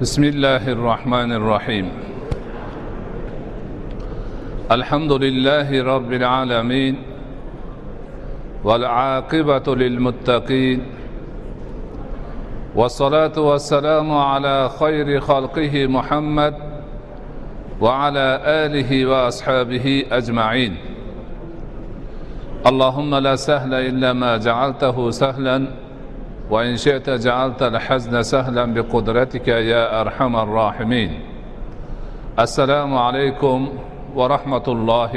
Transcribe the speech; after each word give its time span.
بسم 0.00 0.24
الله 0.24 0.68
الرحمن 0.68 1.32
الرحيم. 1.32 1.86
الحمد 4.70 5.12
لله 5.12 5.68
رب 5.84 6.12
العالمين 6.12 6.94
والعاقبة 8.64 9.76
للمتقين 9.76 10.82
والصلاة 12.74 13.36
والسلام 13.36 14.12
على 14.12 14.68
خير 14.80 15.20
خلقه 15.20 15.86
محمد 15.86 16.54
وعلى 17.80 18.40
آله 18.44 19.06
وأصحابه 19.06 20.04
أجمعين. 20.12 20.76
اللهم 22.66 23.14
لا 23.14 23.36
سهل 23.36 23.74
إلا 23.74 24.12
ما 24.12 24.36
جعلته 24.36 25.10
سهلا 25.10 25.66
وإن 26.50 26.76
شئت 26.76 27.10
جعلت 27.10 27.62
الحزن 27.62 28.22
سهلا 28.22 28.64
بقدرتك 28.74 29.48
يا 29.48 30.00
أرحم 30.00 30.36
الراحمين. 30.36 31.10
السلام 32.38 32.90
عليكم 32.94 33.58
ورحمة 34.14 34.66
الله 34.68 35.14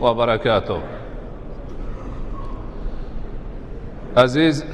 وبركاته. 0.00 0.80
عزيز 4.16 4.64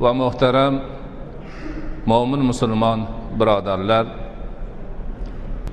ومحترم 0.00 0.80
مؤمن 2.06 2.38
مسلمان 2.38 3.04
برادرلر 3.36 4.06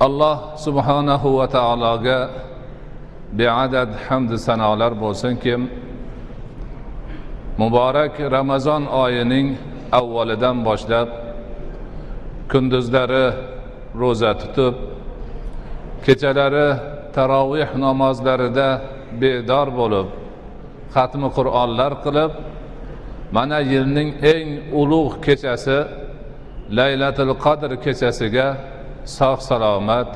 الله 0.01 0.35
سبحانه 0.55 1.23
وتعالى 1.25 2.29
بعدد 3.33 3.89
حمد 4.09 4.35
سنالر 4.35 4.93
بوسن 4.93 5.35
كم 5.35 5.67
مبارك 7.59 8.21
رمضان 8.21 8.83
آيينين 8.87 9.57
avvalidan 9.99 10.57
boshlab 10.67 11.07
kunduzlari 12.51 13.25
ro'za 14.01 14.31
tutib 14.41 14.75
kechalari 16.05 16.67
taroveh 17.15 17.69
namozlarida 17.83 18.69
bedor 19.21 19.67
bo'lib 19.79 20.07
xatmi 20.95 21.27
qur'onlar 21.37 21.91
qilib 22.05 22.31
mana 23.35 23.59
yilning 23.73 24.09
eng 24.33 24.47
ulug' 24.81 25.15
kechasi 25.25 25.79
laylatul 26.77 27.33
qadr 27.45 27.71
kechasiga 27.85 28.47
sog' 29.17 29.41
salomat 29.49 30.09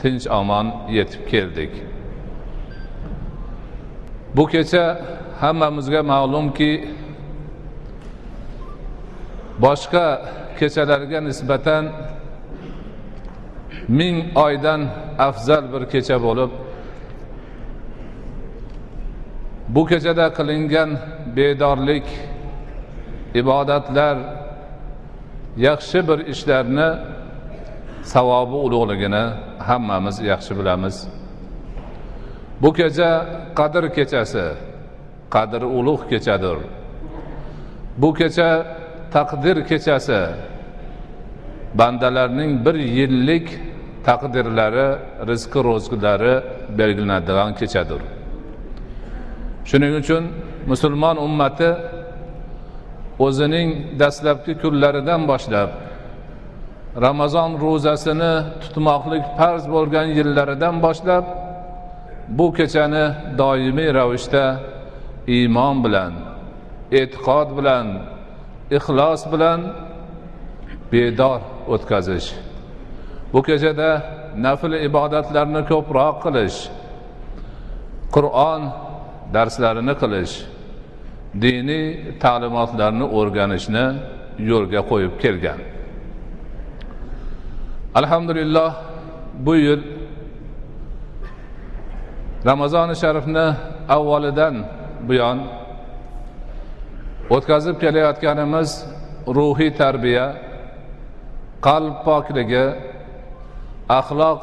tinch 0.00 0.26
omon 0.40 0.66
yetib 0.96 1.22
keldik. 1.30 1.72
Bu 4.36 4.44
kecha 4.52 4.84
hammamizga 5.42 6.00
ma'lumki 6.12 6.70
boshqa 9.64 10.06
kechalarga 10.58 11.20
nisbatan 11.28 11.84
ming 13.98 14.16
oydan 14.44 14.80
afzal 15.28 15.64
bir 15.72 15.82
kecha 15.92 16.16
bo'lib 16.26 16.50
bu 19.74 19.82
kechada 19.90 20.26
qilingan 20.38 20.90
bedorlik 21.36 22.06
ibodatlar 23.40 24.16
yaxshi 25.66 25.98
bir 26.08 26.18
ishlarni 26.32 26.88
savobi 28.12 28.56
ulug'ligini 28.66 29.24
hammamiz 29.68 30.16
yaxshi 30.32 30.52
bilamiz. 30.58 30.96
Bu 32.62 32.72
kecha 32.72 33.10
qadr 33.58 33.84
kechasi 33.96 34.46
qadri 35.34 35.66
ulug' 35.78 36.04
kechadir. 36.10 36.58
Bu 38.00 38.14
kecha 38.14 38.50
taqdir 39.16 39.56
kechasi. 39.70 40.20
Bandalarning 41.78 42.52
bir 42.66 42.76
yillik 42.98 43.46
taqdirlari 44.08 44.88
rizqi 45.30 45.60
ro'zg'ilari 45.68 46.34
belgilanadigan 46.78 47.50
kechadir. 47.60 48.00
Shuning 49.68 49.92
uchun 50.02 50.24
musulmon 50.70 51.16
ummati 51.26 51.70
o'zining 53.26 53.68
dastlabki 54.00 54.52
kunlaridan 54.62 55.22
boshlab 55.30 55.70
ramazon 57.06 57.50
ro'zasini 57.64 58.34
tutmoqlik 58.62 59.24
farz 59.38 59.64
bo'lgan 59.74 60.06
yillaridan 60.18 60.76
boshlab 60.86 61.24
bu 62.38 62.46
kechani 62.58 63.04
doimiy 63.40 63.90
ravishda 63.98 64.44
iymon 65.36 65.76
bilan 65.84 66.12
e'tiqod 67.00 67.48
bilan 67.58 67.86
ixlos 68.70 69.22
bilan 69.32 69.60
bedor 70.92 71.40
o'tkazish. 71.68 72.28
Bu 73.32 73.42
kechada 73.42 73.90
nafl 74.46 74.72
ibodatlarni 74.88 75.62
ko'proq 75.70 76.16
qilish 76.24 76.58
qur'on 78.14 78.62
darslarini 79.34 79.94
qilish 80.02 80.34
diniy 81.42 81.86
ta'limotlarni 82.22 83.06
o'rganishni 83.18 83.86
yo'lga 84.50 84.80
qo'yib 84.90 85.14
kelgan. 85.22 85.60
Alhamdulillah 88.00 88.70
bu 89.46 89.54
yil 89.66 89.82
ramazoni 92.46 92.94
sharifni 93.02 93.46
avvalidan 93.96 94.54
buyon 95.08 95.38
o'tkazib 97.34 97.76
kelayotganimiz 97.82 98.70
ruhiy 99.36 99.70
tarbiya 99.80 100.26
qalb 101.66 101.94
pokligi 102.06 102.66
axloq 103.98 104.40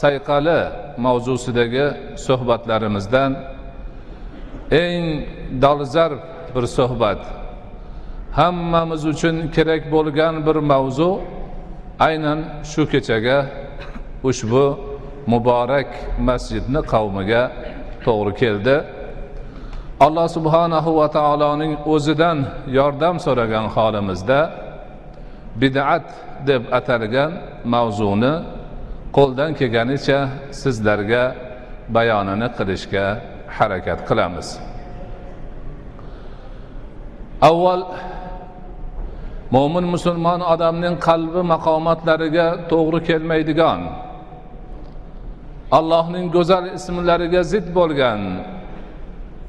sayqali 0.00 0.60
mavzusidagi 1.06 1.86
suhbatlarimizdan 2.26 3.30
eng 4.82 5.04
dolzarb 5.64 6.20
bir 6.54 6.64
suhbat. 6.78 7.20
Hammamiz 8.38 9.02
uchun 9.12 9.36
kerak 9.56 9.82
bo'lgan 9.94 10.34
bir 10.46 10.56
mavzu 10.72 11.10
aynan 12.06 12.38
shu 12.70 12.82
kechaga 12.92 13.38
ushbu 14.28 14.66
muborak 15.32 15.90
masjidni 16.28 16.80
qavmiga 16.92 17.42
to'g'ri 18.04 18.32
keldi. 18.42 18.76
Alloh 20.00 20.26
subhanahu 20.28 20.90
va 20.98 21.06
taoloning 21.08 21.72
o'zidan 21.94 22.38
yordam 22.78 23.16
so'ragan 23.26 23.66
holimizda 23.74 24.40
bid'at 25.62 26.06
deb 26.48 26.62
atalgan 26.78 27.32
mavzuni 27.74 28.34
qo'ldan 29.16 29.50
kelganicha 29.58 30.18
sizlarga 30.62 31.24
bayonini 31.96 32.48
qilishga 32.56 33.06
harakat 33.56 33.98
qilamiz. 34.08 34.48
Avval 37.50 37.82
mo'min 39.54 39.84
musulmon 39.94 40.40
odamning 40.54 40.94
qalbi 41.08 41.42
maqomatlariga 41.52 42.46
to'g'ri 42.72 43.00
kelmaydigan 43.08 43.80
allohning 45.78 46.26
go'zal 46.36 46.64
ismlariga 46.78 47.42
zid 47.52 47.66
bo'lgan 47.78 48.20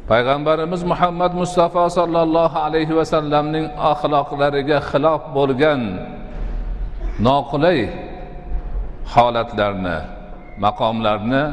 payg'ambarimiz 0.10 0.82
muhammad 0.92 1.32
mustafa 1.42 1.90
sollallohu 1.98 2.58
alayhi 2.68 2.94
vasallamning 3.00 3.66
axloqlariga 3.92 4.78
xilof 4.90 5.22
bo'lgan 5.38 5.82
noqulay 7.28 7.80
holatlarni 9.14 9.98
maqomlarni 10.66 11.44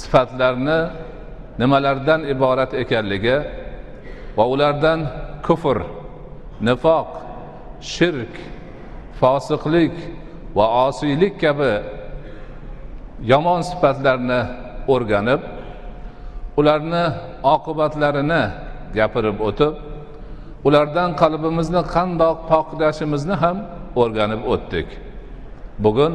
sifatlarni 0.00 0.78
nimalardan 1.60 2.20
iborat 2.34 2.72
ekanligi 2.82 3.38
va 4.36 4.44
ulardan 4.52 5.00
kufr 5.46 5.78
nifoq 6.68 7.10
shirk 7.94 8.34
fosiqlik 9.20 9.96
va 10.56 10.66
osiylik 10.86 11.34
kabi 11.44 11.74
yomon 13.32 13.60
sifatlarni 13.70 14.40
o'rganib 14.94 15.42
ularni 16.60 17.04
oqibatlarini 17.54 18.42
gapirib 18.98 19.38
o'tib 19.48 19.74
ulardan 20.66 21.10
qalbimizni 21.22 21.82
qandoq 21.94 22.36
poklashimizni 22.52 23.36
ham 23.42 23.56
o'rganib 24.02 24.42
o'tdik. 24.52 24.88
Bugun 25.84 26.12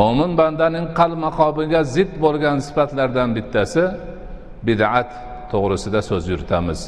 mo'min 0.00 0.30
bandaning 0.40 0.86
qalb 0.98 1.18
maqomiga 1.26 1.80
zid 1.94 2.10
bo'lgan 2.24 2.56
sifatlardan 2.66 3.28
bittasi 3.36 3.84
bid'at 4.68 5.10
to'g'risida 5.52 6.00
so'z 6.08 6.24
yuritamiz. 6.32 6.80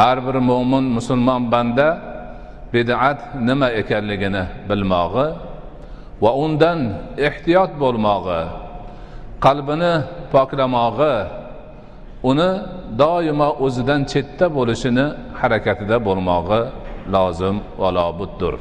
Har 0.00 0.16
bir 0.26 0.36
mo'min 0.50 0.84
musulmon 0.96 1.42
banda 1.54 1.88
bid'at 2.74 3.20
nima 3.48 3.68
ekanligini 3.80 4.44
bilmog'i 4.68 5.26
va 6.24 6.30
undan 6.44 6.78
ehtiyot 7.28 7.72
bo'lmog'i 7.82 8.42
qalbini 9.46 9.94
poklamog'i 10.34 11.14
uni 12.30 12.50
doimo 13.02 13.48
o'zidan 13.64 14.00
chetda 14.12 14.46
bo'lishini 14.56 15.06
harakatida 15.40 15.96
bo'lmog'i 16.06 16.60
lozim 17.14 17.56
va 17.80 17.88
lobuddir 17.98 18.54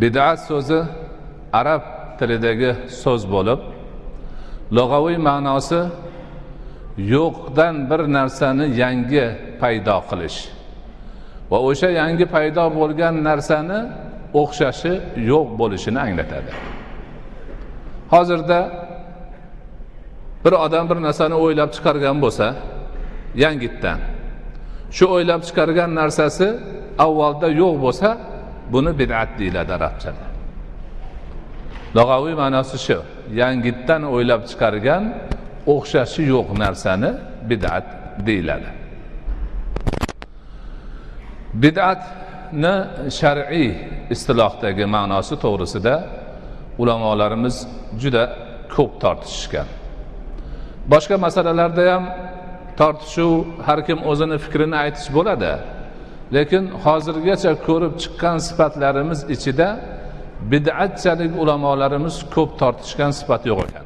bid'at 0.00 0.38
so'zi 0.48 0.80
arab 1.60 1.82
tilidagi 2.18 2.70
so'z 3.02 3.22
bo'lib 3.34 3.60
lug'aviy 4.76 5.18
ma'nosi 5.28 5.80
yo'qdan 7.14 7.74
bir 7.90 8.00
narsani 8.16 8.66
yangi 8.82 9.26
paydo 9.60 9.96
qilish 10.10 10.38
va 11.50 11.58
o'sha 11.68 11.88
yangi 12.00 12.26
paydo 12.34 12.64
bo'lgan 12.78 13.14
narsani 13.28 13.78
o'xshashi 14.40 14.92
yo'q 15.30 15.48
bo'lishini 15.60 16.00
anglatadi. 16.06 16.52
Hozirda 18.14 18.58
bir 20.44 20.52
odam 20.52 20.84
bir 20.90 20.98
narsani 21.06 21.34
o'ylab 21.34 21.70
chiqargan 21.76 22.16
bo'lsa 22.24 22.46
yangitdan. 23.42 23.98
Shu 24.96 25.04
o'ylab 25.14 25.42
chiqargan 25.48 25.90
narsasi 26.00 26.48
avvalda 27.06 27.48
yo'q 27.60 27.74
bo'lsa 27.84 28.08
buni 28.72 28.92
bid'at 29.00 29.30
deyiladi 29.38 29.72
arabchada. 29.78 30.24
Lug'aviy 31.96 32.34
ma'nosi 32.42 32.78
shu. 32.86 32.98
Yangitdan 33.40 34.02
o'ylab 34.14 34.42
chiqargan 34.50 35.04
o'xshashi 35.74 36.22
yo'q 36.34 36.48
narsani 36.64 37.10
bid'at 37.50 37.86
deyiladi. 38.26 38.68
Bid'atni 41.62 42.74
shar'iy 43.18 43.70
istilohdagi 44.14 44.84
ma'nosi 44.96 45.34
to'g'risida 45.44 45.94
ulamolarimiz 46.82 47.56
juda 48.02 48.24
ko'p 48.74 48.92
tortishishgan. 49.02 49.68
Boshqa 50.92 51.16
masalalarda 51.26 51.82
ham 51.92 52.04
tortishuv 52.80 53.32
har 53.66 53.78
kim 53.86 53.98
o'zini 54.10 54.36
fikrini 54.44 54.76
aytish 54.84 55.08
bo'ladi. 55.16 55.52
Lekin 56.36 56.64
hozirgacha 56.84 57.52
ko'rib 57.66 57.94
chiqqan 58.02 58.36
sifatlarimiz 58.46 59.20
ichida 59.34 59.68
bid'atchalik 60.52 61.32
ulamolarimiz 61.42 62.16
ko'p 62.34 62.50
tortishgan 62.60 63.10
sifat 63.18 63.42
yo'q 63.50 63.60
ekan. 63.66 63.84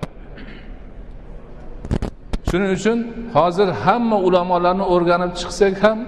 Shuning 2.48 2.70
uchun 2.78 2.98
hozir 3.36 3.68
hamma 3.84 4.18
ulamolarni 4.28 4.84
o'rganib 4.94 5.32
chiqsak 5.40 5.74
ham 5.84 5.98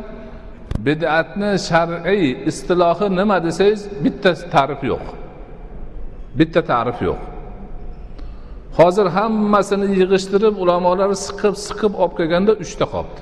bid'atni 0.87 1.51
shar'iy 1.69 2.27
istilohi 2.51 3.07
nima 3.19 3.37
desangiz 3.47 3.81
bitta 4.05 4.31
ta'rif 4.55 4.81
yo'q. 4.91 5.05
Bitta 6.39 6.61
ta'rif 6.71 6.99
yo'q. 7.09 7.21
Hozir 8.79 9.07
hammasini 9.17 9.87
yig'ishtirib 10.01 10.55
ulamolar 10.63 11.11
siqib 11.27 11.55
siqib 11.67 11.93
olib 12.03 12.15
kelganda 12.19 12.53
uchta 12.65 12.87
qolibdi 12.95 13.21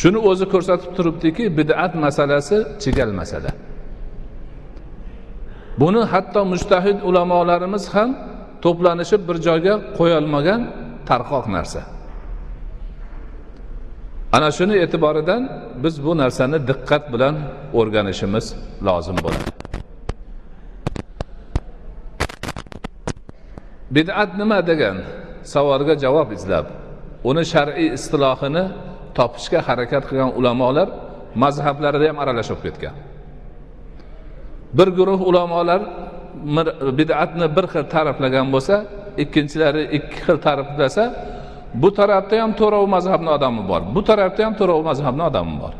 shuni 0.00 0.18
o'zi 0.30 0.46
ko'rsatib 0.52 0.90
turibdiki 0.96 1.44
bid'at 1.58 1.92
masalasi 2.04 2.56
chigal 2.82 3.10
masala. 3.20 3.50
Buni 5.80 6.02
hatto 6.12 6.40
mustahid 6.52 6.98
ulamolarimiz 7.08 7.84
ham 7.94 8.10
to'planishib 8.64 9.22
bir 9.28 9.36
joyga 9.46 9.74
qo'yolmagan 9.98 10.60
tarqoq 11.08 11.46
narsa. 11.56 11.80
Ana 14.36 14.50
shuni 14.58 14.74
e'tiboridan 14.84 15.42
biz 15.84 15.94
bu 16.04 16.12
narsani 16.22 16.58
diqqat 16.70 17.04
bilan 17.12 17.34
o'rganishimiz 17.78 18.46
lozim 18.86 19.18
bo'ladi. 19.24 19.59
Bid'at 23.96 24.30
nima 24.40 24.58
degan 24.70 24.96
savolga 25.52 25.94
javob 26.04 26.28
izlab 26.36 26.66
uni 27.30 27.44
shar'iy 27.52 27.88
istilohini 27.96 28.64
topishga 29.18 29.60
harakat 29.68 30.02
qilgan 30.08 30.30
ulamolar 30.38 30.88
mazhablarida 31.42 32.06
ham 32.10 32.18
aralashib 32.22 32.58
ketgan. 32.64 32.94
Bir 34.78 34.88
guruh 34.98 35.20
ulamolar 35.30 35.80
bid'atni 37.00 37.46
bir 37.56 37.64
xil 37.72 37.84
ta'riflagan 37.94 38.46
bo'lsa 38.54 38.74
ikkinchilari 39.22 39.82
ikki 39.96 40.16
xil 40.24 40.38
ta'riflasa 40.46 41.04
bu 41.82 41.88
tarafda 41.98 42.34
ham 42.42 42.52
to'rov 42.60 42.84
mazhabni 42.96 43.30
odami 43.36 43.62
bor 43.70 43.82
bu 43.94 44.00
tarafda 44.08 44.40
ham 44.46 44.54
to'rov 44.60 44.80
mazhabni 44.90 45.22
odami 45.30 45.54
bor. 45.62 45.74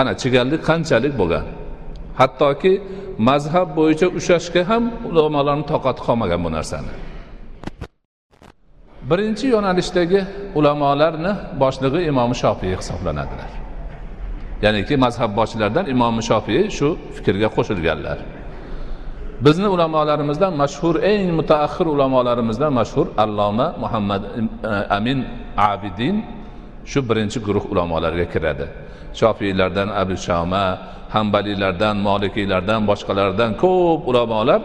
Ana 0.00 0.12
chigallik 0.22 0.60
qanchalik 0.70 1.14
bo'lgan? 1.20 1.44
Hattoki 2.20 2.72
mazhab 3.28 3.68
bo'yicha 3.78 4.06
ushlashga 4.18 4.62
ham 4.70 4.84
ulamolarni 5.08 5.64
toqati 5.72 6.00
qolmagan 6.06 6.40
bu 6.46 6.50
narsani. 6.56 6.92
Birinchi 9.10 9.46
yo'nalishdagi 9.54 10.20
ulamolarni 10.58 11.32
boshlig'i 11.62 12.00
imom 12.10 12.30
shofiy 12.42 12.72
hisoblanadilar. 12.80 13.50
Ya'niki 14.64 14.94
mazhab 15.04 15.30
boshchilaridan 15.38 15.86
imom 15.94 16.16
shofiy 16.28 16.60
shu 16.76 16.88
fikrga 17.16 17.48
qo'shilganlar. 17.56 18.18
Bizni 19.44 19.68
ulamolarimizdan 19.74 20.52
mashhur 20.62 20.94
eng 21.12 21.22
mutaaxir 21.38 21.86
ulamolarimizdan 21.94 22.72
mashhur 22.80 23.06
alloma 23.24 23.66
muhammad 23.82 24.22
e, 24.24 24.72
amin 24.96 25.18
abidin 25.70 26.16
shu 26.90 26.98
birinchi 27.08 27.38
guruh 27.46 27.64
ulamolarga 27.72 28.26
kiradi. 28.32 28.66
Shofiylardan 29.18 29.88
abu 30.02 30.14
shoma 30.26 30.64
hambaliylardan 31.14 31.96
molikiylardan 32.08 32.80
boshqalardan 32.90 33.50
ko'p 33.62 34.00
ulamolar 34.10 34.60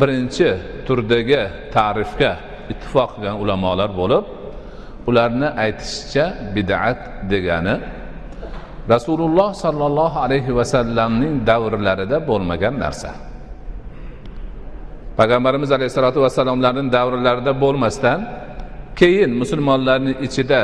birinchi 0.00 0.48
turdagi 0.86 1.42
ta'rifga 1.74 2.32
ittifoq 2.72 3.10
qilgan 3.14 3.36
ulamolar 3.42 3.90
bo'lib 4.00 4.24
ularni 5.08 5.48
aytishicha 5.64 6.24
bid'at 6.56 6.98
degani 7.32 7.74
rasululloh 8.92 9.50
sollallohu 9.64 10.18
alayhi 10.26 10.50
vasallamning 10.58 11.34
davrlarida 11.50 12.18
bo'lmagan 12.28 12.74
narsa. 12.84 13.10
Payg'ambarimiz 15.18 15.70
alayhissalotu 15.76 16.18
vassalomlarni 16.26 16.92
davrlarida 16.92 17.52
bo'lmasdan 17.64 18.18
keyin 19.00 19.30
musulmonlarni 19.40 20.12
ichida 20.26 20.60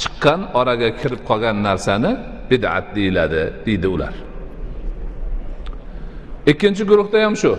chiqqan 0.00 0.40
oraga 0.60 0.88
kirib 1.00 1.20
qolgan 1.28 1.56
narsani 1.68 2.12
bid'at 2.50 2.84
deyiladi 2.96 3.42
deydi 3.66 3.88
ular. 3.94 4.14
Ikkinchi 6.50 6.82
guruhda 6.90 7.18
ham 7.24 7.34
shu. 7.42 7.52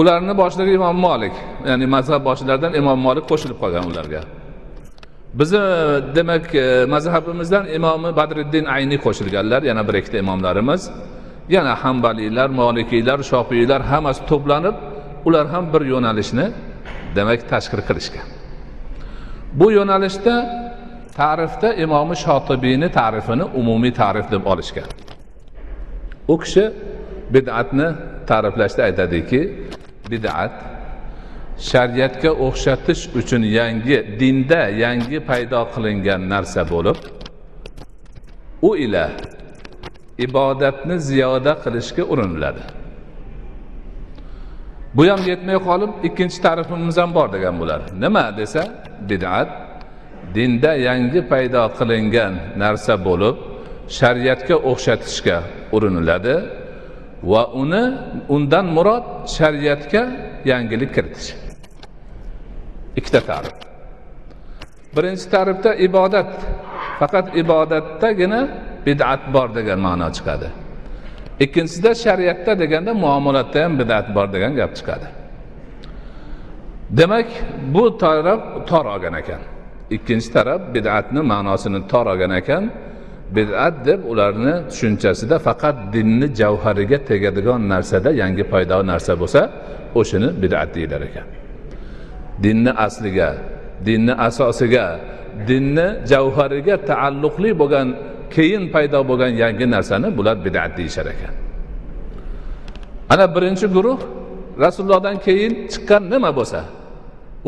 Ularni 0.00 0.34
boshlig'i 0.42 0.72
imom 0.80 0.96
molik 1.06 1.34
ya'ni 1.68 1.86
mazhab 1.96 2.22
boshilaridan 2.28 2.72
imom 2.80 2.98
molik 3.06 3.24
qo'shilib 3.30 3.58
qolgan 3.62 3.84
ularga. 3.90 4.20
Bizni 5.38 5.58
demak 6.16 6.54
e, 6.54 6.86
mazhabimizdan 6.94 7.64
imomi 7.78 8.10
badriddin 8.20 8.64
ayniy 8.76 8.98
qo'shilganlar 9.06 9.60
yana 9.70 9.82
bir 9.88 9.94
ikkita 10.00 10.18
imomlarimiz. 10.24 10.82
Yana 11.56 11.74
hambaliylar 11.82 12.48
molikiylar 12.60 13.18
shofiylar 13.30 13.80
hammasi 13.90 14.22
to'planib 14.30 14.76
ular 15.28 15.46
ham 15.54 15.64
bir 15.72 15.82
yo'nalishni 15.92 16.46
demak 17.16 17.40
tashkil 17.52 17.82
qilishgan. 17.88 18.37
Bu 19.58 19.66
yo'nalishda 19.78 20.34
ta'rifda 21.18 21.68
imomi 21.84 22.16
shotibiyni 22.24 22.88
ta'rifini 22.98 23.44
umumiy 23.60 23.92
ta'rif 24.00 24.26
deb 24.34 24.42
olishgan. 24.52 24.88
U 26.32 26.34
kishi 26.42 26.64
bid'atni 27.34 27.88
ta'riflashda 28.30 28.82
aytadiki 28.88 29.40
bid'at 30.10 30.54
shariatga 31.70 32.30
o'xshatish 32.46 33.02
uchun 33.20 33.42
yangi 33.58 33.98
dinda 34.20 34.60
yangi 34.84 35.18
paydo 35.28 35.60
qilingan 35.74 36.22
narsa 36.32 36.62
bo'lib 36.72 36.98
u 38.68 38.70
ila 38.84 39.04
ibodatni 40.26 40.96
ziyoda 41.08 41.52
qilishga 41.64 42.02
uriniladi. 42.12 42.62
Bu 44.96 45.02
ham 45.10 45.20
yetmay 45.30 45.58
qolib 45.68 45.92
ikkinchi 46.08 46.38
ta'rifimiz 46.46 46.96
ham 47.02 47.10
bor 47.18 47.28
degan 47.34 47.54
bular 47.60 47.80
nima 48.04 48.24
desa 48.40 48.62
bid'at 49.10 49.48
dinda 50.36 50.72
yangi 50.88 51.20
paydo 51.30 51.62
qilingan 51.78 52.32
narsa 52.62 52.94
bo'lib 53.08 53.36
shariatga 53.98 54.56
o'xshatishga 54.70 55.36
uriniladi 55.76 56.36
va 57.30 57.42
uni 57.62 57.84
undan 58.34 58.66
murod 58.76 59.04
shariatga 59.36 60.02
yangilik 60.50 60.90
kiritish. 60.96 61.28
Ikkita 62.98 63.20
ta'rif. 63.30 63.54
Birinchi 64.96 65.26
ta'rifda 65.34 65.70
ibodat. 65.86 66.30
Faqat 67.00 67.26
ibodatdagina 67.42 68.40
bid'at 68.86 69.22
bor 69.34 69.48
degan 69.58 69.78
ma'no 69.86 70.08
chiqadi. 70.16 70.48
Ikkinchisida 71.44 71.94
shariatda 72.04 72.52
deganda 72.62 72.92
muomalatda 73.04 73.58
ham 73.64 73.72
bid'at 73.80 74.06
bor 74.16 74.26
degan 74.34 74.52
gap 74.60 74.72
chiqadi. 74.78 75.06
Demak 76.98 77.28
bu 77.74 77.98
taraf 77.98 78.40
tor 78.68 78.84
olgan 78.94 79.14
ekan. 79.22 79.42
Ikkinchi 79.96 80.28
taraf 80.32 80.60
bid'atni 80.74 81.20
ma'nosini 81.32 81.80
tor 81.92 82.06
olgan 82.12 82.32
ekan. 82.40 82.64
Bid'at 83.36 83.74
deb 83.88 84.00
ularni 84.10 84.54
tushunchasida 84.70 85.36
faqat 85.46 85.76
dinni 85.94 86.26
javhariga 86.40 86.98
tegadigan 87.10 87.60
narsada 87.72 88.10
yangi 88.22 88.44
paydo 88.52 88.78
narsa 88.90 89.12
bo'lsa 89.20 89.40
o'shani 90.00 90.28
bid'at 90.42 90.68
deyilar 90.74 91.02
ekan. 91.08 91.26
Dinni 92.44 92.72
asliga 92.86 93.30
dinni 93.86 94.14
asosiga 94.28 94.86
dinni 95.48 95.86
javhariga 96.12 96.76
taalluqli 96.90 97.50
bo'lgan 97.60 97.88
keyin 98.34 98.64
paydo 98.74 99.00
bo'lgan 99.08 99.32
yangi 99.42 99.66
narsani 99.74 100.08
bular 100.16 100.36
bid'at 100.46 100.70
deyishar 100.78 101.06
ekan. 101.14 101.34
Ana 103.12 103.26
birinchi 103.34 103.66
guruh 103.76 103.98
rasulullohdan 104.64 105.16
keyin 105.26 105.52
chiqqan 105.72 106.02
nima 106.12 106.30
bo'lsa? 106.38 106.60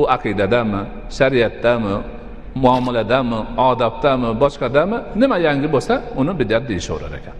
U 0.01 0.03
aqidadami 0.17 0.81
shariatdami 1.19 1.95
muomaladami 2.55 3.41
odobdami 3.69 4.31
boshqadami 4.43 4.99
nima 5.21 5.37
yangi 5.47 5.69
bo'lsa 5.75 5.95
uni 6.21 6.33
bidat 6.41 6.63
deyishaverar 6.71 7.13
ekan. 7.21 7.37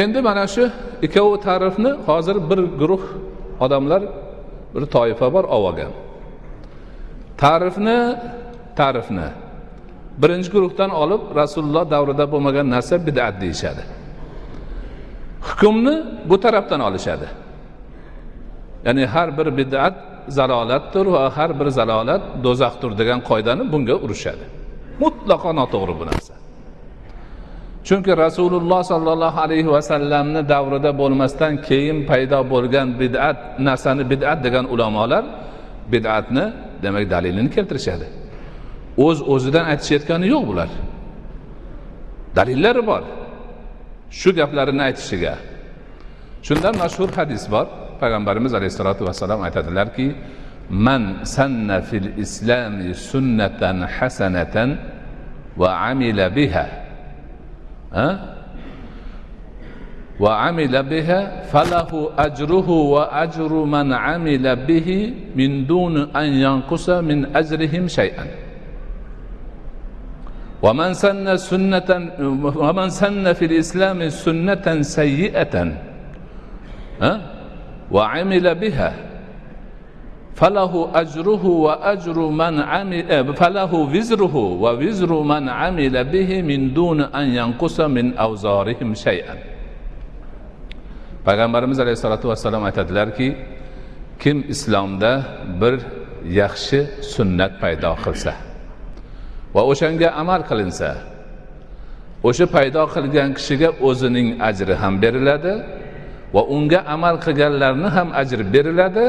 Endi 0.00 0.20
mana 0.28 0.44
shu 0.54 0.64
ikkovi 1.06 1.36
ta'rifni 1.46 1.90
hozir 2.08 2.36
bir 2.50 2.60
guruh 2.80 3.04
odamlar 3.64 4.02
bir 4.74 4.84
toifa 4.94 5.26
bor 5.34 5.44
olgan 5.56 5.92
ta'rifni 7.42 7.98
ta'rifni. 8.78 9.28
Birinchi 10.22 10.50
guruhdan 10.54 10.90
olib 11.02 11.22
rasululloh 11.40 11.84
davrida 11.90 12.24
bo'lmagan 12.32 12.66
narsa 12.74 12.94
bidat 13.06 13.34
deyishadi. 13.42 13.82
Hukmni 15.48 15.94
bu 16.30 16.36
tarafdan 16.40 16.80
olishadi. 16.80 17.28
Ya'ni 18.86 19.04
har 19.14 19.28
bir 19.38 19.48
bidat 19.58 19.94
zalolatdir 20.28 21.06
va 21.14 21.22
har 21.36 21.50
bir 21.60 21.68
zalolat 21.78 22.22
do'zaxdir 22.44 22.90
degan 23.00 23.20
qoidani 23.30 23.72
bunga 23.72 23.96
urishadi. 24.04 24.44
Mutlaqo 25.02 25.50
noto'g'ri 25.60 25.94
bu 26.00 26.04
narsa. 26.10 26.34
Chunki 27.88 28.12
rasululloh 28.24 28.80
sollallohu 28.92 29.38
alayhi 29.46 29.70
vasallamni 29.76 30.40
davrida 30.48 30.90
bo'lmasdan 31.00 31.52
keyin 31.68 31.98
paydo 32.10 32.40
bo'lgan 32.52 32.88
bid'at 33.00 33.38
narsani 33.68 34.04
bid'at 34.12 34.38
degan 34.46 34.64
ulamolar 34.74 35.24
bid'atni 35.92 36.44
demak 36.82 37.04
dalilini 37.14 37.50
keltirishadi. 37.56 38.06
o'z 38.97 39.21
Öz 39.21 39.27
o'zidan 39.33 39.65
aytishayotgani 39.71 40.27
yo'q 40.33 40.43
bular 40.49 40.69
dalillari 42.35 42.81
bor 42.89 43.03
shu 44.19 44.29
gaplarini 44.39 44.81
aytishiga 44.89 45.33
shundan 46.47 46.73
mashhur 46.83 47.09
hadis 47.17 47.43
bor 47.53 47.65
payg'ambarimiz 48.01 48.53
alayhissalotu 48.57 49.01
vassalom 49.09 49.39
aytadilarki 49.47 50.07
man 50.69 51.03
sanna 51.35 51.81
fil 51.89 52.09
islami 52.23 52.93
sunnatan 53.09 53.77
hasanatan 53.95 54.69
va 55.57 55.69
amila 55.89 56.25
biha 56.37 56.65
وعمل 60.19 60.83
بها 60.83 61.41
فله 61.51 61.91
أجره 62.17 62.69
وأجر 62.69 63.51
من 63.65 63.93
عمل 63.93 64.55
به 64.55 65.13
من 65.35 65.65
دون 65.65 65.97
أن 65.97 66.25
ينقص 66.25 66.89
من 66.89 67.35
أجرهم 67.35 67.87
شيئا 67.87 68.25
ومن 70.62 70.94
سن 70.94 71.36
سنة 71.36 71.90
ومن 72.40 72.88
سن 72.90 73.32
في 73.32 73.44
الإسلام 73.44 74.08
سنة 74.08 74.66
سيئة 74.82 75.54
وعمل 77.90 78.46
بها 78.54 78.90
فله 80.34 80.72
أجره 80.94 81.44
وأجر 81.46 82.18
من 82.30 82.54
عمل 82.60 83.34
فله 83.34 83.72
وزره 83.74 84.36
ووزر 84.36 85.12
من 85.22 85.48
عمل 85.48 85.94
به 86.04 86.30
من 86.42 86.60
دون 86.74 87.00
أن 87.00 87.26
ينقص 87.38 87.80
من 87.80 88.14
أوزارهم 88.14 88.94
شيئا. 88.94 89.36
Payg'ambarimiz 91.26 91.78
alayhissalotu 91.80 92.28
vassalom 92.28 92.64
aytadilarki 92.64 93.36
kim 94.18 94.46
islomda 94.48 95.22
bir 95.60 95.74
yaxshi 96.24 96.86
sunnat 97.02 97.60
paydo 97.60 97.92
qilsa 98.04 98.47
va 99.54 99.62
o'shanga 99.70 100.08
amal 100.22 100.40
qilinsa 100.50 100.90
o'sha 102.28 102.46
paydo 102.54 102.82
qilgan 102.94 103.30
kishiga 103.38 103.68
o'zining 103.88 104.28
ajri 104.48 104.74
ham 104.82 104.94
beriladi 105.02 105.54
va 106.34 106.42
unga 106.56 106.80
amal 106.94 107.16
qilganlarni 107.24 107.88
ham 107.96 108.08
ajri 108.22 108.44
beriladi 108.54 109.06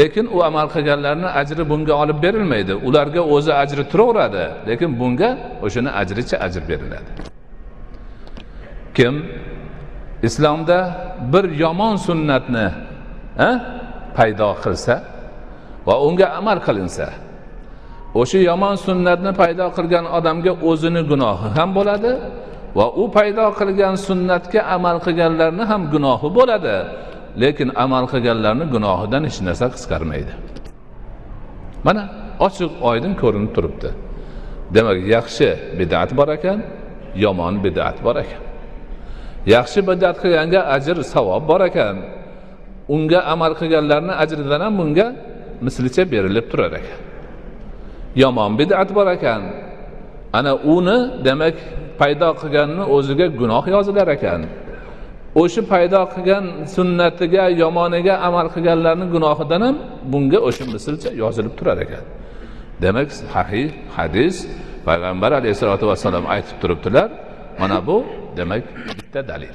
lekin 0.00 0.26
u 0.36 0.38
amal 0.48 0.66
qilganlarni 0.74 1.28
ajri 1.40 1.62
bunga 1.70 1.94
olib 2.02 2.18
berilmaydi. 2.24 2.74
Ularga 2.88 3.22
o'zi 3.34 3.52
ajri 3.62 3.82
turaveradi 3.92 4.44
lekin 4.68 4.90
bunga 5.00 5.30
o'shani 5.64 5.90
ajricha 6.00 6.36
ajr 6.46 6.62
beriladi. 6.70 7.10
Kim 8.96 9.14
islomda 10.28 10.78
bir 11.32 11.44
yomon 11.64 11.96
sunnatni 12.06 12.66
paydo 14.16 14.50
qilsa 14.64 14.94
va 15.86 15.94
unga 16.06 16.26
amal 16.40 16.58
qilinsa 16.66 17.06
o'sha 18.20 18.38
yomon 18.50 18.74
sunnatni 18.86 19.32
paydo 19.40 19.66
qilgan 19.76 20.04
odamga 20.18 20.52
o'zini 20.70 21.02
gunohi 21.10 21.48
ham 21.56 21.70
bo'ladi 21.78 22.12
va 22.78 22.86
u 23.02 23.04
paydo 23.16 23.46
qilgan 23.60 23.94
sunnatga 24.08 24.60
amal 24.76 24.96
qilganlarni 25.06 25.64
ham 25.70 25.82
gunohi 25.94 26.28
bo'ladi. 26.38 26.76
Lekin 27.42 27.68
amal 27.84 28.04
qilganlarni 28.12 28.66
gunohidan 28.74 29.22
hech 29.28 29.38
narsa 29.46 29.66
qisqarmaydi. 29.74 30.32
Mana 31.86 32.02
ochiq 32.46 32.72
oydin 32.90 33.12
ko'rinib 33.22 33.50
turibdi. 33.56 33.90
Demak 34.74 34.98
yaxshi 35.14 35.48
bidat 35.78 36.10
bor 36.18 36.28
ekan 36.36 36.58
yomon 37.24 37.54
bidat 37.64 37.96
bor 38.06 38.16
ekan. 38.24 38.42
Yaxshi 39.54 39.80
bidat 39.88 40.16
qilganga 40.22 40.60
ajr 40.76 40.96
savob 41.12 41.42
bor 41.50 41.60
ekan. 41.70 41.96
Unga 42.94 43.20
amal 43.32 43.52
qilganlarni 43.60 44.14
ajridan 44.22 44.60
ham 44.66 44.74
bunga 44.80 45.06
mislicha 45.66 46.02
berilib 46.12 46.46
turar 46.52 46.72
ekan. 46.80 47.11
Yomon 48.16 48.58
bidat 48.58 48.88
bor 48.96 49.06
ekan. 49.16 49.42
Ana 50.38 50.52
uni 50.74 50.98
demak 51.26 51.56
paydo 52.00 52.28
qilganni 52.40 52.84
o'ziga 52.96 53.26
gunoh 53.40 53.64
yozilar 53.74 54.08
ekan. 54.16 54.40
O'sha 55.42 55.62
paydo 55.72 56.00
qilgan 56.14 56.44
sunnatiga 56.74 57.44
yomoniga 57.62 58.14
amal 58.28 58.46
qilganlarni 58.54 59.06
gunohidan 59.14 59.60
ham 59.66 59.76
bunga 60.12 60.38
o'sha 60.48 60.64
mislcha 60.74 61.10
yozilib 61.22 61.54
turar 61.58 61.78
ekan. 61.84 62.04
Demak 62.82 63.08
sahih 63.20 63.68
hadis 63.96 64.36
payg'ambar 64.86 65.30
alayhissalotu 65.40 65.84
vassalom 65.90 66.24
aytib 66.34 66.56
turibdilar. 66.62 67.08
Mana 67.60 67.78
bu 67.88 67.96
demak 68.38 68.64
bitta 68.98 69.20
dalil. 69.32 69.54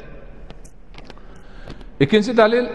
Ikkinchi 2.03 2.31
dalil 2.37 2.65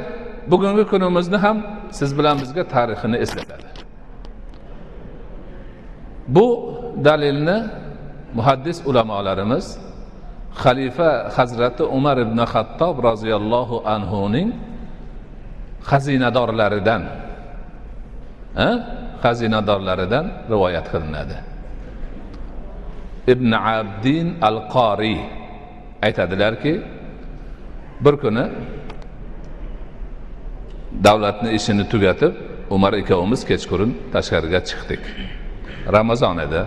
bugungi 0.51 0.85
kunimizni 0.93 1.39
ham 1.45 1.57
siz 1.99 2.11
bilan 2.19 2.37
bizga 2.43 2.63
tarixini 2.75 3.17
eslatadi. 3.25 3.82
Bu 6.29 6.47
dalilni 7.05 7.59
muhaddis 8.35 8.83
ulamolarimiz 8.87 9.79
xalifa 10.63 11.33
hazrati 11.37 11.83
umar 11.83 12.17
ibn 12.19 12.39
xattob 12.53 12.95
roziyallohu 13.09 13.77
anhuning 13.95 14.49
xazinadorlaridan 15.91 17.03
xazinadorlaridan 19.23 20.25
rivoyat 20.53 20.87
qilinadi. 20.93 21.37
Ibn 23.33 23.51
abdin 23.53 24.27
al 24.49 24.59
qoriy 24.75 25.21
aytadilarki 26.07 26.75
bir 28.05 28.15
kuni 28.23 28.45
davlatni 31.07 31.51
ishini 31.59 31.85
tugatib 31.93 32.33
umar 32.75 32.93
ikkovimiz 33.01 33.41
kechqurun 33.51 33.91
tashqariga 34.15 34.61
chiqdik. 34.69 35.03
Ramazon 35.87 36.39
edi. 36.39 36.63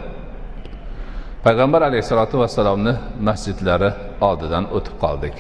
Payg'ambar 1.45 1.81
alayhissalotu 1.89 2.39
vassalomni 2.39 2.93
masjidlari 3.27 3.91
oldidan 4.27 4.65
o'tib 4.77 4.95
qoldik. 5.03 5.35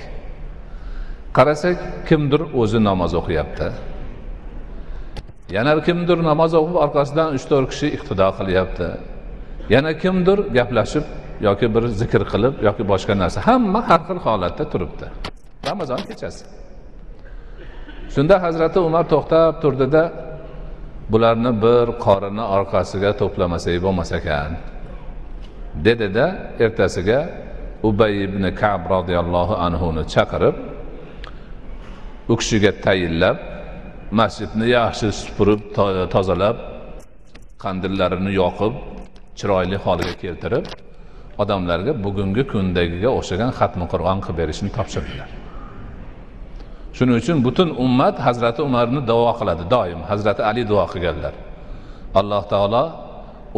Qarasak 1.37 1.77
kimdir 2.09 2.41
o'zi 2.61 2.79
namoz 2.89 3.13
o'qiyapti. 3.19 3.67
Yana 5.55 5.73
kimdir 5.87 6.17
namoz 6.29 6.51
o'qib 6.59 6.77
orqasidan 6.85 7.27
uch 7.37 7.45
to'rt 7.51 7.67
kishi 7.71 7.87
iqtido 7.97 8.27
qilyapti. 8.39 8.87
Yana 9.73 9.91
kimdir 10.03 10.37
gaplashib 10.57 11.05
yoki 11.47 11.67
bir 11.75 11.83
zikr 12.01 12.21
qilib 12.31 12.53
yoki 12.67 12.83
boshqa 12.91 13.13
narsa 13.21 13.39
hamma 13.47 13.79
har 13.89 14.01
xil 14.07 14.19
holatda 14.25 14.63
turibdi. 14.71 15.07
Ramazon 15.69 16.01
kechasi. 16.09 16.43
Shunda 18.13 18.35
hazrati 18.45 18.79
umar 18.87 19.03
to'xtab 19.13 19.53
turdida 19.63 20.03
bularni 21.11 21.51
bir 21.65 21.85
qorini 22.05 22.45
orqasiga 22.57 23.11
to'plamasak 23.21 23.75
bo'lmas 23.85 24.11
ekan. 24.19 24.51
Dedida 25.85 26.25
ertasiga 26.65 27.19
ubay 27.89 28.13
ibn 28.27 28.43
kab 28.61 28.81
roziyallohu 28.95 29.55
anhuni 29.67 30.03
chaqirib 30.13 30.55
u 32.31 32.33
kishiga 32.39 32.71
tayinlab 32.85 33.37
masjidni 34.19 34.67
yaxshi 34.77 35.07
supurib 35.21 35.61
tozalab 36.13 36.57
qandillarini 37.63 38.31
yoqib 38.41 38.73
chiroyli 39.39 39.77
holga 39.85 40.13
keltirib 40.23 40.65
odamlarga 41.43 41.93
bugungi 42.05 42.43
kundagiga 42.51 43.09
o'xshagan 43.17 43.51
xatmi 43.59 43.85
qur'on 43.93 44.17
qilib 44.25 44.37
berishni 44.41 44.69
topshirdilar. 44.77 45.44
Shuning 46.97 47.15
uchun 47.21 47.37
butun 47.47 47.69
ummat 47.85 48.15
hazrati 48.25 48.61
umarni 48.69 49.01
duo 49.09 49.31
qiladi 49.39 49.63
doim. 49.75 49.99
Hazrati 50.11 50.41
ali 50.49 50.63
duo 50.71 50.85
qilganlar. 50.93 51.33
Alloh 52.19 52.43
taolo 52.53 52.83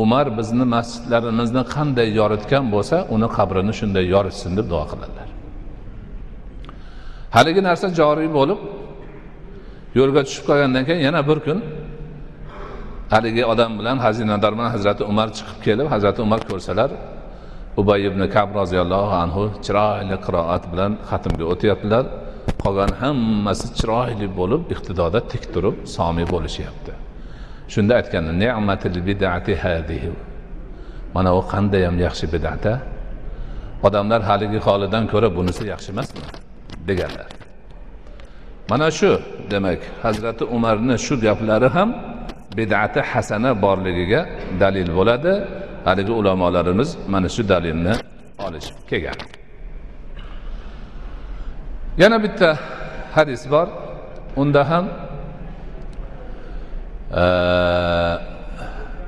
umar 0.03 0.25
bizni 0.37 0.65
masjidlarimizni 0.75 1.63
qanday 1.75 2.07
yoritgan 2.19 2.65
bo'lsa 2.73 2.97
uni 3.15 3.27
qabrini 3.37 3.73
shunday 3.79 4.05
yoritsin 4.13 4.51
deb 4.57 4.67
duo 4.73 4.83
qiladilar. 4.91 5.27
Haligi 7.35 7.61
narsa 7.67 7.87
joriy 7.99 8.29
bo'lib 8.37 8.59
yo'lga 9.99 10.21
tushib 10.27 10.43
qolgandan 10.49 10.83
keyin 10.87 11.01
yana 11.07 11.21
bir 11.29 11.39
kun 11.45 11.59
haligi 13.13 13.43
odam 13.53 13.71
bilan 13.79 13.97
xazinador 14.05 14.51
bilan 14.57 14.69
hazrati 14.75 15.03
umar 15.11 15.27
chiqib 15.37 15.59
kelib 15.65 15.87
hazrati 15.93 16.19
umar 16.27 16.41
ko'rsalar 16.49 16.89
ubay 17.81 18.01
ibn 18.09 18.21
kab 18.35 18.49
roziyallohu 18.59 19.13
anhu 19.23 19.43
chiroyli 19.65 20.15
qiroat 20.25 20.63
bilan 20.71 20.91
xatmga 21.09 21.45
o'tyaptilar. 21.53 22.05
Qolgan 22.63 22.91
hammasi 23.01 23.67
chiroyli 23.77 24.27
bo'lib 24.39 24.63
iqtidoda 24.73 25.19
tik 25.31 25.43
turib 25.53 25.75
somiy 25.95 26.27
bo'lishyapti. 26.33 26.93
Shunda 27.73 27.93
aytganlar 27.99 28.35
ne'matil 28.43 28.97
bidati 29.07 29.53
hadihi. 29.63 30.11
Mana 31.15 31.29
u 31.39 31.41
qandayyam 31.53 31.95
yaxshi 32.05 32.25
bidata 32.33 32.73
odamlar 33.87 34.21
haligi 34.29 34.59
holidan 34.67 35.03
ko'ra 35.11 35.29
bunisi 35.37 35.63
yaxshi 35.73 35.89
emasmi? 35.95 36.25
deganlar. 36.87 37.27
Mana 38.69 38.91
shu 38.91 39.21
demak 39.51 39.79
hazrati 40.03 40.43
umarni 40.43 40.95
shu 41.05 41.21
gaplari 41.21 41.67
ham 41.75 41.89
bidati 42.57 42.99
hasana 43.11 43.51
borligiga 43.63 44.21
dalil 44.59 44.89
bo'ladi. 44.97 45.33
Haligi 45.85 46.13
ulamolarimiz 46.19 46.89
mana 47.13 47.29
shu 47.35 47.43
dalilni 47.49 47.93
olishib 48.45 48.77
kelgan. 48.89 49.17
Yana 51.97 52.23
bitta 52.23 52.57
hadis 53.15 53.51
bor. 53.51 53.67
Unda 54.35 54.69
ham 54.69 54.85
e, 57.21 57.23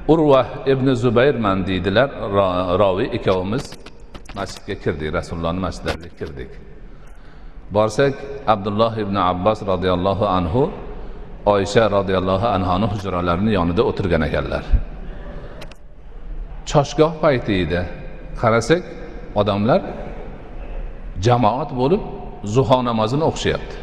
urva 0.07 0.45
ibn 0.65 0.93
zubayrman 0.93 1.67
deydilar. 1.67 2.09
Roviy 2.81 3.09
ikkovimiz 3.17 3.65
masjidga 4.35 4.75
kirdik 4.83 5.13
rasulullohni 5.13 5.59
masjidlariga 5.59 6.09
kirdik. 6.19 6.51
Borsak 7.71 8.13
abdulloh 8.47 8.97
ibn 8.97 9.15
abbos 9.15 9.59
roziyallohu 9.71 10.25
anhu 10.37 10.71
oysha 11.45 11.91
roziyallohu 11.91 12.47
anhoni 12.55 12.85
hujralarini 12.93 13.51
yonida 13.53 13.83
o'tirgan 13.89 14.21
ekanlar. 14.29 14.63
Choshgoh 16.71 17.13
payti 17.21 17.53
edi. 17.63 17.81
Qarasak 18.41 18.83
odamlar 19.35 19.81
jamoat 21.25 21.69
bo'lib 21.79 22.01
zuho 22.43 22.79
namozini 22.89 23.23
o'qishyapti. 23.29 23.75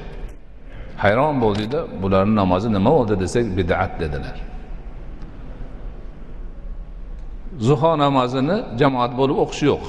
Hayron 1.02 1.36
bo'ldikda 1.44 1.80
bularni 2.02 2.34
namozi 2.42 2.68
nima 2.76 2.90
bo'ldi 2.96 3.14
desak 3.22 3.44
bidat 3.58 3.92
dedilar. 4.00 4.36
Zuho 7.68 7.92
namozini 8.04 8.56
jamoat 8.80 9.12
bo'lib 9.20 9.38
o'qish 9.44 9.62
yo'q. 9.70 9.84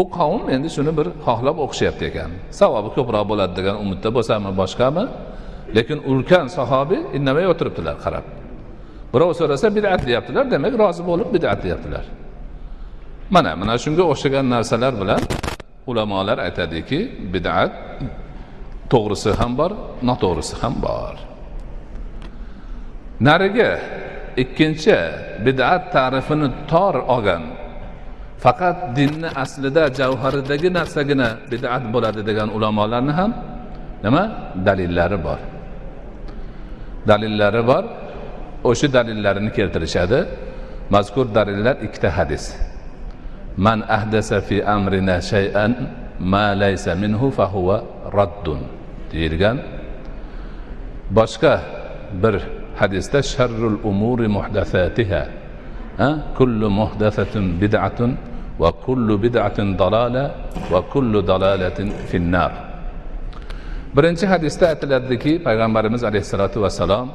U 0.00 0.02
qavm 0.16 0.42
endi 0.54 0.68
shuni 0.76 0.92
bir 0.98 1.06
xohlab 1.26 1.56
o'qishyapti 1.64 2.04
ekan. 2.10 2.30
Savobi 2.60 2.90
ko'proq 2.96 3.24
bo'ladi 3.30 3.52
degan 3.58 3.76
umidda 3.82 4.08
bo'lsami 4.16 4.50
boshqami? 4.60 5.04
Lekin 5.76 5.98
ulkan 6.10 6.46
sahobiy 6.56 7.00
indamay 7.16 7.46
o'tiribdilar 7.52 7.96
qarab. 8.04 8.24
Birov 9.12 9.30
so'rasa 9.40 9.66
bidat 9.76 10.00
deyaptilar 10.08 10.44
demak 10.54 10.74
rozi 10.82 11.02
bo'lib 11.10 11.28
bidat 11.34 11.58
deyaptilar. 11.64 12.04
Mana 13.34 13.52
mana 13.60 13.74
shunga 13.84 14.04
o'xshagan 14.12 14.46
narsalar 14.54 14.92
bilan 15.02 15.20
ulamolar 15.86 16.38
aytadiki 16.46 16.98
bidat 17.32 17.72
to'g'risi 18.92 19.30
ham 19.40 19.52
bor 19.58 19.70
noto'g'risi 20.08 20.54
ham 20.62 20.74
bor. 20.84 21.14
Narigi 23.26 23.70
ikkinchi 24.42 24.98
bidat 25.46 25.82
ta'rifini 25.94 26.48
tor 26.70 26.94
olgan 27.14 27.42
faqat 28.44 28.78
dinni 28.98 29.28
aslida 29.42 29.84
javharidagi 30.00 30.68
narsagina 30.78 31.28
bidat 31.52 31.82
bo'ladi 31.94 32.20
degan 32.28 32.48
ulamolarni 32.56 33.12
ham 33.20 33.30
nima? 34.04 34.22
Dalillari 34.66 35.18
bor. 35.26 35.40
Dalillari 37.10 37.62
bor 37.70 37.84
o'sha 38.70 38.88
dalillarini 38.96 39.50
keltirishadi. 39.58 40.18
Mazkur 40.94 41.26
dalillar 41.38 41.76
ikkita 41.86 42.08
hadis. 42.18 42.44
من 43.58 43.82
أحدث 43.82 44.34
في 44.48 44.64
أمرنا 44.64 45.20
شيئا 45.20 45.66
ما 46.20 46.54
ليس 46.54 46.88
منه 46.88 47.30
فهو 47.30 47.82
رد. 48.12 48.46
ديرغان 49.12 49.58
باشكا 51.10 51.54
بر 52.22 52.40
حديث 52.80 53.16
شر 53.16 53.60
الأمور 53.72 54.28
محدثاتها 54.28 55.22
كل 56.38 56.60
محدثة 56.68 57.34
بدعة 57.60 58.00
وكل 58.60 59.08
بدعة 59.16 59.58
ضلالة 59.82 60.24
وكل 60.72 61.12
ضلالة 61.22 61.78
في 62.08 62.16
النار. 62.16 62.52
birinchi 63.96 64.26
hadisda 64.26 64.68
aytiladiki 64.72 65.44
payg'ambarimiz 65.44 66.04
alayhissalotu 66.04 66.62
vassalom 66.64 67.12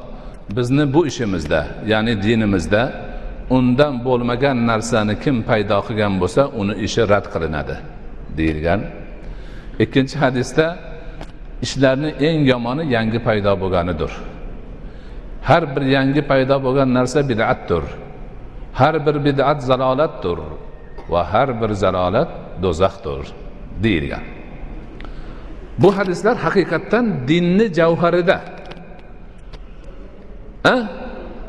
bizni 0.56 0.94
bu 0.94 1.06
ishimizda 1.10 1.66
ya'ni 1.86 2.22
dinimizda 2.22 3.07
undan 3.56 3.94
bo'lmagan 4.06 4.58
narsani 4.70 5.14
kim 5.24 5.36
paydo 5.48 5.78
qilgan 5.86 6.14
bo'lsa 6.22 6.42
uni 6.60 6.74
ishi 6.86 7.02
rad 7.12 7.26
qilinadi 7.32 7.76
deyilgan. 8.38 8.80
Ikkinchi 9.84 10.16
hadisda 10.24 10.66
ishlarni 11.64 12.10
eng 12.28 12.40
yomoni 12.52 12.84
yangi 12.96 13.20
paydo 13.28 13.52
bo'lganidir. 13.62 14.12
Har 15.48 15.62
bir 15.74 15.84
yangi 15.96 16.22
paydo 16.30 16.56
bo'lgan 16.66 16.88
narsa 16.98 17.20
bid'atdir. 17.30 17.84
Har 18.80 18.94
bir 19.06 19.16
bid'at 19.26 19.58
zalolatdir 19.70 20.38
va 21.12 21.20
har 21.32 21.48
bir 21.60 21.70
zalolat 21.82 22.30
do'zaxdir 22.62 23.20
deyilgan. 23.84 24.24
Bu 25.82 25.88
hadislar 25.98 26.36
haqiqatdan 26.44 27.06
dinni 27.28 27.66
javharida. 27.78 28.38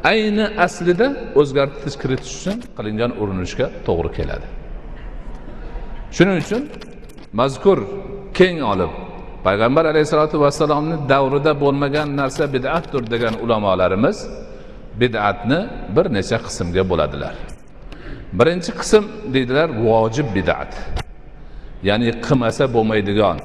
Ayni 0.04 0.46
aslida 0.66 1.08
o'zgartirish 1.40 1.98
kiritish 2.02 2.34
uchun 2.40 2.58
qilingan 2.78 3.12
urinishga 3.22 3.66
to'g'ri 3.88 4.12
keladi. 4.18 4.48
Shuning 6.16 6.38
uchun 6.44 6.62
mazkur 7.40 7.80
keng 8.40 8.58
olib 8.74 8.92
payg'ambar 9.48 9.86
alayhissalotu 9.92 10.38
vassalomni 10.44 10.96
davrida 11.14 11.52
bo'lmagan 11.64 12.08
narsa 12.20 12.44
bid'atdir 12.56 13.04
degan 13.14 13.34
ulamolarimiz 13.44 14.18
bid'atni 15.02 15.60
bir 15.96 16.06
necha 16.18 16.38
qismga 16.46 16.84
bo'ladilar. 16.92 17.36
Birinchi 18.40 18.72
qism 18.80 19.04
deydilar 19.34 19.70
vojib 19.88 20.28
bid'at. 20.38 20.72
Ya'ni 21.88 22.10
qilmasa 22.26 22.64
bo'lmaydigan. 22.76 23.38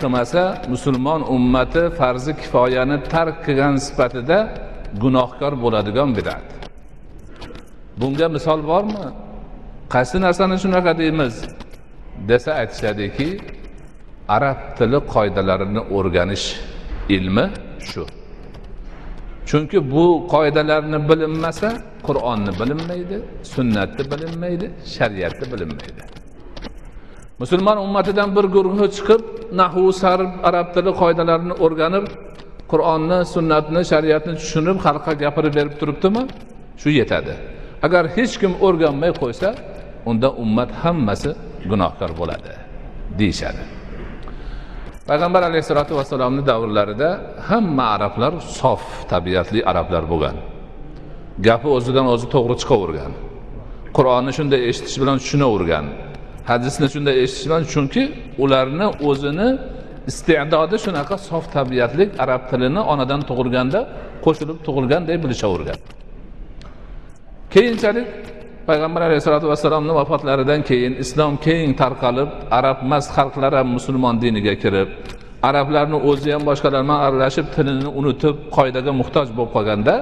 Qilmasa 0.00 0.42
musulmon 0.72 1.20
ummati 1.36 1.82
farzi 1.98 2.32
kifoyani 2.42 2.96
tark 3.12 3.36
qilgan 3.46 3.74
sifatida 3.86 4.38
gunohkor 5.02 5.52
bo'ladigan 5.62 6.10
bid'at. 6.18 6.46
Bunga 8.00 8.26
misol 8.36 8.60
bormi? 8.70 9.06
Qaysi 9.94 10.16
narsani 10.24 10.56
shunaqa 10.62 10.92
deymiz? 11.00 11.34
Desa 12.28 12.50
aytishadiki 12.60 13.28
arab 14.36 14.58
tili 14.78 14.98
qoidalarini 15.14 15.82
o'rganish 15.96 16.46
ilmi 17.16 17.46
shu. 17.90 18.02
Chunki 19.48 19.78
bu 19.92 20.04
qoidalarni 20.34 20.98
bilinmasa 21.08 21.68
qur'onni 22.06 22.52
bilinmaydi 22.60 23.16
sunnatni 23.54 24.02
bilinmaydi 24.12 24.66
shariatni 24.94 25.46
bilinmaydi. 25.52 26.02
Musulmon 27.40 27.76
ummatidan 27.86 28.28
bir 28.36 28.44
guruhi 28.54 28.86
chiqib 28.96 29.22
nahu 29.60 29.82
sarb 30.02 30.30
arab 30.48 30.66
tili 30.74 30.90
qoidalarini 31.02 31.54
o'rganib 31.64 32.06
qur'onni 32.72 33.18
sunnatni 33.34 33.82
shariatni 33.92 34.34
tushunib 34.40 34.76
xalqqa 34.86 35.12
gapirib 35.22 35.52
berib 35.58 35.74
turibdimi? 35.80 36.22
Shu 36.80 36.88
yetadi. 37.00 37.34
Agar 37.86 38.04
hech 38.16 38.34
kim 38.40 38.52
o'rganmay 38.66 39.12
qo'ysa 39.22 39.48
unda 40.10 40.28
ummat 40.42 40.70
hammasi 40.82 41.30
gunohkor 41.70 42.10
bo'ladi 42.20 42.52
deyishadi. 43.18 43.62
Payg'ambar 45.10 45.42
alayhissalotu 45.50 45.92
vassalomni 45.98 46.42
davrlarida 46.50 47.08
hamma 47.48 47.84
arablar 47.96 48.32
sof 48.60 48.82
tabiatli 49.12 49.60
arablar 49.70 50.04
bo'lgan. 50.12 50.36
Gapi 51.46 51.68
o'zidan 51.76 52.06
o'zi 52.14 52.26
to'g'ri 52.34 52.56
chiqavergan. 52.62 53.12
Qur'onni 53.96 54.32
shunday 54.38 54.60
eshitish 54.70 54.96
bilan 55.02 55.16
tushunavergan. 55.22 55.86
Hadisni 56.50 56.86
shunday 56.94 57.14
eshitish 57.22 57.46
bilan 57.48 57.62
chunki 57.72 58.02
ularni 58.44 58.86
o'zini 59.08 59.48
iste'dodi 60.10 60.76
shunaqa 60.84 61.16
sof 61.28 61.44
tabiatli 61.56 62.04
arab 62.24 62.42
tilini 62.50 62.82
onadan 62.92 63.20
tug'ilganda 63.28 63.80
qo'shilib 64.24 64.58
tug'ilganday 64.66 65.16
bilishavergan. 65.24 65.78
Keyinchalik 67.54 68.08
payg'ambar 68.68 69.00
alayhissalotu 69.08 69.46
vassalomni 69.52 69.92
vafotlaridan 70.00 70.60
keyin 70.68 70.92
islom 71.04 71.32
keng 71.46 71.68
tarqalib 71.82 72.30
arab 72.58 72.78
mast 72.90 73.08
xalqlar 73.16 73.52
ham 73.58 73.68
musulmon 73.76 74.14
diniga 74.24 74.54
kirib 74.62 74.88
arablarni 75.48 75.98
o'zi 76.10 76.28
ham 76.34 76.42
boshqalar 76.50 76.80
bilan 76.86 77.00
aralashib 77.06 77.46
tilini 77.54 77.88
unutib 78.00 78.36
qoidaga 78.56 78.92
muhtoj 79.00 79.26
bo'lib 79.36 79.52
qolganda 79.56 79.94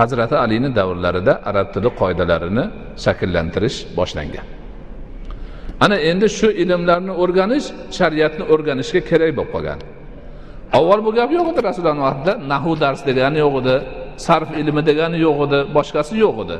hazrati 0.00 0.36
alini 0.44 0.70
davrlarida 0.78 1.32
arab 1.50 1.66
tili 1.74 1.88
qoidalarini 2.00 2.64
shakllantirish 3.04 3.76
boshlangan. 3.98 4.57
Ana 5.84 5.96
endi 6.10 6.26
shu 6.38 6.48
ilmlarni 6.62 7.12
o'rganish 7.22 7.66
shariatni 7.98 8.44
o'rganishga 8.52 9.00
kerak 9.10 9.30
bo'lib 9.38 9.50
qolgan. 9.54 9.78
Avval 10.78 11.00
bu 11.06 11.10
gap 11.18 11.30
yo'q 11.36 11.46
edi 11.52 11.60
rasulullohni 11.68 12.04
vaqtida 12.08 12.32
nahu 12.52 12.72
dars 12.82 13.00
degani 13.08 13.38
yo'q 13.44 13.54
edi 13.62 13.76
sarf 14.26 14.48
ilmi 14.60 14.82
degani 14.90 15.18
yo'q 15.26 15.38
edi 15.46 15.58
boshqasi 15.76 16.14
yo'q 16.24 16.36
edi. 16.44 16.56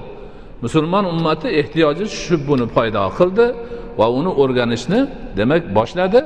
Musulmon 0.64 1.04
ummati 1.12 1.48
ehtiyoji 1.60 2.04
shu 2.22 2.34
buni 2.48 2.66
paydo 2.76 3.02
qildi 3.18 3.46
va 3.98 4.06
uni 4.18 4.30
o'rganishni 4.42 5.00
demak 5.38 5.62
boshladi. 5.78 6.20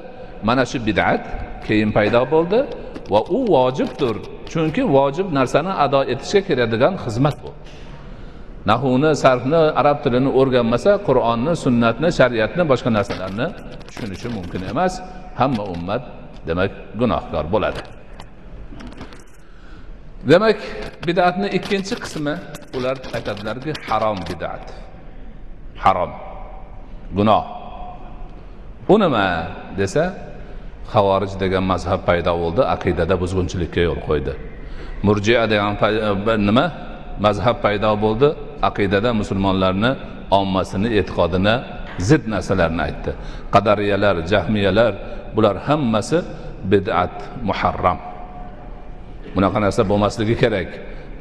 Mana 0.48 0.64
shu 0.70 0.78
bid'at 0.88 1.22
keyin 1.66 1.90
paydo 1.96 2.22
bo'ldi 2.34 2.58
va 3.12 3.20
u 3.36 3.38
vojibdir 3.54 4.16
chunki 4.52 4.82
vojib 4.96 5.28
narsani 5.38 5.72
ado 5.84 6.00
etishga 6.12 6.40
keladigan 6.48 6.94
xizmat 7.04 7.36
bu. 7.42 7.50
Nahuni 8.70 9.10
sarfni 9.22 9.60
arab 9.80 9.98
tilini 10.04 10.30
o'rganmasa 10.40 10.92
qur'onni 11.08 11.52
sunnatni 11.64 12.08
shariatni 12.18 12.62
boshqa 12.70 12.90
narsalarni 12.96 13.46
tushunishi 13.88 14.28
mumkin 14.36 14.62
emas. 14.72 14.92
Hamma 15.40 15.64
ummat 15.74 16.02
demak 16.46 16.70
gunohkor 17.00 17.44
bo'ladi. 17.54 17.80
Demak 20.30 20.58
bidatni 21.06 21.48
ikkinchi 21.58 21.94
qismi 22.02 22.34
ular 22.76 22.96
aytadilarki 23.16 23.72
harom 23.88 24.18
bidat. 24.28 24.64
Harom. 25.84 26.12
Gunoh. 27.16 27.44
U 28.92 28.94
nima 29.02 29.26
desa 29.80 30.04
havorij 30.94 31.32
degan 31.42 31.64
mazhab 31.72 32.00
paydo 32.08 32.32
bo'ldi 32.42 32.62
aqidada 32.74 33.14
buzg'unchilikka 33.22 33.80
yo'l 33.88 34.00
qo'ydi. 34.08 34.32
Murjia 35.06 35.42
degan 35.52 35.72
e, 36.32 36.36
nima? 36.48 36.91
Mazhab 37.20 37.56
paydo 37.64 37.92
bo'ldi. 38.04 38.28
Aqidada 38.68 39.10
musulmonlarni 39.20 39.90
ommasini 40.38 40.88
e'tiqodini 40.98 41.54
zid 42.08 42.22
narsalarni 42.32 42.82
aytdi. 42.88 43.10
Qadariyalar 43.54 44.16
jahmiyalar 44.32 44.92
bular 45.36 45.56
hammasi 45.68 46.18
bid'at 46.72 47.16
muharram. 47.48 47.98
Bunaqa 49.34 49.58
narsa 49.64 49.82
bo'lmasligi 49.90 50.36
kerak. 50.42 50.68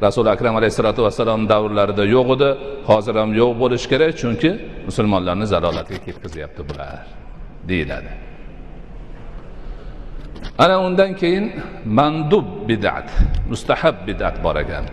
Rasuli 0.02 0.28
akram 0.34 0.54
alayhissalotu 0.60 1.00
vassalom 1.06 1.42
davrlarida 1.52 2.04
yo'q 2.16 2.28
edi. 2.36 2.50
Hozir 2.90 3.14
ham 3.20 3.30
yo'q 3.40 3.52
bo'lishi 3.62 3.86
kerak 3.92 4.12
chunki 4.22 4.50
musulmonlarni 4.88 5.46
zalolatga 5.52 5.98
ketkazyapti 6.06 6.62
bular 6.68 7.06
deyiladi. 7.70 8.12
Ana 10.58 10.76
undan 10.86 11.12
keyin 11.20 11.44
mandub 11.98 12.46
bid'at 12.68 13.08
mustahab 13.52 13.96
bid'at 14.08 14.36
bor 14.44 14.56
ekan. 14.64 14.84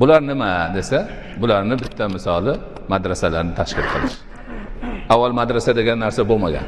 Bular 0.00 0.20
nima 0.30 0.50
desa 0.76 0.98
bularni 1.40 1.74
bitta 1.82 2.04
misoli 2.16 2.52
madrasalarni 2.92 3.52
tashkil 3.60 3.86
qilish. 3.92 4.16
Avval 5.14 5.32
madrasa 5.40 5.70
degan 5.80 5.98
narsa 6.04 6.22
bo'lmagan. 6.30 6.66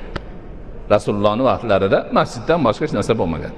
Rasulullohni 0.95 1.43
vaqtlarida 1.51 1.99
masjiddan 2.19 2.61
boshqa 2.67 2.83
hech 2.87 2.95
narsa 2.99 3.13
bo'lmagan. 3.21 3.53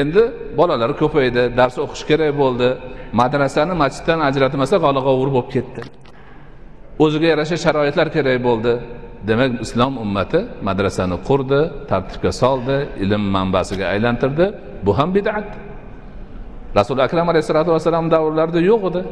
Endi 0.00 0.22
bolalar 0.58 0.90
ko'paydi 1.00 1.42
dars 1.58 1.76
o'qish 1.84 2.04
kerak 2.10 2.32
bo'ldi. 2.42 2.68
Madrasani 3.20 3.74
masjiddan 3.82 4.18
ajratmasa 4.28 4.76
g'olag'ovur 4.84 5.28
bo'lib 5.36 5.50
ketdi. 5.56 5.80
O'ziga 7.04 7.26
yarasha 7.32 7.56
sharoitlar 7.64 8.08
kerak 8.16 8.38
bo'ldi. 8.48 8.72
Demak 9.28 9.50
islom 9.64 9.92
ummati 10.04 10.40
madrasani 10.68 11.16
qurdi 11.28 11.60
tartibga 11.90 12.32
soldi 12.42 12.76
ilm 13.04 13.22
manbasiga 13.36 13.84
aylantirdi. 13.94 14.46
Bu 14.86 14.92
ham 14.98 15.10
bid'at. 15.16 15.48
Rasuli 16.78 17.00
akram 17.06 17.28
alayhissalotu 17.32 17.70
vassalom 17.76 18.06
davrlarida 18.14 18.60
yo'q 18.70 18.82
edi. 18.90 19.02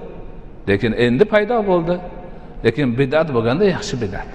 Lekin 0.69 0.93
endi 1.07 1.25
paydo 1.33 1.57
bo'ldi. 1.71 1.95
Lekin 2.65 2.89
bid'at 3.01 3.29
bo'lganda 3.37 3.65
yaxshi 3.77 3.95
bid'at. 4.05 4.31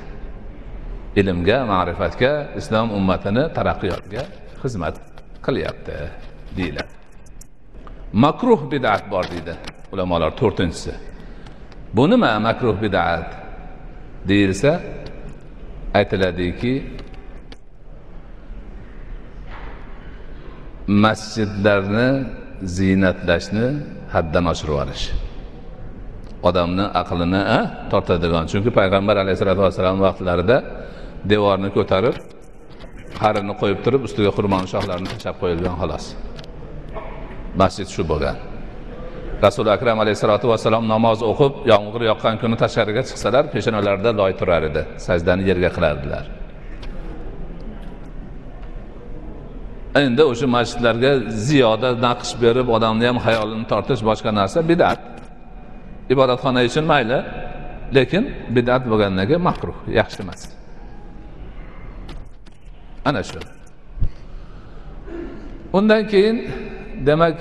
Ilmga 1.19 1.57
ma'rifatga 1.73 2.31
islom 2.59 2.87
ummatini 2.97 3.43
taraqqiyotiga 3.57 4.23
xizmat 4.61 4.95
qilyapti 5.45 5.95
deyiladi. 6.57 6.91
Makruh 8.23 8.61
bid'at 8.73 9.03
bor 9.13 9.25
deydi 9.33 9.53
ulamolar 9.93 10.31
to'rtinchisi. 10.41 10.93
Bu 11.95 12.03
nima 12.11 12.31
makruh 12.47 12.77
bid'at? 12.85 13.27
Deyilsa 14.29 14.71
aytiladiki 15.99 16.73
masjidlarni 21.03 22.09
ziynatlashni 22.77 23.65
haddan 24.13 24.45
oshirib 24.51 24.73
yuborish 24.73 25.05
odamni 26.43 26.85
aqlini 27.01 27.41
tortadigan. 27.91 28.45
Chunki 28.51 28.71
payg'ambar 28.79 29.15
alayhissalotu 29.23 29.61
vassalom 29.67 29.99
vaqtlarida 30.07 30.57
devorni 31.31 31.69
ko'tarib 31.77 32.15
qarini 33.21 33.53
qo'yib 33.61 33.79
turib 33.85 34.01
ustiga 34.07 34.31
xurmoni 34.37 34.67
shoxlarini 34.73 35.09
tashlab 35.13 35.35
qo'yilgan 35.41 35.75
xolos. 35.81 36.05
Masjid 37.61 37.87
shu 37.95 38.03
bo'lgan. 38.11 38.37
Rasuli 39.45 39.69
akram 39.75 39.97
alayhissalotu 40.03 40.45
vassalom 40.51 40.83
namoz 40.93 41.19
o'qib 41.31 41.53
yomg'ir 41.71 42.01
yoqqan 42.11 42.35
kuni 42.41 42.55
tashqariga 42.63 43.01
chiqsalar 43.09 43.43
peshonalarida 43.53 44.11
loy 44.19 44.31
turar 44.39 44.63
edi. 44.69 44.81
Sajdani 45.07 45.43
yerga 45.49 45.69
qilardilar. 45.75 46.25
Endi 49.95 50.23
o'sha 50.23 50.47
masjidlarga 50.47 51.11
ziyoda 51.47 51.89
naqsh 52.07 52.33
berib 52.43 52.67
odamni 52.75 53.05
ham 53.09 53.17
xayolini 53.25 53.65
tortish 53.71 54.01
boshqa 54.09 54.31
narsa 54.39 54.59
bidat. 54.69 54.99
Ibodatxona 56.13 56.61
uchun 56.69 56.85
mayli 56.91 57.19
lekin 57.97 58.23
bidat 58.55 58.83
bo'lgandan 58.91 59.25
keyin 59.29 59.43
makruh 59.49 59.77
yaxshi 59.99 60.19
emas. 60.25 60.41
Ana 63.05 63.23
shu. 63.29 63.39
Undan 65.77 66.07
keyin 66.11 66.37
demak 67.07 67.37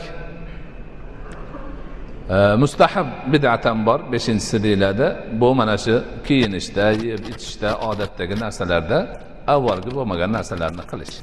e, 2.30 2.36
mustahab 2.62 3.06
bidat 3.32 3.64
ham 3.64 3.86
bor 3.86 4.00
beshinchisi 4.12 4.62
deyiladi. 4.62 5.06
Bu 5.40 5.54
mana 5.54 5.76
shu 5.84 5.94
kiyinishda 6.26 6.90
yeb 6.90 7.22
ichishda 7.32 7.70
odatdagi 7.90 8.34
narsalarda 8.44 8.98
avvalgi 9.54 9.90
bo'lmagan 9.96 10.30
narsalarni 10.36 10.84
qilish. 10.92 11.16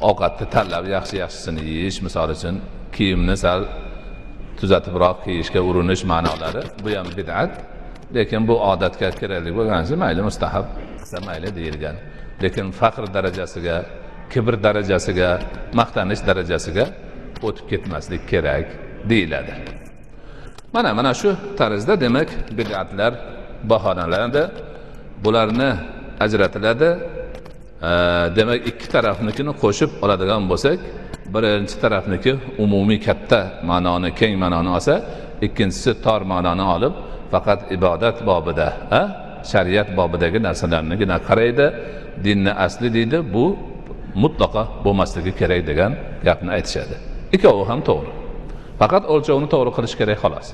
Ovqatni 0.00 0.46
tanlab 0.54 0.84
yaxshi 0.96 1.16
yaxshisini 1.22 1.62
yeyish 1.72 1.98
misol 2.06 2.28
uchun 2.36 2.56
kiyimni 2.96 3.36
sal 3.36 3.60
tuzatibroq 4.58 5.16
kiyishga 5.24 5.60
urinish 5.68 6.02
ma'nolari 6.12 6.62
bu 6.84 6.90
ham 6.98 7.08
bid'at 7.18 7.52
lekin 8.16 8.48
bu 8.48 8.54
odatga 8.72 9.08
kerakli 9.20 9.50
bo'lgani 9.58 9.82
uchun 9.86 9.98
mayli 10.04 10.22
mustahab 10.28 10.66
qilsa 11.00 11.18
mayli 11.26 11.48
deyilgan. 11.58 11.96
Lekin 12.42 12.66
faqr 12.80 13.04
darajasiga 13.14 13.76
kibr 14.32 14.54
darajasiga 14.66 15.30
maqtanish 15.80 16.22
darajasiga 16.28 16.84
o'tib 17.46 17.66
ketmaslik 17.70 18.22
kerak 18.32 18.66
deyiladi. 19.10 19.54
Mana 20.74 20.90
mana 20.98 21.12
shu 21.20 21.30
tarzda 21.58 21.94
demak 22.04 22.28
bid'atlar 22.58 23.12
baholanadi 23.70 24.42
bularni 25.24 25.70
ajratiladi 26.24 26.90
demak 28.36 28.60
ikki 28.70 28.86
tarafnikini 28.94 29.52
qo'shib 29.62 29.90
oladigan 30.04 30.42
bo'lsak 30.50 30.78
birinchi 31.34 31.76
tarafniki 31.84 32.32
umumiy 32.64 33.00
katta 33.06 33.40
ma'noni 33.70 34.10
keng 34.20 34.34
ma'noni 34.42 34.70
olsa 34.76 34.94
ikkinchisi 35.46 35.90
tor 36.04 36.20
ma'noni 36.32 36.64
olib 36.76 36.94
faqat 37.32 37.60
ibodat 37.76 38.16
bobida 38.28 38.68
shariat 39.52 39.88
bobidagi 39.98 40.38
narsalarnigina 40.46 41.16
qaraydi 41.28 41.66
dinni 42.26 42.52
asli 42.66 42.88
deydi 42.96 43.18
bu 43.34 43.46
mutlaqo 44.22 44.62
bo'lmasligi 44.84 45.32
kerak 45.40 45.62
degan 45.70 45.92
gapni 46.26 46.50
aytishadi. 46.56 46.94
Ikkovi 47.36 47.64
ham 47.70 47.80
to'g'ri. 47.88 48.10
Faqat 48.80 49.04
o'lchovni 49.14 49.48
to'g'ri 49.54 49.70
qilish 49.76 49.94
kerak 50.00 50.18
xolos. 50.24 50.48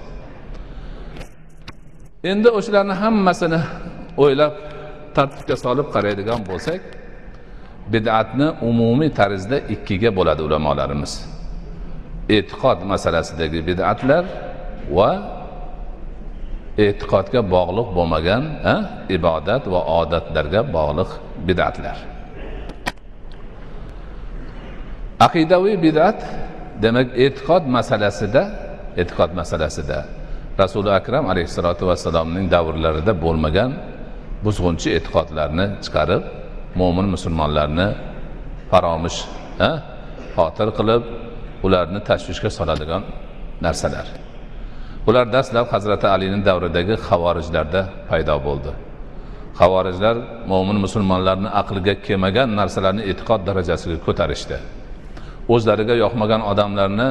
Endi 2.33 2.49
o'shalarni 2.59 2.95
hammasini 3.03 3.61
o'ylab 4.23 4.55
tartibga 5.17 5.57
solib 5.65 5.89
qaraydigan 5.95 6.41
bo'lsak 6.51 6.81
bid'atni 7.93 8.49
umumiy 8.71 9.11
tarzda 9.21 9.57
ikkiga 9.75 10.11
bo'ladi 10.19 10.43
ulamolarimiz. 10.49 11.13
E'tiqod 12.37 12.79
masalasidagi 12.93 13.61
bid'atlar 13.69 14.25
va 14.97 15.11
e'tiqodga 16.85 17.41
bog'liq 17.55 17.89
bo'lmagan 17.99 18.43
a, 18.73 18.75
ibodat 19.17 19.63
va 19.73 19.81
odatlarga 20.01 20.61
bog'liq 20.77 21.11
bid'atlar. 21.49 21.97
Aqidaviy 25.27 25.77
bid'at 25.87 26.19
demak 26.85 27.09
e'tiqod 27.25 27.65
masalasida 27.77 28.43
e'tiqod 29.01 29.31
masalasida 29.41 29.99
rasuli 30.63 30.91
akram 31.01 31.25
alayhissalotu 31.33 31.85
vassalomning 31.91 32.47
davrlarida 32.55 33.13
bo'lmagan 33.25 33.71
buzg'unchi 34.45 34.89
e'tiqodlarni 34.99 35.67
chiqarib 35.85 36.23
mo'min 36.75 37.07
musulmonlarni 37.15 37.89
faromish 38.71 39.19
xotir 40.37 40.69
qilib 40.79 41.03
ularni 41.67 42.01
tashvishga 42.09 42.51
soladigan 42.59 43.03
narsalar. 43.65 44.07
Ular 45.09 45.27
dastlab 45.37 45.67
hazrati 45.75 46.07
alini 46.15 46.41
davridagi 46.49 46.95
havorijlarda 47.09 47.83
paydo 48.09 48.37
bo'ldi. 48.47 48.73
Havorijlar 49.61 50.17
mo'min 50.51 50.79
musulmonlarni 50.85 51.49
aqliga 51.61 51.95
kelmagan 52.07 52.49
narsalarni 52.61 53.03
e'tiqod 53.11 53.41
darajasiga 53.49 53.99
ko'tarishdi. 54.07 54.57
O'zlariga 55.55 55.95
yoqmagan 56.05 56.43
odamlarni 56.51 57.09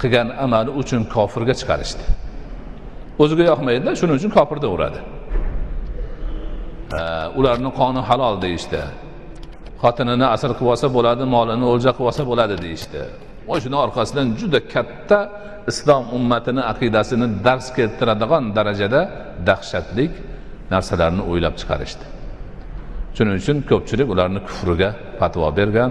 qilgan 0.00 0.28
amali 0.44 0.70
uchun 0.80 1.02
kofirga 1.14 1.54
chiqarishdi. 1.60 2.04
O'ziga 3.22 3.44
yoqmaydida 3.52 3.90
shuning 3.98 4.16
uchun 4.20 4.30
kofir 4.38 4.58
uradi. 4.76 5.00
Ularni 7.38 7.70
qoni 7.80 8.00
halol 8.08 8.36
deyishdi. 8.44 8.82
Xotinini 9.82 10.26
asr 10.34 10.50
qilib 10.58 10.70
olsa 10.74 10.88
bo'ladi 10.96 11.24
molini 11.36 11.66
o'lja 11.72 11.90
qilib 11.96 12.08
olsa 12.10 12.22
bo'ladi 12.30 12.56
deyishdi. 12.64 13.02
Va 13.48 13.56
shuni 13.62 13.76
orqasidan 13.84 14.26
juda 14.40 14.60
katta 14.74 15.18
islom 15.70 16.04
ummatini 16.16 16.62
aqidasini 16.72 17.26
dars 17.46 17.66
keltiradigan 17.76 18.44
darajada 18.56 19.00
dahshatlik 19.48 20.12
narsalarni 20.72 21.22
o'ylab 21.30 21.54
chiqarishdi. 21.60 22.04
Shuning 23.16 23.36
uchun 23.42 23.56
ko'pchilik 23.70 24.08
ularni 24.14 24.40
kufriga 24.48 24.90
fatvo 25.20 25.48
bergan 25.58 25.90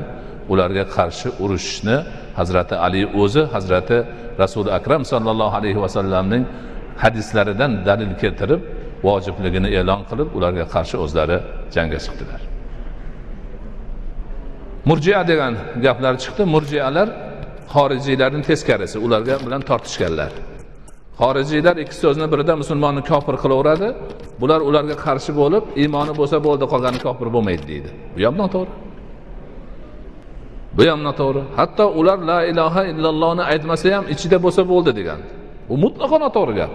ularga 0.54 0.84
qarshi 0.96 1.28
urushishni 1.44 1.98
hazrati 2.40 2.76
ali 2.86 3.02
o'zi 3.22 3.44
hazrati 3.56 3.98
rasuli 4.42 4.70
akram 4.78 5.02
sollallohu 5.12 5.56
alayhi 5.60 5.80
vasallamning 5.86 6.44
hadislaridan 7.04 7.72
dalil 7.88 8.12
keltirib 8.22 8.62
vojibligini 9.08 9.70
e'lon 9.80 10.02
qilib 10.10 10.30
ularga 10.38 10.66
qarshi 10.74 10.96
o'zlari 11.04 11.38
jangga 11.76 12.00
chiqdilar. 12.06 12.42
Murjia 14.90 15.22
degan 15.32 15.54
gaplar 15.86 16.14
chiqdi. 16.24 16.44
Murjialar 16.56 17.08
xorijiylarni 17.76 18.42
teskarisi 18.50 18.98
ularga 19.06 19.36
bilan 19.46 19.62
tortishganlar. 19.70 20.32
Xorijiylar 21.22 21.76
ikki 21.84 21.96
so'zni 22.04 22.26
birida 22.34 22.54
musulmonni 22.62 23.02
kofir 23.12 23.36
qilaveradi. 23.44 23.88
Bular 24.42 24.60
ularga 24.70 24.96
qarshi 25.06 25.32
bo'lib 25.42 25.64
iymoni 25.82 26.14
bo'lsa 26.20 26.38
bo'ldi 26.48 26.66
qolgani 26.74 27.00
kofir 27.06 27.28
bo'lmaydi 27.36 27.66
deydi. 27.72 27.90
Bu 28.16 28.22
ham 28.28 28.36
noto'g'ri. 28.42 28.74
Bu 30.78 30.84
ham 30.92 31.02
noto'g'ri. 31.08 31.42
Hatto 31.60 31.86
ular 32.00 32.20
la 32.32 32.40
ilaha 32.52 32.82
illallohni 32.92 33.44
aytmasa 33.52 33.88
ham 33.96 34.06
ichida 34.14 34.38
bo'lsa 34.46 34.62
bo'ldi 34.72 34.92
degan. 35.00 35.20
Bu 35.70 35.76
mutlaqo 35.84 36.18
noto'g'ri 36.26 36.54
gap. 36.62 36.72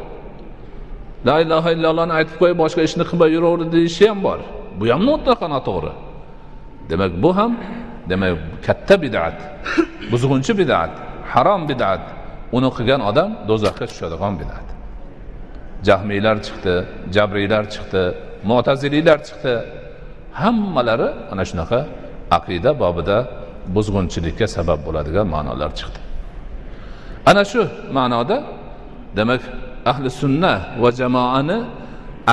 La 1.29 1.37
ilaha 1.45 1.69
illallohni 1.75 2.13
aytib 2.19 2.37
qo'yib 2.41 2.59
boshqa 2.63 2.81
ishni 2.89 3.05
qilmay 3.11 3.31
yuraverdi 3.37 3.69
deyishi 3.77 4.05
ham 4.11 4.19
bor. 4.27 4.39
Bu 4.79 4.85
ham 4.93 5.03
mutlaqo 5.11 5.47
noto'g'ri. 5.55 5.93
Demak 6.91 7.13
bu 7.23 7.31
ham 7.39 7.53
demak 8.11 8.33
katta 8.67 8.95
bidat 9.05 9.37
buzg'unchi 10.13 10.53
bidat 10.61 10.93
harom 11.33 11.63
bidat. 11.71 12.03
Uni 12.57 12.71
qilgan 12.77 13.01
odam 13.11 13.31
do'zaxga 13.51 13.87
tushadigan 13.91 14.35
bidat. 14.41 14.67
Jahmiylar 15.89 16.37
chiqdi 16.47 16.75
jabriylar 17.15 17.65
chiqdi 17.75 18.03
mo'taziliylar 18.51 19.19
chiqdi. 19.29 19.55
Hammalari 20.43 21.09
ana 21.33 21.45
shunaqa 21.51 21.81
aqida 22.37 22.71
bobida 22.83 23.19
buzg'unchilikka 23.77 24.47
sabab 24.57 24.81
bo'ladigan 24.87 25.27
ma'nolar 25.35 25.71
chiqdi. 25.79 26.01
Ana 27.31 27.43
shu 27.51 27.63
ma'noda 27.99 28.37
demak 29.19 29.43
ahli 29.91 30.09
sunna 30.21 30.55
va 30.83 30.91
jamoani 31.01 31.59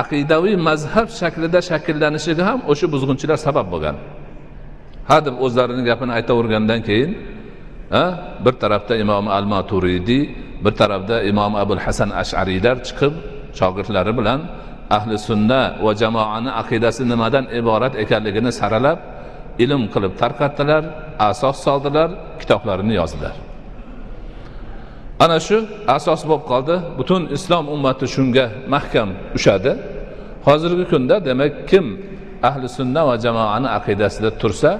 aqidaviy 0.02 0.56
mazhab 0.68 1.08
shaklida 1.20 1.60
shakllanishiga 1.70 2.42
ham 2.48 2.58
o'sha 2.70 2.86
buzg'unchilar 2.94 3.38
sabab 3.46 3.66
bo'lgan. 3.72 3.96
Ha 5.08 5.16
deb 5.26 5.34
o'zlarini 5.44 5.82
gapini 5.88 6.12
aytavergandan 6.18 6.80
keyin 6.88 7.10
bir 8.44 8.54
tarafda 8.62 8.94
imom 9.04 9.24
al 9.38 9.46
maturidiy 9.54 10.22
bir 10.64 10.72
tarafda 10.80 11.16
imom 11.30 11.52
abul 11.62 11.80
hasan 11.86 12.10
ashariylar 12.22 12.76
chiqib 12.86 13.12
shogirdlari 13.58 14.12
bilan 14.18 14.40
ahli 14.96 15.14
sunna 15.28 15.62
va 15.84 15.92
jamoani 16.02 16.50
aqidasi 16.62 17.02
nimadan 17.12 17.44
iborat 17.60 17.94
ekanligini 18.02 18.52
saralab 18.60 18.98
ilm 19.64 19.82
qilib 19.92 20.12
tarqatdilar 20.22 20.82
asos 21.30 21.56
soldilar 21.66 22.08
kitoblarini 22.40 22.94
yozdilar. 23.00 23.47
Ana 25.24 25.38
shu 25.46 25.58
asos 25.96 26.22
bo'lib 26.28 26.44
qoldi. 26.52 26.74
Butun 26.98 27.22
islom 27.36 27.64
ummati 27.74 28.06
shunga 28.14 28.44
mahkam 28.74 29.08
ushadi. 29.38 29.72
Hozirgi 30.46 30.84
kunda 30.92 31.16
demak 31.28 31.52
kim 31.70 31.86
ahli 32.48 32.66
sunna 32.78 33.02
va 33.08 33.14
jamoani 33.24 33.68
aqidasida 33.78 34.30
tursa 34.40 34.70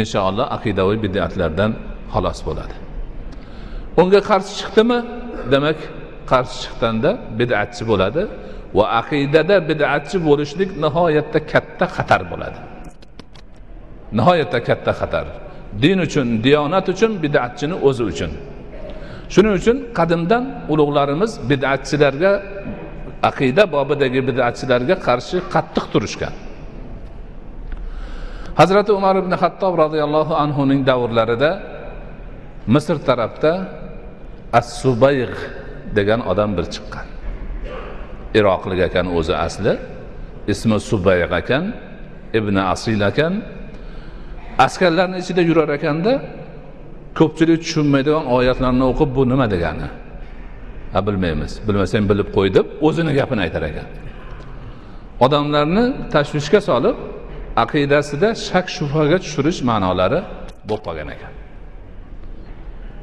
inshaalloh 0.00 0.46
aqidaviy 0.56 0.98
bidatlardan 1.04 1.70
xalos 2.12 2.40
bo'ladi. 2.48 2.74
Unga 4.00 4.20
qarshi 4.30 4.52
chiqdimi? 4.60 4.98
Demak 5.52 5.78
qarshi 6.30 6.56
chiqqanda 6.62 7.10
bidatchi 7.38 7.82
bo'ladi 7.90 8.22
va 8.78 8.84
aqidada 9.00 9.56
bidatchi 9.68 10.16
bo'lishlik 10.28 10.70
nihoyatda 10.84 11.38
katta 11.52 11.86
xatar 11.96 12.22
bo'ladi. 12.32 12.58
Nihoyatda 14.18 14.58
katta 14.68 14.92
xatar. 15.00 15.26
Din 15.82 15.98
uchun 16.06 16.26
diyonat 16.44 16.86
uchun 16.92 17.12
bidatchini 17.22 17.76
o'zi 17.88 18.04
uchun. 18.12 18.32
Shuning 19.34 19.54
uchun 19.60 19.76
qadimdan 19.98 20.44
ulug'larimiz 20.72 21.32
bidatchilarga 21.50 22.32
aqida 23.30 23.62
bobidagi 23.74 24.20
bidatchilarga 24.28 24.94
qarshi 25.06 25.36
qattiq 25.54 25.84
turishgan. 25.92 26.34
Hazrati 28.60 28.90
umar 29.00 29.14
ibn 29.22 29.32
hattob 29.42 29.74
roziyallohu 29.84 30.32
anhuning 30.44 30.80
davrlarida 30.90 31.50
misr 32.74 32.96
tarafda 33.08 33.52
as 34.58 34.66
subayg 34.82 35.32
degan 35.96 36.20
odam 36.30 36.50
bir 36.56 36.66
chiqqan. 36.74 37.06
Iroqlik 38.38 38.80
ekan 38.88 39.06
o'zi 39.18 39.34
asli 39.46 39.72
ismi 40.52 40.78
subayg 40.90 41.30
ekan 41.40 41.64
ibn 42.38 42.56
asil 42.72 43.00
ekan. 43.10 43.32
Askarlarni 44.66 45.16
ichida 45.22 45.42
yurar 45.50 45.70
ekanda 45.78 46.12
ko'pchilik 47.18 47.58
tushunmaydigan 47.64 48.24
oyatlarni 48.36 48.84
o'qib 48.90 49.10
bu 49.16 49.22
nima 49.32 49.46
degani? 49.54 49.88
Ha 50.92 51.00
bilmaymiz. 51.06 51.52
Bilmasang 51.66 52.04
bilib 52.10 52.28
qo'y 52.36 52.48
deb 52.56 52.66
o'zini 52.86 53.12
gapini 53.18 53.40
aytar 53.46 53.62
ekan. 53.70 53.88
Odamlarni 55.24 55.84
tashvishga 56.14 56.60
solib 56.68 56.96
aqidasida 57.64 58.28
shak 58.46 58.66
shubhaga 58.76 59.18
tushirish 59.24 59.60
ma'nolari 59.70 60.20
bo'lib 60.68 60.82
qolgan 60.86 61.08
ekan. 61.16 61.32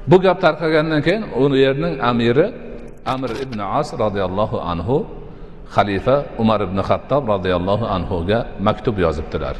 Bu 0.09 0.17
gap 0.25 0.37
tarqagandan 0.45 1.01
keyin 1.07 1.23
u 1.41 1.43
yerning 1.65 1.95
amiri 2.11 2.47
amir 3.13 3.31
ibn 3.45 3.59
as 3.79 3.89
roziyallohu 4.03 4.57
anhu 4.71 4.97
xalifa 5.75 6.15
umar 6.41 6.59
ibn 6.67 6.79
xattob 6.89 7.23
roziyallohu 7.33 7.85
anhuga 7.95 8.39
maktub 8.67 8.95
yozibdilar. 9.05 9.55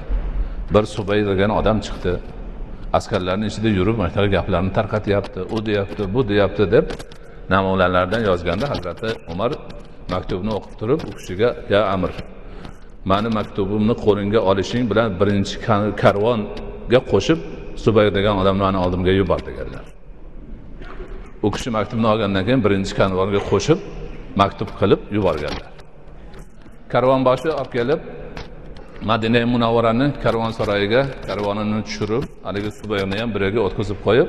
Bir 0.74 0.84
subay 0.96 1.20
degan 1.30 1.52
odam 1.60 1.78
chiqdi. 1.86 2.14
Askarlarni 2.98 3.46
ichida 3.52 3.70
yurib 3.78 3.96
mana 3.98 4.10
shunaqa 4.14 4.32
gaplarni 4.38 4.72
tarqatyapti 4.78 5.40
u 5.56 5.58
deyapti 5.68 6.04
bu 6.14 6.20
deyapti 6.30 6.64
deb 6.76 6.86
namunalardan 7.54 8.22
yozganda 8.30 8.66
hazrati 8.72 9.10
umar 9.34 9.52
maktubni 10.14 10.52
o'qib 10.58 10.74
turib 10.80 11.00
u 11.10 11.12
kishiga 11.18 11.50
ya 11.74 11.82
amir 11.94 12.12
mani 13.12 13.30
maktubimni 13.38 13.96
qo'lingga 14.06 14.40
olishing 14.50 14.84
bilan 14.92 15.10
birinchi 15.20 15.56
karvonga 16.04 17.00
qo'shib 17.12 17.40
subay 17.84 18.08
degan 18.18 18.36
odamni 18.42 18.64
mani 18.68 18.78
oldimga 18.86 19.12
yubor 19.20 19.40
deganlar 19.50 19.86
u 21.46 21.52
kishi 21.52 21.70
maktubni 21.78 22.08
olgandan 22.14 22.44
keyin 22.48 22.62
birinchi 22.66 22.94
karvonga 23.00 23.42
qo'shib 23.52 23.80
maktub 24.42 24.70
qilib 24.80 25.02
yuborganlar. 25.16 25.72
Karvonboshi 26.94 27.50
olib 27.60 27.72
kelib 27.78 28.00
madina 29.02 29.46
munavvarani 29.46 30.08
karvonsaroyiga 30.24 31.02
karvonini 31.28 31.84
tushirib 31.88 32.24
haligi 32.48 32.72
subayni 32.80 33.16
ham 33.22 33.30
biriga 33.36 33.60
o'tkazib 33.68 33.98
qo'yib 34.06 34.28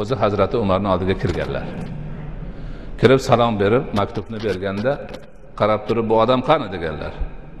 o'zi 0.00 0.14
hazrati 0.22 0.56
umarni 0.64 0.88
oldiga 0.92 1.14
kirganlar. 1.22 1.64
Kirib 3.00 3.20
salom 3.28 3.54
berib 3.62 3.84
maktubni 3.98 4.38
berganda 4.46 4.92
qarab 5.60 5.80
turib 5.88 6.06
bu 6.10 6.14
odam 6.22 6.40
qani? 6.48 6.66
deganlar. 6.74 7.12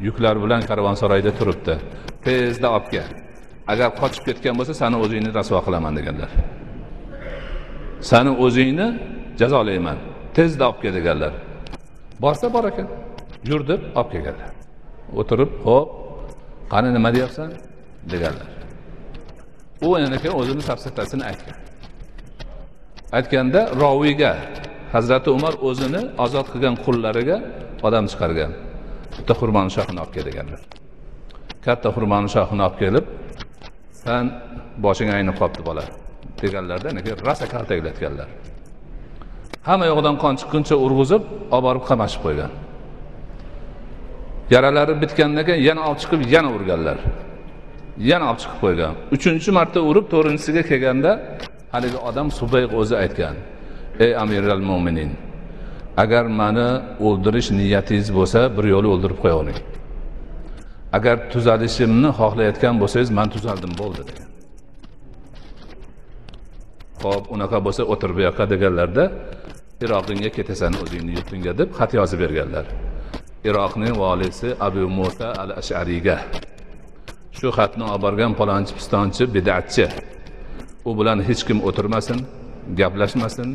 Yuklar 0.06 0.36
bilan 0.44 0.62
karvonsaroyda 0.70 1.32
turibdi. 1.38 1.74
Tezda 2.24 2.68
olib 2.76 2.86
kel 2.92 3.08
agar 3.72 3.88
qochib 4.00 4.22
ketgan 4.28 4.54
bo'lsa 4.58 4.74
sani 4.82 4.96
o'zingni 5.04 5.30
rasvo 5.38 5.58
qilaman 5.66 5.92
deganlar. 5.98 6.30
Sani 8.10 8.32
o'zingni 8.44 8.86
jazolayman. 9.40 9.98
Tezda 10.36 10.64
olib 10.70 10.80
kel 10.82 10.92
deganlar. 10.98 11.32
Borsa 12.22 12.46
bor 12.54 12.64
ekan. 12.70 12.88
Yur 13.50 13.60
deb 13.70 13.80
olib 14.00 14.10
kelganlar 14.14 14.52
o'tirib 15.20 15.50
ho'p 15.64 15.88
qani 16.72 16.88
nima 16.96 17.10
deyapsan? 17.16 17.50
Deganlar. 18.12 18.48
U 19.86 19.88
endi 19.98 20.16
keyin 20.22 20.36
o'zini 20.40 20.62
safsatasini 20.70 21.24
aytgan. 21.30 21.56
Aytganda 23.18 23.60
roviyga 23.82 24.32
hazrati 24.94 25.28
umar 25.38 25.54
o'zini 25.68 26.02
ozod 26.24 26.46
qilgan 26.52 26.74
qullariga 26.84 27.36
odam 27.86 28.04
chiqargan. 28.12 28.52
Bitta 29.16 29.34
xurmoni 29.40 29.70
shoxini 29.76 29.98
olib 30.02 30.12
kel 30.14 30.24
deganlar. 30.30 30.60
Katta 31.66 31.88
xurmoni 31.94 32.28
shoxini 32.34 32.62
olib 32.68 32.78
kelib 32.82 33.04
san 34.04 34.24
boshing 34.84 35.10
aynib 35.16 35.36
qolibdi 35.40 35.62
bola 35.68 35.84
deganlarda 36.42 36.88
rosa 37.28 37.46
kaltaklatganlar 37.54 38.28
hamma 39.68 39.84
yog'idan 39.90 40.16
qon 40.22 40.34
chiqquncha 40.40 40.74
urg'izib 40.84 41.22
olib 41.54 41.64
borib 41.66 41.84
qamashib 41.90 42.20
qo'ygan. 42.26 42.50
Yaralari 44.54 44.94
bitgandan 45.02 45.44
keyin 45.48 45.62
yana 45.68 45.82
olib 45.88 45.98
chiqib 46.02 46.20
yana 46.34 46.50
urganlar. 46.56 46.98
Yana 48.10 48.24
olib 48.30 48.40
chiqib 48.42 48.58
qo'ygan. 48.64 48.92
Uchinchi 49.16 49.50
marta 49.58 49.80
urib 49.90 50.06
to'rtinchisiga 50.12 50.62
kelganda 50.70 51.10
haligi 51.74 51.98
odam 52.08 52.28
subayq 52.38 52.70
o'zi 52.80 52.94
aytgan 53.02 53.36
ey 54.04 54.10
amiral 54.22 54.62
mo'minin 54.70 55.10
agar 56.02 56.24
mani 56.40 56.68
o'ldirish 57.06 57.48
niyatingiz 57.60 58.08
bo'lsa 58.18 58.40
bir 58.56 58.64
yo'li 58.74 58.88
o'ldirib 58.94 59.18
qo'yavering. 59.24 59.58
Agar 60.96 61.16
tuzalishimni 61.32 62.10
xohlayotgan 62.20 62.74
bo'lsangiz 62.82 63.10
man 63.18 63.28
tuzaldim 63.34 63.72
bo'ldi. 63.80 64.02
degan. 64.08 64.28
Ho'p 67.02 67.24
unaqa 67.34 67.58
bo'lsa 67.66 67.82
o'tir 67.92 68.10
bu 68.16 68.20
yoqqa 68.28 68.44
deganlarda 68.52 69.04
iroqingga 69.84 70.30
ketasan 70.36 70.72
o'zingni 70.82 71.12
yurtingga 71.18 71.52
deb 71.60 71.68
xat 71.78 71.90
yozib 71.98 72.18
berganlar. 72.24 72.66
Iroqni 73.48 73.90
voliysi 74.02 74.48
abu 74.66 74.82
musa 74.98 75.28
al 75.42 75.50
ashariyga 75.60 76.16
shu 77.38 77.48
xatni 77.58 77.84
olib 77.92 78.02
borgan 78.06 78.32
palonchi 78.40 78.72
pistonchi 78.78 79.22
bidatchi. 79.34 79.86
U 80.88 80.90
bilan 80.98 81.18
hech 81.28 81.42
kim 81.48 81.58
o'tirmasin 81.68 82.18
gaplashmasin 82.80 83.48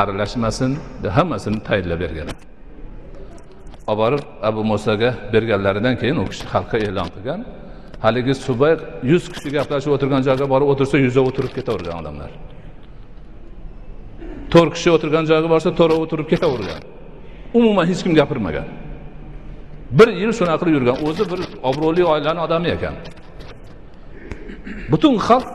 aralashmasin 0.00 0.70
deb 1.02 1.12
hammasini 1.18 1.58
tayinlab 1.68 2.00
bergan. 2.04 2.28
Olib 3.90 3.98
borib 4.02 4.22
abu 4.48 4.60
musoga 4.72 5.10
berganlaridan 5.32 5.94
keyin 6.00 6.16
u 6.22 6.24
kishi 6.30 6.44
xalqqa 6.52 6.76
e'lon 6.86 7.08
qilgan. 7.14 7.40
Haligi 8.04 8.34
subay 8.46 8.74
yuz 9.12 9.24
kishi 9.32 9.48
gaplashib 9.56 9.90
o'tirgan 9.96 10.22
joyga 10.28 10.46
borib 10.52 10.68
o'tirsa 10.72 10.96
yuzi 11.04 11.20
o'tirib 11.28 11.52
ketavergan 11.58 11.96
odamlar. 12.02 12.30
To'rt 14.52 14.70
kishi 14.76 14.90
o'tirgan 14.96 15.24
joyga 15.30 15.48
borsa 15.54 15.70
to'rtovi 15.78 16.00
o'tirib 16.04 16.26
ketavergan. 16.32 16.80
Umuman 17.58 17.84
hech 17.90 18.00
kim 18.04 18.12
gapirmagan. 18.20 18.68
Bir 19.98 20.08
yil 20.22 20.32
shunaqa 20.38 20.58
qilib 20.60 20.74
yurgan. 20.78 20.96
O'zi 21.08 21.24
bir 21.32 21.40
obro'li 21.70 22.02
oilani 22.12 22.40
odami 22.46 22.68
ekan. 22.76 22.94
Butun 24.92 25.14
xalq 25.28 25.48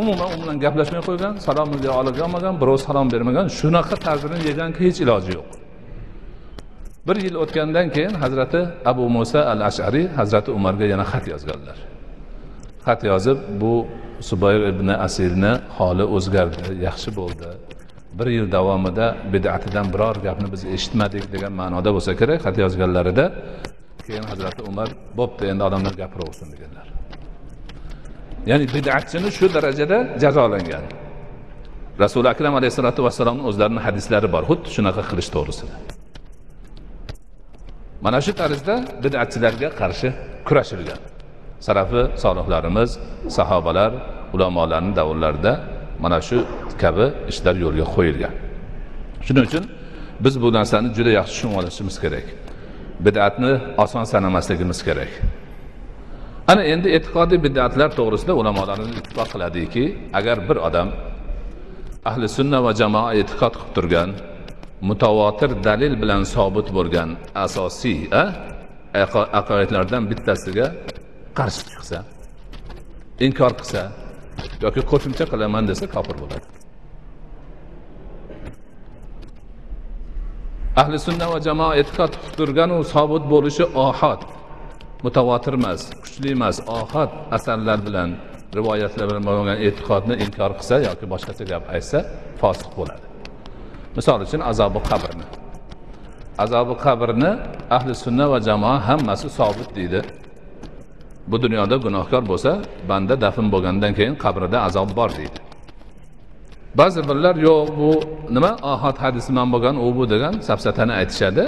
umuman 0.00 0.28
u 0.34 0.36
bilan 0.42 0.56
gaplashmay 0.64 1.02
qo'ygan 1.08 1.34
salom 1.46 1.68
olmagan 1.98 2.54
birov 2.62 2.78
salom 2.86 3.06
bermagan. 3.14 3.46
Shunaqa 3.58 3.96
ta'zirini 4.06 4.40
yeganki 4.50 4.80
hech 4.86 4.98
iloji 5.04 5.30
yo'q. 5.38 5.48
Bir 7.06 7.16
yil 7.24 7.36
o'tgandan 7.42 7.86
keyin 7.94 8.14
hazrati 8.22 8.60
abu 8.90 9.04
muso 9.16 9.40
al 9.52 9.60
ashariy 9.70 10.06
hazrati 10.18 10.50
umarga 10.58 10.86
yana 10.92 11.04
xat 11.12 11.24
yozganlar. 11.32 11.78
Xat 12.86 13.00
yozib 13.10 13.38
bu 13.60 13.74
subayr 14.28 14.60
ibn 14.72 14.88
asilni 15.06 15.52
holi 15.78 16.04
o'zgardi 16.16 16.68
yaxshi 16.86 17.10
bo'ldi. 17.18 17.48
Bir 18.18 18.28
yil 18.36 18.46
davomida 18.56 19.06
bidatidan 19.32 19.86
biror 19.94 20.16
gapni 20.26 20.48
biz 20.54 20.62
eshitmadik 20.74 21.24
degan 21.34 21.52
ma'noda 21.60 21.90
bo'lsa 21.96 22.12
kerak 22.20 22.38
xat 22.46 22.56
yozganlarida 22.64 23.24
keyin 24.08 24.26
hazrati 24.32 24.62
umar 24.70 24.88
bo'pti 25.18 25.44
endi 25.52 25.62
odamlar 25.68 25.94
gapiraversin 26.02 26.48
deganlar. 26.54 26.86
Ya'ni 28.50 28.66
bidatchini 28.74 29.30
shu 29.38 29.46
darajada 29.54 29.98
jazolangan. 30.22 30.84
Rasuli 32.02 32.28
akram 32.34 32.54
alayhissalotu 32.60 33.00
vassalomni 33.06 33.42
o'zlarini 33.50 33.80
hadislari 33.86 34.28
bor 34.34 34.42
xuddi 34.50 34.68
shunaqa 34.76 35.02
qilish 35.10 35.30
to'g'risida. 35.34 35.74
Mana 38.04 38.18
shu 38.26 38.32
tarzda 38.40 38.74
bidatchilarga 39.04 39.68
qarshi 39.80 40.08
kurashilgan. 40.48 41.00
Sarafi 41.66 42.02
solihlarimiz 42.22 42.90
sahobalar 43.36 43.92
ulamolarni 44.34 44.92
davrlarida 45.00 45.52
mana 46.04 46.18
shu 46.28 46.38
kabi 46.82 47.06
ishlar 47.30 47.54
yo'lga 47.64 47.86
qo'yilgan. 47.94 48.34
Shuning 49.26 49.44
uchun 49.48 49.64
biz 50.24 50.34
bu 50.42 50.48
narsani 50.58 50.88
juda 50.96 51.10
yaxshi 51.18 51.34
tushunib 51.34 51.56
olishimiz 51.60 51.96
kerak. 52.04 52.26
Bidatni 53.06 53.52
oson 53.84 54.04
sanamasligimiz 54.12 54.80
kerak. 54.86 55.12
Ana 56.50 56.62
endi 56.72 56.88
e'tiqodiy 56.96 57.38
bidatlar 57.46 57.90
to'g'risida 57.98 58.32
ulamolarimiz 58.40 58.96
ittifoq 59.00 59.28
qiladiki 59.34 59.84
agar 60.18 60.36
bir 60.48 60.58
odam 60.68 60.88
ahli 62.10 62.26
sunna 62.36 62.58
va 62.66 62.72
jamoa 62.80 63.10
e'tiqod 63.20 63.54
qilib 63.58 63.72
turgan 63.76 64.10
mutavotir 64.88 65.50
dalil 65.68 65.94
bilan 66.02 66.22
sobit 66.34 66.68
bo'lgan 66.76 67.08
asosiy 67.46 67.98
aqoidlardan 69.40 70.02
bittasiga 70.10 70.66
qarshi 71.38 71.62
chiqsa 71.70 71.98
inkor 73.26 73.52
qilsa 73.60 73.82
yoki 74.64 74.80
qo'shimcha 74.90 75.24
qilaman 75.32 75.64
desa 75.70 75.84
kofir 75.94 76.16
bo'ladi. 76.22 76.57
Ahli 80.80 80.98
sunna 81.06 81.26
va 81.32 81.38
jamoa 81.46 81.72
e'tiqod 81.80 82.12
qilib 82.20 82.34
turganu 82.38 82.76
sobit 82.94 83.24
bo'lishi 83.32 83.64
ohad 83.86 84.20
mutavotir 85.04 85.54
emas 85.60 85.80
kuchli 86.02 86.28
emas 86.36 86.56
ohad 86.78 87.10
asarlar 87.36 87.78
bilan 87.86 88.10
rivoyatlar 88.56 89.06
bilan 89.10 89.24
bo'lgan 89.28 89.58
e'tiqodni 89.66 90.14
inkor 90.24 90.50
qilsa 90.58 90.74
yoki 90.88 91.04
boshqacha 91.12 91.44
gap 91.52 91.64
aytsa 91.74 91.98
fosiq 92.40 92.70
bo'ladi. 92.78 93.04
Misol 93.96 94.18
uchun 94.26 94.40
azobi 94.50 94.80
qabrni. 94.90 95.26
Azobi 96.44 96.74
qabrni 96.84 97.30
ahli 97.76 97.92
sunna 98.04 98.24
va 98.32 98.38
jamoa 98.48 98.76
hammasi 98.88 99.28
sobit 99.38 99.70
deydi. 99.78 100.00
Bu 101.30 101.36
dunyoda 101.44 101.76
gunohkor 101.84 102.22
bo'lsa 102.30 102.52
banda 102.90 103.14
dafn 103.24 103.46
bo'lgandan 103.54 103.92
keyin 103.98 104.14
qabrida 104.24 104.58
azob 104.68 104.88
bor 104.98 105.10
deydi. 105.18 105.47
Ba'zi 106.78 107.00
birlar 107.08 107.36
yo'q 107.48 107.66
bu 107.80 107.90
nima? 108.36 108.52
Ohod 108.72 108.96
hadisi 109.04 109.28
bilan 109.32 109.48
bo'lgan 109.54 109.76
u 109.84 109.86
bu 109.96 110.04
degan 110.12 110.34
safsatani 110.48 110.92
aytishadi. 111.00 111.44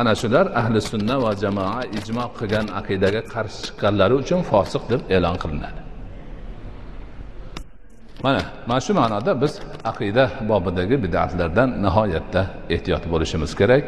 Ana 0.00 0.12
shular 0.20 0.46
ahli 0.60 0.80
sunna 0.90 1.16
va 1.24 1.32
jamoa 1.42 1.80
ijmo 1.98 2.24
qilgan 2.38 2.66
aqidaga 2.80 3.22
qarshi 3.34 3.58
chiqqanlari 3.66 4.14
uchun 4.22 4.40
fosiq 4.50 4.82
deb 4.92 5.00
e'lon 5.16 5.36
qilinadi. 5.42 5.80
Mana 8.24 8.42
mana 8.68 8.80
shu 8.86 8.92
ma'noda 9.00 9.32
biz 9.42 9.52
aqida 9.90 10.24
bobidagi 10.50 10.96
bidatlardan 11.04 11.68
nihoyatda 11.84 12.42
ehtiyot 12.74 13.04
bo'lishimiz 13.12 13.52
kerak. 13.60 13.84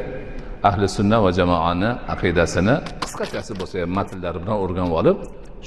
Ahli 0.68 0.86
sunna 0.96 1.18
va 1.24 1.30
jamoani 1.38 1.90
aqidasini 2.14 2.74
qisqachasi 3.02 3.52
bo'lsa 3.60 3.74
ham 3.82 3.90
matnlari 3.98 4.38
bilan 4.42 4.56
o'rganib 4.64 4.94
olib 5.00 5.18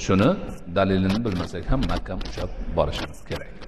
shuni 0.04 0.30
dalilini 0.76 1.18
bilmasak 1.26 1.62
ham 1.72 1.80
mahkam 1.92 2.18
ushlab 2.28 2.50
borishimiz 2.76 3.20
kerak. 3.30 3.67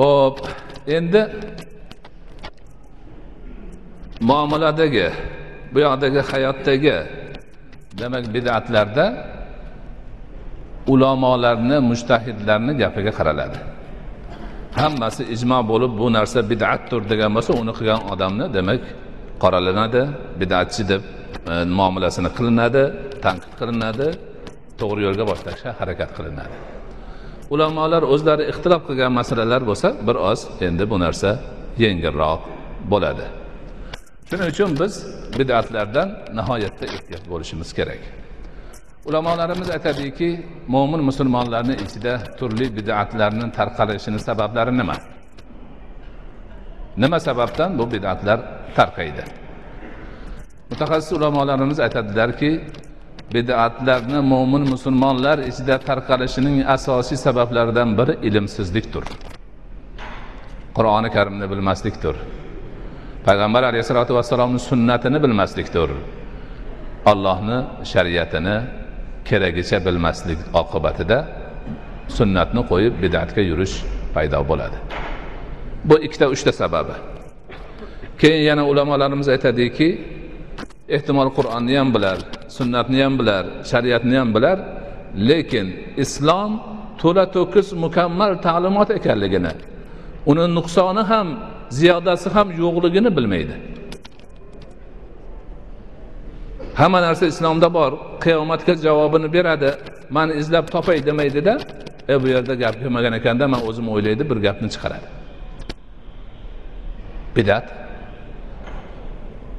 Ho'p 0.00 0.36
endi 0.96 1.22
muomaladagi 4.28 5.08
bu 5.72 5.78
yoqdagi 5.86 6.20
hayotdagi 6.30 6.96
demak 7.98 8.24
bidatlarda 8.34 9.06
ulamolarni 10.92 11.76
mushtahidlarni 11.90 12.72
gapiga 12.82 13.12
qaraladi. 13.18 13.58
Hammasi 14.80 15.22
ijmo 15.34 15.58
bo'lib 15.70 15.92
bu 16.00 16.06
narsa 16.16 16.38
bidatdir 16.50 17.00
degan 17.12 17.30
bo'lsa 17.36 17.52
uni 17.62 17.72
qilgan 17.78 18.00
odamni 18.12 18.46
demak 18.56 18.80
qoralanadi 19.42 20.02
bidatchi 20.40 20.82
deb 20.92 21.02
e, 21.52 21.54
muomalasini 21.78 22.30
qilinadi 22.36 22.82
tanqid 23.24 23.52
qilinadi 23.60 24.06
to'g'ri 24.80 25.00
yo'lga 25.06 25.24
boshlashga 25.30 25.70
harakat 25.80 26.10
qilinadi. 26.16 26.54
Ulamolar 27.50 28.02
o'zlari 28.14 28.44
ixtilof 28.52 28.82
qilgan 28.88 29.12
masalalar 29.20 29.62
bo'lsa 29.70 29.88
bir 30.06 30.16
oz 30.30 30.40
endi 30.66 30.84
bu 30.90 30.96
narsa 31.04 31.30
yengilroq 31.82 32.40
bo'ladi. 32.92 33.26
Shuning 34.28 34.48
uchun 34.54 34.70
biz 34.80 34.92
bidatlardan 35.38 36.08
nihoyatda 36.38 36.84
ehtiyot 36.94 37.24
bo'lishimiz 37.32 37.70
kerak. 37.78 38.00
Ulamolarimiz 39.08 39.68
aytadiki 39.76 40.28
mo'min 40.74 41.02
musulmonlarni 41.08 41.74
ichida 41.84 42.12
turli 42.38 42.66
bidatlarni 42.76 43.46
tarqalishini 43.58 44.18
sabablari 44.28 44.72
nima? 44.80 44.96
Nima 47.02 47.18
sababdan 47.20 47.70
bu 47.78 47.84
bidatlar 47.94 48.38
tarqaydi? 48.76 49.24
Mutaxassis 50.70 51.12
ulamolarimiz 51.18 51.78
aytadilarki 51.86 52.50
bidatlarni 53.32 54.18
mo'min 54.32 54.62
musulmonlar 54.72 55.38
ichida 55.50 55.76
tarqalishining 55.88 56.56
asosiy 56.76 57.18
sabablaridan 57.26 57.90
biri 57.98 58.14
ilmsizlikdir. 58.28 59.04
Qur'oni 60.76 61.08
karimni 61.16 61.46
bilmaslikdir. 61.52 62.14
Payg'ambar 63.26 63.62
alayhissalotu 63.70 64.12
vassalomni 64.18 64.60
sunnatini 64.70 65.18
bilmaslikdir. 65.24 65.90
Allohni 67.12 67.58
shariatini 67.92 68.56
keragicha 69.28 69.78
bilmaslik 69.86 70.40
oqibatida 70.60 71.18
sunnatni 72.16 72.62
qo'yib 72.70 72.94
bidatga 73.02 73.42
yurish 73.50 73.74
paydo 74.14 74.40
bo'ladi. 74.50 74.78
Bu 75.88 75.96
ikkita 76.06 76.26
uchta 76.34 76.52
sababi. 76.52 76.94
Keyin 78.20 78.42
yana 78.50 78.62
ulamolarimiz 78.70 79.28
aytadiki 79.34 79.88
ehtimol 80.88 81.30
qur'onni 81.36 81.76
ham 81.78 81.94
bilar 81.94 82.18
sunnatni 82.48 83.02
ham 83.02 83.14
bilar 83.20 83.44
shariatni 83.70 84.16
ham 84.20 84.34
bilar 84.36 84.58
lekin 85.28 85.66
islom 86.04 86.50
to'la 87.00 87.24
to'kis 87.36 87.68
mukammal 87.84 88.32
ta'limot 88.46 88.90
ekanligini 88.98 89.52
uni 90.30 90.44
nuqsoni 90.58 91.02
ham 91.12 91.28
ziyodasi 91.78 92.28
ham 92.36 92.48
yo'qligini 92.62 93.10
bilmaydi. 93.16 93.56
Hamma 96.80 97.00
narsa 97.06 97.24
islomda 97.32 97.68
bor 97.78 97.92
qiyomatga 98.24 98.74
javobini 98.86 99.28
beradi 99.36 99.70
mani 100.16 100.32
izlab 100.40 100.66
topay 100.74 100.98
demaydida 101.06 101.54
e 102.12 102.14
bu 102.22 102.26
yerda 102.34 102.54
gap 102.62 102.74
kelmagan 102.80 103.12
ekanda 103.20 103.44
man 103.48 103.60
o'zim 103.68 103.86
o'ylaydi 103.94 104.22
bir 104.30 104.36
gapni 104.46 104.68
chiqaradi. 104.74 105.06
Bidat. 107.36 107.66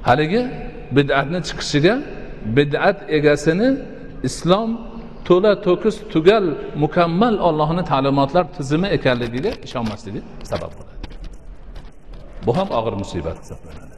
Haligi 0.08 0.42
bid'atni 0.98 1.40
chiqishiga 1.48 1.94
bid'at 2.58 2.98
egasini 3.18 3.70
islom 4.28 4.70
to'la 5.28 5.52
to'kis 5.68 5.96
tugal 6.14 6.46
mukammal 6.84 7.36
ollohni 7.48 7.84
ta'limotlar 7.92 8.46
tizimi 8.58 8.88
ekanligiga 8.98 9.52
ishonmasligi 9.68 10.22
sabab 10.52 10.72
bo'ladi. 10.78 10.96
Bu 12.46 12.52
ham 12.58 12.68
og'ir 12.80 12.94
musibat 13.02 13.38
hisoblanadi. 13.44 13.96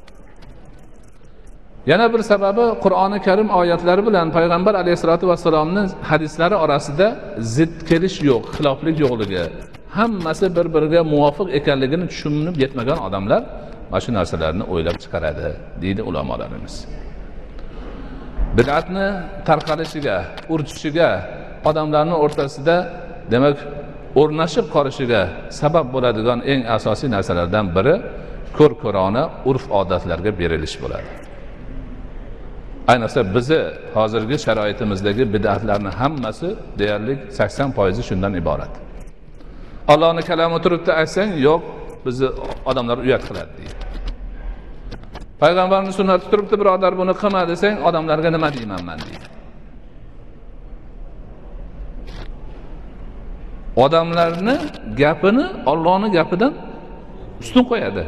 Yana 1.91 2.13
bir 2.13 2.21
sababi 2.31 2.65
qur'oni 2.83 3.19
karim 3.27 3.49
oyatlari 3.59 4.01
bilan 4.07 4.27
payg'ambar 4.37 4.73
alayhissalotu 4.81 5.25
vassalomni 5.31 5.83
hadislari 6.09 6.55
orasida 6.55 7.07
zid 7.55 7.73
kelish 7.89 8.17
yo'q 8.29 8.43
xiloflik 8.55 8.95
yo'qligi 9.03 9.43
hammasi 9.97 10.45
bir 10.57 10.65
biriga 10.75 11.01
muvofiq 11.13 11.47
ekanligini 11.59 12.05
tushunib 12.11 12.55
yetmagan 12.63 12.99
odamlar 13.07 13.41
mana 13.91 14.01
shu 14.03 14.11
narsalarni 14.19 14.63
o'ylab 14.73 14.97
chiqaradi 15.03 15.49
deydi 15.83 16.01
ulamolarimiz. 16.09 16.75
Bid'atni 18.57 19.07
tarqalishiga 19.47 20.17
urchishiga 20.53 21.09
odamlarni 21.69 22.15
o'rtasida 22.23 22.75
demak 23.33 23.57
o'rnashib 24.21 24.65
qolishiga 24.75 25.21
sabab 25.59 25.85
bo'ladigan 25.95 26.39
eng 26.51 26.61
asosiy 26.77 27.09
narsalardan 27.15 27.65
biri 27.77 27.95
ko'r 28.57 28.71
ko'rona 28.83 29.23
urf 29.49 29.65
odatlarga 29.79 30.31
berilish 30.39 30.75
bo'ladi. 30.83 31.09
Ayniqsa 32.91 33.21
bizni 33.35 33.61
hozirgi 33.95 34.37
sharoitimizdagi 34.45 35.23
bid'atlarni 35.35 35.91
hammasi 35.99 36.49
deyarli 36.79 37.13
sakson 37.37 37.69
foizi 37.77 38.03
shundan 38.09 38.33
iborat. 38.41 38.73
Allohni 39.93 40.21
kalami 40.29 40.57
turibdi 40.65 40.91
aytsang 41.01 41.29
yo'q 41.47 41.61
bizni 42.07 42.27
odamlar 42.69 42.97
uyat 43.05 43.23
qiladi 43.27 43.51
deydi. 43.57 43.75
Payg'ambarni 45.41 45.91
sunnati 45.99 46.25
turibdi 46.31 46.55
birodar 46.61 46.93
buni 47.01 47.13
qilma 47.21 47.41
desang 47.51 47.75
odamlarga 47.87 48.29
nima 48.35 48.49
deyman 48.55 48.81
man 48.89 48.99
deydi. 49.07 49.27
Odamlarni 53.85 54.55
gapini 55.01 55.45
ollohni 55.71 56.07
gapidan 56.17 56.53
ustun 57.41 57.63
qo'yadi. 57.71 58.03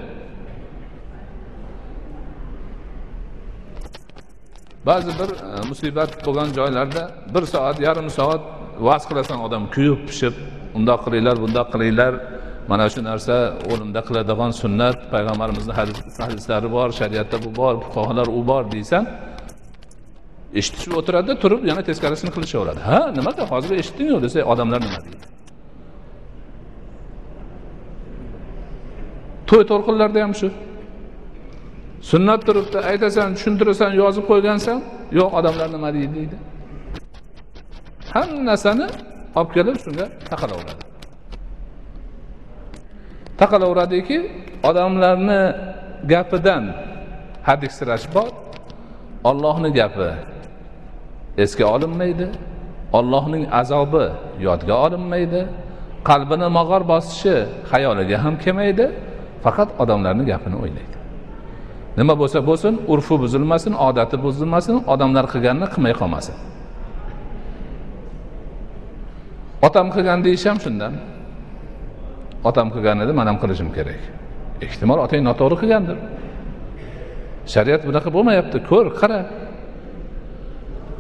Ba'zi 4.90 5.12
bir 5.20 5.30
e, 5.30 5.68
musibat 5.70 6.26
bo'lgan 6.26 6.50
joylarda 6.58 7.04
bir 7.34 7.44
soat 7.54 7.78
yarim 7.88 8.10
soat 8.10 8.42
va'z 8.88 9.04
qilasan 9.10 9.40
odam 9.46 9.64
kuyib 9.76 10.00
pishib 10.10 10.36
undoq 10.78 11.00
qilinglar 11.06 11.36
bundoq 11.44 11.68
qilinglar 11.74 12.14
mana 12.72 12.86
shu 12.94 13.00
narsa 13.10 13.36
o'limda 13.72 14.02
qiladigan 14.08 14.52
sunnat. 14.62 14.98
Payg'ambarimizni 15.14 15.74
hadislari 16.26 16.68
bor 16.76 16.90
shariatda 17.00 17.38
bu 17.46 17.50
bor 17.60 17.74
fuqarolar 17.84 18.28
u 18.38 18.40
bor 18.50 18.64
deysan 18.76 19.04
eshitishib 20.60 20.94
o'tiradida 21.00 21.36
turib 21.44 21.62
yana 21.70 21.82
teskarisini 21.90 22.32
qilishaveradi 22.36 22.82
ha 22.90 23.00
nimaga 23.18 23.44
hozir 23.52 23.72
eshitdingu 23.82 24.18
desa 24.26 24.40
odamlar 24.54 24.80
nima 24.86 25.00
deydi? 25.06 25.26
To'y 29.50 29.64
to'lqinlarda 29.72 30.20
ham 30.26 30.34
shu. 30.40 30.50
Sunnat 32.12 32.42
turibdi 32.48 32.78
aytasan 32.92 33.30
tushuntirasan 33.36 33.92
yozib 34.02 34.26
qo'ygansan 34.32 34.78
yo'q 35.20 35.32
odamlar 35.40 35.68
nima 35.76 35.90
deydi 35.98 36.14
deydi. 36.20 36.38
Hamma 38.14 38.42
narsani 38.52 38.88
olib 39.40 39.52
kelib 39.58 39.76
shunga 39.84 40.06
taqalaveradi. 40.30 40.89
Taqalaveradiki 43.40 44.18
odamlarni 44.70 45.42
gapidan 46.12 46.64
hadiksirash 47.48 48.06
bor. 48.16 48.28
Ollohni 49.30 49.70
gapi 49.80 50.10
esga 51.44 51.66
olinmaydi. 51.76 52.28
Ollohning 52.98 53.44
azobi 53.62 54.06
yodga 54.48 54.76
olinmaydi. 54.86 55.42
Qalbini 56.10 56.48
mag'or 56.58 56.84
bosishi 56.92 57.36
xayoliga 57.72 58.18
ham 58.24 58.36
kelmaydi. 58.44 58.86
Faqat 59.44 59.70
odamlarni 59.82 60.24
gapini 60.32 60.56
o'ylaydi. 60.64 60.96
Nima 62.00 62.14
bo'lsa 62.22 62.40
bo'lsin 62.50 62.74
urfi 62.94 63.16
buzilmasin 63.24 63.74
odati 63.88 64.18
buzilmasin 64.26 64.76
odamlar 64.94 65.26
qilganini 65.34 65.68
qilmay 65.74 65.94
qolmasin. 66.02 66.36
Otam 69.68 69.88
qilgan 69.96 70.20
deyish 70.26 70.46
ham 70.50 70.58
shundan. 70.66 70.94
Otam 72.50 72.68
qilgan 72.74 72.98
edi 73.04 73.14
man 73.20 73.28
ham 73.30 73.38
qilishim 73.44 73.70
kerak. 73.78 74.02
Ehtimol 74.66 75.00
otang 75.06 75.22
noto'g'ri 75.30 75.56
qilgandir. 75.62 75.98
Shariat 77.54 77.82
bunaqa 77.88 78.10
bo'lmayapti 78.16 78.58
ko'r 78.70 78.88
qara. 79.00 79.20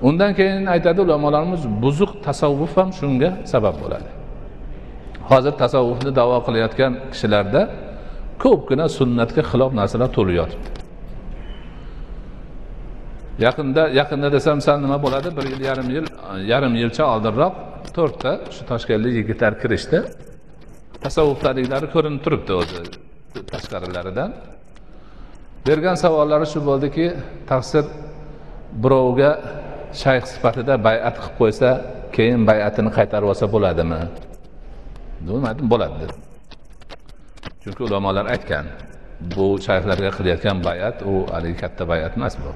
Undan 0.07 0.31
keyin 0.39 0.65
aytadi 0.73 0.99
ulamolarimiz 1.05 1.63
buzuq 1.83 2.11
tasavvuf 2.25 2.73
ham 2.79 2.89
shunga 2.99 3.29
sabab 3.51 3.75
bo'ladi. 3.83 4.09
Hozir 5.29 5.53
tasavvufni 5.63 6.11
davo 6.19 6.37
qilayotgan 6.47 6.91
kishilarda 7.13 7.61
ko'pgina 8.43 8.85
sunnatga 8.97 9.41
xilof 9.51 9.71
narsalar 9.79 10.09
to'lib 10.17 10.35
yotibdi 10.41 10.69
yaqinda 13.45 13.83
yaqinda 13.99 14.27
desam 14.37 14.57
sal 14.65 14.77
nima 14.85 14.97
bo'ladi? 15.05 15.29
Bir 15.37 15.45
yil 15.51 15.61
yarim 15.69 15.89
yil 15.95 16.05
yarim 16.51 16.73
yilcha 16.81 17.03
oldinroq 17.13 17.53
to'rtta 17.97 18.31
shu 18.55 18.61
toshkentlik 18.71 19.13
yigitlar 19.19 19.53
kirishdi. 19.61 19.99
Tasavvufdaliklari 21.03 21.87
ko'rinib 21.93 22.21
turibdi 22.25 22.53
o'zi 22.61 22.81
tashqarilaridan 23.51 24.31
bergan 25.67 25.97
savollari 26.03 26.47
shu 26.53 26.59
bo'ldiki 26.69 27.05
taqsir 27.51 27.85
birovga 28.83 29.31
shayx 30.01 30.23
sifatida 30.33 30.73
bay'at 30.87 31.15
qilib 31.21 31.35
qo'ysa 31.41 31.69
keyin 32.15 32.41
bay'atini 32.49 32.89
qaytarib 32.97 33.27
olsa 33.31 33.45
bo'ladimi? 33.55 34.01
Dedim 35.25 35.67
bo'ladi. 35.73 35.95
Dedi 36.01 36.15
chunki 37.63 37.81
ulamolar 37.87 38.25
aytgan 38.33 38.65
bu 39.35 39.45
shayxlarga 39.65 40.09
qilayotgan 40.17 40.57
bay'at 40.67 40.97
u 41.11 41.13
haligi 41.33 41.57
katta 41.63 41.83
bay'at 41.91 42.13
emas 42.19 42.35
bu. 42.43 42.51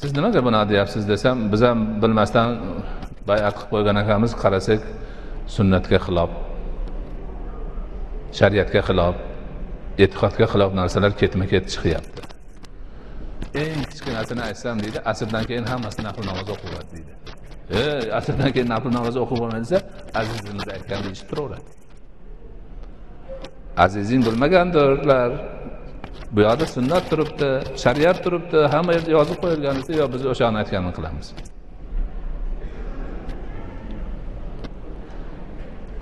Siz 0.00 0.10
nimaga 0.16 0.40
bunaqa 0.46 0.66
deyapsiz 0.72 1.04
desam 1.12 1.36
biz 1.52 1.62
ham 1.66 1.78
bilmasdan 2.02 2.48
bay'at 3.30 3.54
qilib 3.58 3.70
qo'ygan 3.72 3.96
ekanmiz 4.02 4.32
qarasak 4.42 4.80
sunnatga 5.54 5.98
xilof 6.06 6.30
shariatga 8.38 8.80
xilof 8.88 9.16
e'tiqodga 10.04 10.46
xilof 10.52 10.70
narsalar 10.80 11.12
ketma 11.20 11.44
ket 11.52 11.64
chiqyapti. 11.72 12.22
Eng 13.62 13.80
kichkinasini 13.90 14.42
aytsam 14.48 14.76
deydi 14.84 14.98
asrdan 15.10 15.44
keyin 15.48 15.66
hammasi 15.72 16.00
nafl 16.08 16.22
namoz 16.30 16.48
o'qiyveradi 16.54 16.90
deydi. 16.96 17.12
E 17.80 17.82
asrdan 18.18 18.50
keyin 18.54 18.68
nafl 18.74 18.90
namoz 18.98 19.16
o'qib 19.22 19.38
bo'lmaydi 19.42 19.64
desa 19.66 19.78
azizimiz 20.20 20.66
aytganini 20.74 21.10
eshitib 21.14 21.30
turaveradi. 21.30 21.68
Azizing 23.84 24.20
bilmagandirlar 24.26 25.30
bu 26.34 26.40
yoqda 26.46 26.66
sunnat 26.76 27.04
turibdi 27.10 27.48
shariat 27.84 28.18
turibdi 28.24 28.58
hamma 28.74 28.90
yerda 28.96 29.10
yozib 29.18 29.38
qo'yilgan 29.42 29.74
desa 29.80 29.92
yo 30.00 30.06
biz 30.14 30.22
o'shani 30.32 30.56
aytganini 30.62 30.92
qilamiz. 30.98 31.26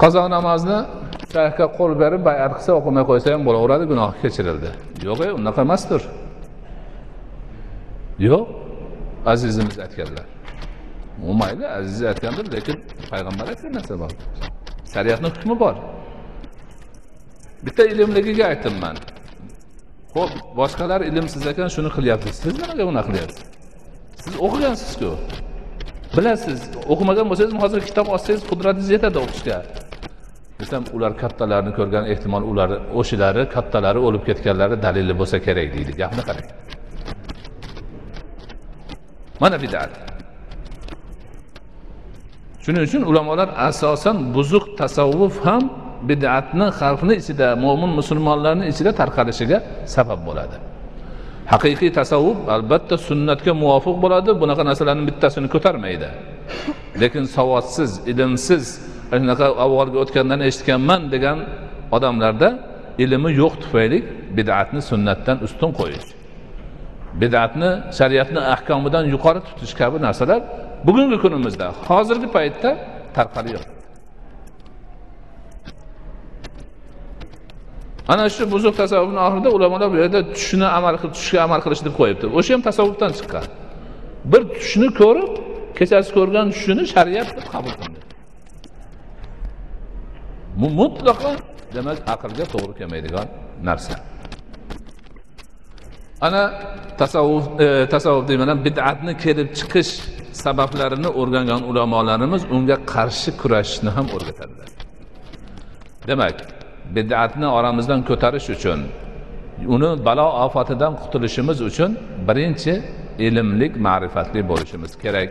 Qazo 0.03 0.23
namozni 0.37 0.79
shayxga 1.33 1.67
qo'l 1.79 1.93
berib 2.03 2.23
bayat 2.29 2.53
qilsa 2.57 2.71
o'qimay 2.79 3.05
qo'ysa 3.11 3.29
ham 3.35 3.43
bo'laveradi 3.49 3.85
gunohi 3.93 4.15
kechirildi. 4.23 4.71
Yo'q 5.07 5.21
e 5.27 5.29
unaqa 5.39 5.61
emasdir. 5.67 6.03
Yo'q 8.29 8.45
azizimiz 9.33 9.77
aytganlar. 9.85 10.27
U 11.29 11.33
mayli 11.41 11.67
aziz 11.79 12.03
aytgandir 12.11 12.47
lekin 12.55 12.77
payg'ambar 13.11 13.47
aytgan 13.53 13.73
narsa 13.77 13.95
bor 14.03 14.11
shariatni 14.95 15.29
hukmi 15.35 15.55
bor. 15.63 15.75
Bitta 17.65 17.83
ilmligiga 17.93 18.45
aytdim 18.53 18.77
man. 18.85 18.97
Ho'p 20.17 20.33
boshqalar 20.61 21.01
ilmsiz 21.09 21.47
ekan 21.53 21.69
shuni 21.75 21.91
qilyapti 21.97 22.29
siz 22.41 22.53
nimaga 22.61 22.85
unaqa 22.93 23.09
qilyapsiz? 23.09 23.43
Siz 24.23 24.35
o'qigansizku. 24.47 25.11
Bilasiz 26.17 26.61
o'qimagan 26.93 27.27
bo'lsangiz 27.31 27.55
hozir 27.63 27.81
kitob 27.89 28.07
olsangiz 28.15 28.43
qudratingiz 28.51 28.91
yetadi 28.97 29.19
o'qishga. 29.25 29.59
Desam 30.65 30.83
ular 30.97 31.13
kattalarni 31.23 31.73
ko'rgan 31.79 32.05
ehtimol 32.13 32.45
ular 32.51 32.71
o'shalari 33.01 33.43
kattalari 33.55 34.01
o'lib 34.07 34.23
ketganlari 34.29 34.77
dalili 34.87 35.15
bo'lsa 35.21 35.37
kerak 35.47 35.69
deydi. 35.75 35.93
Gapni 36.01 36.23
qarang 36.29 36.47
mana 39.43 39.57
bidat. 39.65 39.91
Shuning 42.65 42.83
uchun 42.89 43.03
ulamolar 43.11 43.49
asosan 43.69 44.17
buzuq 44.37 44.65
tasavvuf 44.81 45.35
ham 45.47 45.63
bid'atni 46.11 46.67
xalqni 46.81 47.15
ichida 47.21 47.49
mo'min 47.65 47.91
musulmonlarni 47.99 48.65
ichida 48.73 48.91
tarqalishiga 49.01 49.59
sabab 49.95 50.21
bo'ladi. 50.29 50.57
Haqiqiy 51.53 51.91
tasavvuf 52.01 52.39
albatta 52.55 52.95
sunnatga 53.09 53.53
muvofiq 53.63 53.97
bo'ladi. 54.05 54.31
Bunaqa 54.43 54.63
narsalarni 54.69 55.05
bittasini 55.11 55.49
ko'tarmaydi. 55.55 56.09
Lekin 57.03 57.25
savodsiz 57.37 57.91
ilmsiz 58.11 58.65
shunaqa 59.11 59.47
avvalgi 59.65 59.97
o'tgandan 60.03 60.41
eshitganman 60.49 61.01
degan 61.15 61.39
odamlarda 61.97 62.49
ilmi 63.05 63.31
yo'q 63.41 63.55
tufayli 63.63 63.99
bid'atni 64.37 64.81
sunnatdan 64.91 65.37
ustun 65.47 65.71
qo'yish 65.79 66.09
bid'atni 67.23 67.71
shariatni 67.99 68.41
ahkomidan 68.55 69.05
yuqori 69.15 69.41
tutish 69.49 69.75
kabi 69.81 69.97
narsalar 70.07 70.41
bugungi 70.87 71.17
kunimizda 71.25 71.67
hozirgi 71.89 72.29
paytda 72.37 72.71
tarqalyapti 73.17 73.75
ana 78.09 78.29
shu 78.35 78.43
buzuq 78.53 78.75
tasavvufni 78.83 79.21
oxirida 79.27 79.51
ulamolar 79.57 79.89
bu 79.93 79.97
yerda 80.03 80.21
tushni 80.37 80.67
amal 80.79 80.95
qilib 81.01 81.15
tushga 81.19 81.39
amal 81.47 81.61
qilish 81.65 81.83
deb 81.87 81.95
qo'yibdi. 82.01 82.27
O'sha 82.39 82.51
ham 82.55 82.63
tasavvufdan 82.69 83.11
chiqqan. 83.19 83.45
Bir 84.33 84.43
tushni 84.61 84.89
ko'rib 85.01 85.33
kechasi 85.79 86.11
ko'rgan 86.17 86.47
tushini 86.55 86.85
shariat 86.95 87.29
deb 87.37 87.47
qabul 87.55 87.75
qildi. 87.81 88.04
Mutlaqo 90.57 91.33
demak 91.75 91.99
aqlga 92.15 92.45
to'g'ri 92.53 92.75
kelmaydigan 92.79 93.27
narsa. 93.69 93.95
Ana 96.27 96.43
tasavvuf 97.01 97.45
e, 97.61 97.89
tasavvuf 97.95 98.29
deyman 98.29 98.59
bid'atni 98.67 99.13
kelib 99.25 99.49
chiqish 99.59 99.93
sabablarini 100.45 101.11
o'rgangan 101.21 101.63
ulamolarimiz 101.71 102.43
unga 102.57 102.77
qarshi 102.93 103.31
kurashishni 103.41 103.91
ham 103.97 104.07
o'rgatadilar. 104.17 104.69
Demak 106.09 106.37
bid'atni 106.97 107.47
oramizdan 107.59 108.01
ko'tarish 108.09 108.49
uchun 108.57 108.81
uni 109.75 109.91
balo 110.07 110.27
ofatidan 110.47 110.93
qutulishimiz 111.03 111.59
uchun 111.69 111.91
birinchi 112.29 112.73
ilmlik 113.27 113.73
ma'rifatli 113.87 114.41
bo'lishimiz 114.51 114.93
kerak. 115.03 115.31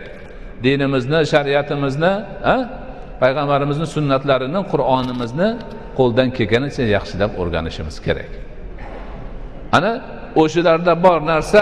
Dinimizni 0.63 1.19
shariatimizni 1.33 2.13
payg'ambarimizni 3.23 3.87
sunnatlarini 3.95 4.59
qur'onimizni 4.71 5.49
qo'ldan 5.97 6.27
kelganicha 6.37 6.83
yaxshilab 6.95 7.31
o'rganishimiz 7.41 7.97
kerak. 8.05 8.31
Ana 9.77 9.91
o'shalarda 10.41 10.93
bor 11.05 11.19
narsa 11.31 11.61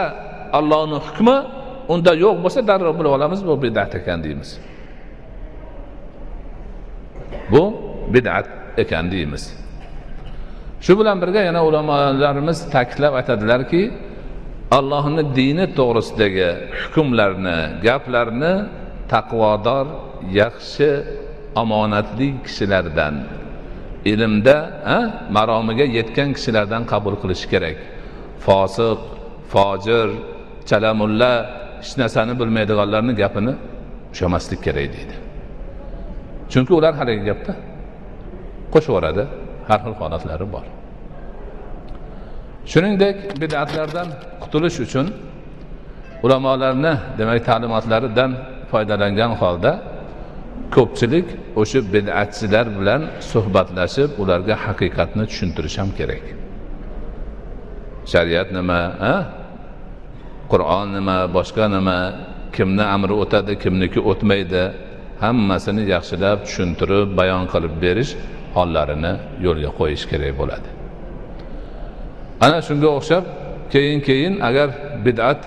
allohni 0.60 0.98
hukmi 1.08 1.38
unda 1.94 2.12
yo'q 2.24 2.38
bo'lsa 2.44 2.60
darrov 2.70 2.94
bilib 3.00 3.12
olamiz 3.18 3.40
bu 3.50 3.54
bidat 3.64 3.92
ekan 4.00 4.20
deymiz. 4.26 4.50
Bu 7.52 7.64
bidat 8.14 8.48
ekan 8.84 9.06
deymiz. 9.14 9.44
Shu 10.86 10.94
bilan 11.00 11.18
birga 11.22 11.42
yana 11.50 11.62
ulamolarimiz 11.70 12.58
ta'kidlab 12.76 13.14
aytadilarki 13.20 13.84
allohni 14.78 15.24
dini 15.38 15.66
to'g'risidagi 15.80 16.50
hukmlarni 16.82 17.60
gaplarni 17.88 18.54
taqvodor 19.14 19.86
yaxshi 20.42 20.90
omonatli 21.56 22.28
kishilardan 22.46 23.16
ilmda 24.06 24.58
maromiga 25.36 25.86
yetgan 25.98 26.30
kishilardan 26.34 26.84
qabul 26.92 27.16
qilish 27.22 27.46
kerak. 27.52 27.78
Fosiq 28.46 29.00
fojir 29.54 30.10
chalamulla 30.70 31.32
hech 31.82 31.94
narsani 32.02 32.34
bilmaydiganlarni 32.40 33.14
gapini 33.22 33.54
ushlamaslik 34.14 34.60
kerak 34.66 34.88
deydi. 34.96 35.16
Chunki 36.52 36.72
ular 36.80 36.94
haligi 37.00 37.24
gapda 37.30 37.54
qo'shib 38.74 38.92
yuboradi 38.92 39.24
har 39.70 39.80
xil 39.84 39.94
holatlari 40.02 40.46
bor. 40.54 40.66
Shuningdek 42.72 43.16
bidatlardan 43.42 44.08
qutulish 44.42 44.78
uchun 44.86 45.06
ulamolarni 46.26 46.94
demak 47.18 47.40
ta'limotlaridan 47.50 48.32
foydalangan 48.72 49.32
holda 49.42 49.72
ko'pchilik 50.76 51.28
o'sha 51.62 51.80
bid'atchilar 51.94 52.66
bilan 52.78 53.02
suhbatlashib 53.32 54.10
ularga 54.22 54.56
haqiqatni 54.66 55.24
tushuntirish 55.30 55.78
ham 55.82 55.90
kerak. 56.00 56.26
Shariat 58.12 58.50
nima 58.58 58.82
qur'on 60.52 60.88
nima 60.98 61.18
boshqa 61.38 61.66
nima? 61.76 61.98
Kimni 62.56 62.86
amri 62.96 63.14
o'tadi 63.24 63.54
kimniki 63.64 64.00
o'tmaydi. 64.12 64.64
Hammasini 65.24 65.84
yaxshilab 65.94 66.38
tushuntirib 66.46 67.08
bayon 67.20 67.44
qilib 67.54 67.74
berish 67.84 68.12
hollarini 68.56 69.14
yo'lga 69.46 69.70
qo'yish 69.80 70.04
kerak 70.12 70.34
bo'ladi. 70.42 70.70
Ana 72.46 72.58
shunga 72.68 72.90
o'xshab 72.98 73.24
keyin 73.74 74.00
keyin 74.08 74.34
agar 74.50 74.70
bid'at 75.06 75.42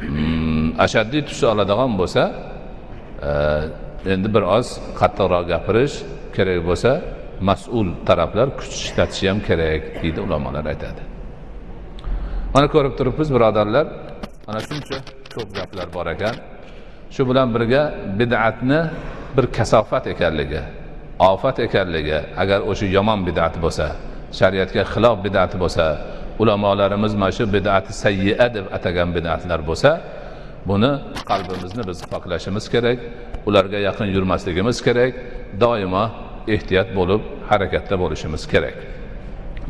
mm, 0.00 0.66
ashaddiy 0.84 1.22
tus 1.28 1.40
oladigan 1.52 1.92
bo'lsa 2.00 2.22
e, 3.28 3.30
endi 4.06 4.28
biroz 4.36 4.66
qattiqroq 5.00 5.44
gapirish 5.52 5.94
kerak 6.36 6.60
bo'lsa 6.68 6.92
mas'ul 7.48 7.88
taraflar 8.08 8.48
kuch 8.58 8.74
ishlatishi 8.84 9.26
ham 9.30 9.38
kerak 9.48 9.82
deydi 10.02 10.20
ulamolar 10.26 10.64
aytadi. 10.72 11.02
Mana 12.54 12.66
ko'rib 12.74 12.94
turibmiz 12.98 13.28
birodarlar 13.36 13.86
mana 14.46 14.60
shuncha 14.68 14.98
ko'p 15.34 15.48
gaplar 15.58 15.86
bor 15.96 16.06
ekan. 16.14 16.34
Shu 17.14 17.22
bilan 17.30 17.48
birga 17.54 17.82
bid'atni 18.20 18.80
bir 19.36 19.46
kasofat 19.56 20.04
ekanligi 20.14 20.62
ofat 21.18 21.56
ekanligi 21.66 22.18
agar 22.42 22.60
o'sha 22.70 22.86
yomon 22.96 23.20
bid'at 23.28 23.54
bo'lsa 23.64 23.86
shariatga 24.38 24.82
xilof 24.92 25.16
bid'ati 25.26 25.56
bo'lsa 25.62 25.84
ulamolarimiz 26.42 27.12
mana 27.20 27.32
shu 27.38 27.44
bid'ati 27.56 27.92
sayyi'a 28.04 28.46
deb 28.56 28.66
atagan 28.76 29.08
bid'atlar 29.16 29.60
bo'lsa 29.68 29.90
buni 30.70 30.90
qalbimizni 31.30 31.82
biz 31.88 31.98
poklashimiz 32.12 32.64
kerak. 32.74 32.98
Ularga 33.48 33.78
yaqin 33.88 34.08
yurmasligimiz 34.16 34.76
kerak 34.86 35.12
doimo 35.62 36.04
ehtiyot 36.54 36.88
bo'lib 36.98 37.22
harakatda 37.50 37.94
bo'lishimiz 38.02 38.42
kerak. 38.52 38.76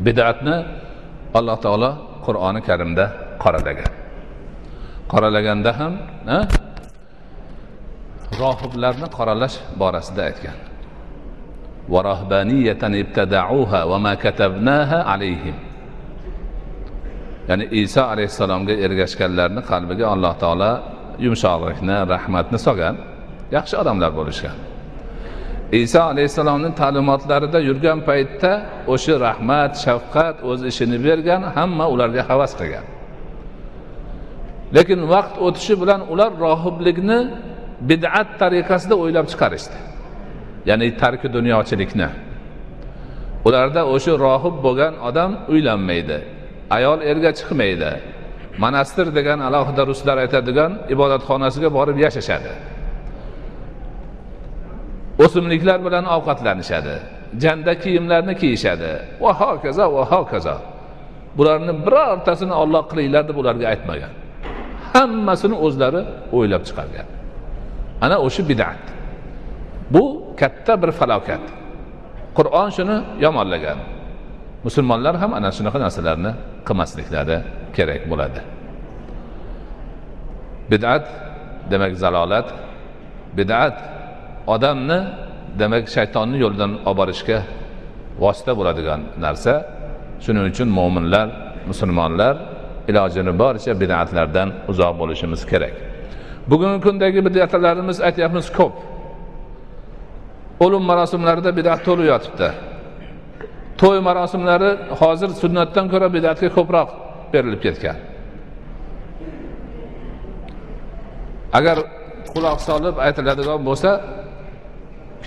Bid'atni 0.06 0.56
alloh 1.38 1.58
taolo 1.64 1.90
qur'oni 2.26 2.60
karimda 2.68 3.04
qoralagan. 3.42 3.92
Qoralaganda 5.12 5.70
ham 5.80 5.92
rohiblarni 8.40 9.08
qoralash 9.18 9.56
borasida 9.80 10.22
aytgan. 10.28 10.56
Ya'ni 17.48 17.64
iso 17.82 18.02
alayhissalomga 18.12 18.74
ergashganlarni 18.84 19.62
qalbiga 19.70 20.04
alloh 20.14 20.34
taolo 20.42 20.72
yumshoqlikni 21.24 21.96
rahmatni 22.14 22.58
solgan. 22.66 22.94
Yaxshi 23.56 23.74
odamlar 23.82 24.10
bo'lishgan. 24.18 24.56
Iso 25.82 26.02
alayhissalomni 26.12 26.70
ta'limotlarida 26.80 27.58
yurgan 27.68 27.98
paytda 28.08 28.52
o'sha 28.94 29.14
rahmat 29.26 29.72
shafqat 29.84 30.36
o'z 30.50 30.60
ishini 30.70 30.98
bergan 31.06 31.42
hamma 31.56 31.86
ularga 31.94 32.22
havas 32.30 32.52
qilgan. 32.60 32.86
Lekin 34.76 35.00
vaqt 35.12 35.34
o'tishi 35.46 35.74
bilan 35.82 36.00
ular 36.12 36.30
rohiblikni 36.46 37.20
bid'at 37.90 38.28
tariqasida 38.40 38.94
o'ylab 39.02 39.26
chiqarishdi. 39.32 39.76
Ya'ni 40.68 40.88
tarki 41.02 41.28
dunyochilikni. 41.36 42.08
Ularda 43.48 43.82
o'sha 43.94 44.12
rohib 44.26 44.56
bo'lgan 44.66 44.94
odam 45.08 45.30
uylanmaydi 45.52 46.18
ayol 46.76 46.98
erga 47.10 47.30
chiqmaydi 47.38 47.92
monastir 48.62 49.06
degan 49.18 49.38
alohida 49.48 49.82
ruslar 49.90 50.16
aytadigan 50.24 50.72
ibodatxonasiga 50.94 51.68
borib 51.78 51.96
yashashadi. 52.04 52.52
O'simliklar 55.24 55.78
bilan 55.86 56.04
ovqatlanishadi 56.16 57.18
janda 57.36 57.72
kiyimlarni 57.82 58.34
kiyishadi. 58.40 58.90
Va 59.20 59.32
hokazo 59.40 59.86
va 59.94 60.04
hokazo. 60.12 60.56
Bularni 61.36 61.72
birortasini 61.86 62.54
olloh 62.62 62.82
qilinglar 62.90 63.22
deb 63.28 63.36
ularga 63.42 63.66
aytmagan. 63.72 64.12
Hammasini 64.94 65.56
o'zlari 65.66 66.00
o'ylab 66.36 66.62
chiqargan. 66.68 67.06
Ana 68.04 68.16
o'sha 68.26 68.42
bidat. 68.50 68.82
Bu 69.94 70.04
katta 70.40 70.74
bir 70.82 70.90
falokat. 70.98 71.44
Qur'on 72.36 72.68
shuni 72.76 72.96
yomonlagan. 73.24 73.78
Musulmonlar 74.66 75.14
ham 75.22 75.32
ana 75.38 75.50
shunaqa 75.56 75.78
narsalarni 75.84 76.32
qilmasliklari 76.66 77.36
kerak 77.76 78.02
bo'ladi. 78.10 78.40
Bid'at 80.70 81.04
demak 81.70 81.92
zalolat 82.02 82.48
bid'at 83.38 83.76
odamni 84.54 84.98
demak 85.60 85.84
shaytonni 85.96 86.36
yo'lidan 86.44 86.72
olib 86.88 86.98
borishga 87.00 87.38
vosita 88.22 88.52
bo'ladigan 88.58 89.00
narsa. 89.24 89.52
Shuning 90.24 90.44
uchun 90.52 90.68
mo'minlar 90.78 91.26
musulmonlar 91.70 92.34
ilojini 92.90 93.32
boricha 93.42 93.72
bid'atlardan 93.82 94.48
uzoq 94.70 94.92
bo'lishimiz 95.00 95.42
kerak. 95.50 95.74
Bugungi 96.50 96.78
kundagi 96.86 97.20
bid'atlarimiz 97.26 97.98
aytyapmiz 98.08 98.46
ko'p. 98.58 98.74
O'lim 100.64 100.82
marosimlarida 100.90 101.50
bid'at 101.58 101.80
to'lib 101.86 102.06
yotibdi. 102.12 102.48
To'y 103.80 103.98
marosimlari 104.08 104.70
hozir 105.00 105.30
sunnatdan 105.42 105.86
ko'ra 105.92 106.08
bidatga 106.16 106.48
ko'proq 106.56 106.88
berilib 107.32 107.60
ketgan. 107.66 107.96
Agar 111.58 111.76
quloq 112.32 112.58
solib 112.68 112.96
aytiladigan 113.06 113.60
bo'lsa 113.68 113.90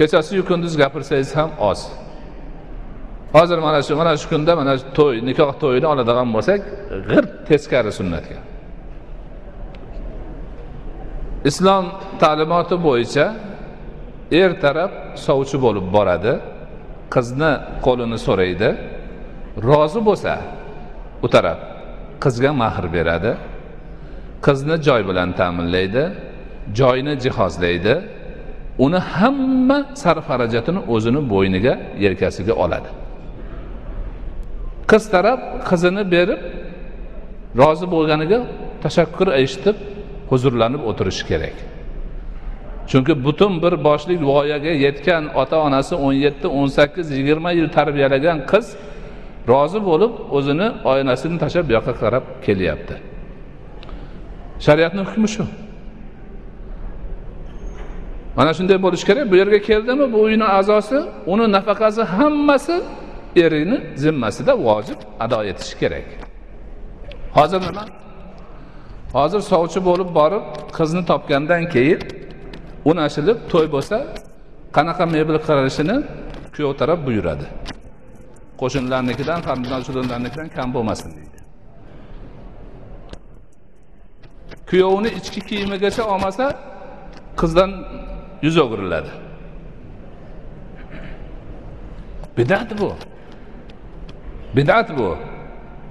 kechasiyu 0.02 0.44
kunduz 0.50 0.74
gapirsangiz 0.82 1.32
ham 1.38 1.50
oz. 1.70 1.80
Hozir 3.36 3.58
mana 3.66 3.80
shu 3.88 3.96
mana 4.02 4.14
shu 4.22 4.30
kunda 4.32 4.56
mana 4.56 4.74
shu 4.80 4.86
to'y 5.00 5.16
nikoh 5.30 5.52
to'yini 5.64 5.88
oladigan 5.94 6.28
bo'lsak 6.36 6.60
g'irt 7.10 7.32
teskari 7.50 7.92
sunnatga. 8.00 8.40
Islom 11.50 11.86
ta'limoti 12.22 12.76
bo'yicha 12.88 13.26
er 14.42 14.52
taraf 14.64 14.92
sovchi 15.26 15.58
bo'lib 15.66 15.86
boradi 15.96 16.34
qizni 17.14 17.52
qo'lini 17.86 18.18
so'raydi 18.28 18.70
rozi 19.68 20.02
bo'lsa 20.10 20.34
u 21.26 21.28
taraf 21.34 21.60
qizga 22.24 22.52
mahr 22.62 22.86
beradi 22.96 23.32
qizni 24.46 24.76
joy 24.88 25.02
bilan 25.10 25.30
ta'minlaydi 25.40 26.04
joyni 26.80 27.14
jihozlaydi 27.24 27.96
uni 28.86 29.00
hamma 29.14 29.78
sarf 30.02 30.26
xarajatini 30.30 30.82
o'zini 30.94 31.22
bo'yniga 31.34 31.74
yelkasiga 32.04 32.54
oladi. 32.64 32.90
Qiz 34.92 35.04
taraf 35.14 35.40
qizini 35.70 36.04
berib 36.14 36.42
rozi 37.62 37.86
bo'lganiga 37.94 38.40
tashakkur 38.84 39.28
eshitib 39.42 39.78
huzurlanib 40.32 40.82
o'tirishi 40.90 41.24
kerak. 41.32 41.56
Chunki 42.92 43.14
butun 43.26 43.54
bir 43.64 43.74
boshlik 43.88 44.20
voyaga 44.32 44.74
yetgan 44.86 45.24
ota 45.42 45.58
onasi 45.68 45.96
o'n 46.06 46.16
yetti 46.26 46.48
o'n 46.58 46.68
sakkiz 46.78 47.08
yigirma 47.18 47.52
yil 47.60 47.70
tarbiyalagan 47.78 48.38
qiz 48.52 48.66
rozi 49.52 49.80
bo'lib 49.90 50.14
o'zini 50.38 50.68
oynasini 50.92 51.38
tashlab 51.44 51.66
bu 51.70 51.74
yoqqa 51.78 51.94
qarab 52.02 52.24
kelyapti. 52.46 52.96
Shariatni 54.66 55.02
hukmi 55.08 55.28
shu. 55.36 55.44
Mana 58.38 58.52
shunday 58.58 58.78
bo'lishi 58.86 59.06
kerak. 59.10 59.32
Bu 59.32 59.36
yerga 59.42 59.60
keldimi? 59.70 60.14
Bu 60.14 60.20
uyni 60.28 60.46
a'zosi 60.58 61.00
uni 61.34 61.52
nafaqasi 61.52 62.02
hammasi 62.02 62.76
erini 63.36 63.78
zimmasida 63.96 64.54
vojib 64.68 65.00
ado 65.20 65.44
etishi 65.44 65.76
kerak. 65.80 66.08
Hozir 67.38 67.62
nima? 67.68 67.86
Hozir 69.14 69.42
sovchi 69.52 69.80
bo'lib 69.90 70.10
borib 70.20 70.44
qizni 70.78 71.02
topgandan 71.12 71.64
keyin 71.74 72.00
unashilib 72.92 73.38
to'y 73.52 73.68
bo'lsa 73.76 73.98
qanaqa 74.76 75.06
mebel 75.16 75.38
qilishini 75.48 75.96
kuyov 76.56 76.74
taraf 76.80 77.00
buyuradi 77.08 77.46
qo'shnilarnikidan 78.62 79.40
qarindoshlarnikidan 79.48 80.48
kam 80.56 80.68
bo'lmasin 80.76 81.10
deydi. 81.18 81.40
Kuyovini 84.70 85.10
ichki 85.20 85.42
kiyimigacha 85.50 86.04
olmasa 86.14 86.46
qizdan 87.42 87.72
yuz 88.42 88.58
o'giriladi. 88.58 89.12
Bidat 92.38 92.80
bu. 92.80 92.94
Bidat 94.56 94.98
bu. 94.98 95.16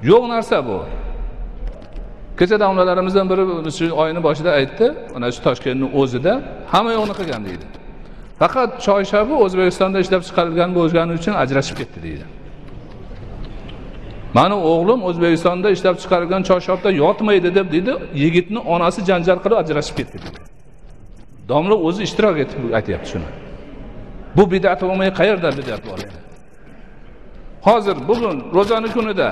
Yo'q 0.02 0.28
narsa 0.28 0.66
bu. 0.66 0.84
Kecha 2.38 2.60
domlalarimizdan 2.60 3.30
biri 3.30 3.72
shu 3.78 3.94
oyni 4.02 4.22
boshida 4.22 4.50
aytdi 4.50 4.94
mana 5.14 5.32
shu 5.32 5.42
toshkentni 5.42 5.86
o'zida 6.00 6.42
hamma 6.72 6.92
yo'qni 6.92 7.14
qilgan 7.20 7.42
deydi. 7.48 7.66
Faqat 8.40 8.70
choyshabi 8.86 9.34
o'zbekistonda 9.44 9.98
ishlab 10.04 10.22
chiqarilgan 10.28 10.70
bo'lgani 10.78 11.12
uchun 11.18 11.34
ajrashib 11.42 11.76
ketdi 11.80 11.98
deydi. 12.06 12.24
Mani 14.34 14.56
o'g'lim 14.72 15.00
o'zbekistonda 15.08 15.68
ishlab 15.76 15.96
chiqarilgan 16.02 16.42
choyshabda 16.50 16.90
yotmaydi 17.02 17.54
deb 17.58 17.66
deydi 17.74 17.92
yigitni 18.22 18.58
onasi 18.74 19.00
janjal 19.10 19.38
qilib 19.44 19.58
ajrashib 19.62 19.96
ketdi 20.00 20.18
deydi. 20.24 20.49
Domla 21.52 21.76
o'zi 21.88 22.00
ishtirok 22.08 22.36
etib 22.44 22.60
aytyapti 22.78 23.08
shuni. 23.12 23.28
Bu 24.36 24.42
bidat 24.52 24.80
bo'lmay 24.88 25.10
qayerda 25.18 25.48
bidat 25.58 25.82
bor 25.88 25.98
endi 26.04 26.20
hozir 27.66 27.96
bugun 28.08 28.36
ro'zani 28.56 28.88
kunida 28.96 29.28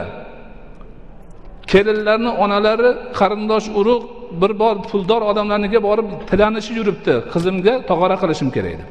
kelinlarni 1.73 2.31
onalari 2.45 2.91
qarindosh 3.19 3.66
urug' 3.81 4.05
bir 4.41 4.53
bor 4.62 4.77
puldor 4.91 5.23
odamlarnikiga 5.31 5.81
borib 5.89 6.09
tilanishib 6.31 6.75
yuribdi. 6.81 7.14
Qizimga 7.33 7.75
tog'ora 7.91 8.16
qilishim 8.23 8.49
kerak 8.57 8.75
deb 8.81 8.91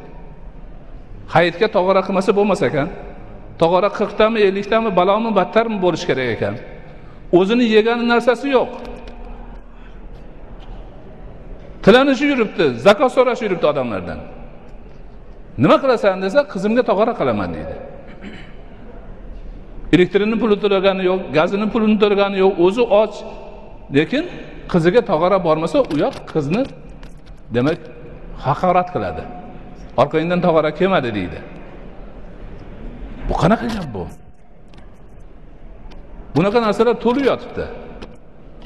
hayitga 1.36 1.68
tog'ora 1.76 2.02
qilmasa 2.08 2.32
bo'lmas 2.40 2.62
ekan 2.70 2.88
tog'ora 3.62 3.90
qirqtami 4.00 4.40
elliktami 4.48 4.90
balomi 5.00 5.32
battarmi 5.40 5.78
bo'lishi 5.86 6.06
kerak 6.10 6.30
ekan. 6.36 6.56
O'zini 7.40 7.66
yegan 7.76 8.00
narsasi 8.12 8.48
yo'q. 8.58 8.70
Tilanishib 11.86 12.30
yuribdi 12.34 12.66
zakot 12.86 13.12
so'rashib 13.16 13.46
yuribdi 13.48 13.66
odamlardan. 13.72 14.20
Nima 15.64 15.78
qilasan 15.84 16.22
desa 16.26 16.40
qizimga 16.54 16.84
tog'ora 16.90 17.14
qilaman 17.20 17.50
deydi. 17.56 17.76
Elektrini 19.96 20.36
puli 20.42 20.56
to'lagani 20.64 21.04
yo'q 21.10 21.22
gazini 21.38 21.68
pulini 21.74 21.98
to'lagani 22.04 22.38
yo'q 22.44 22.54
o'zi 22.66 22.84
och. 23.02 23.14
Lekin 23.98 24.24
qiziga 24.72 25.02
tog'ora 25.12 25.38
bormasa 25.48 25.78
u 25.92 25.94
yoq 26.04 26.16
qizni 26.32 26.64
demak 27.56 27.80
haqorat 28.46 28.88
qiladi. 28.96 29.24
Orqangdan 30.02 30.40
tog'ora 30.46 30.72
kelmadi 30.80 31.10
deydi. 31.18 31.40
Bu 33.30 33.34
qanaqa 33.42 33.68
gap 33.76 33.88
bu? 33.96 34.04
Bunaqa 36.36 36.60
narsalar 36.68 36.96
to'lib 37.06 37.26
yotibdi. 37.32 37.66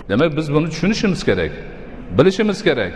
Demak 0.10 0.30
biz 0.38 0.48
buni 0.56 0.68
tushunishimiz 0.74 1.22
kerak. 1.30 1.54
Bilishimiz 2.18 2.64
kerak. 2.68 2.94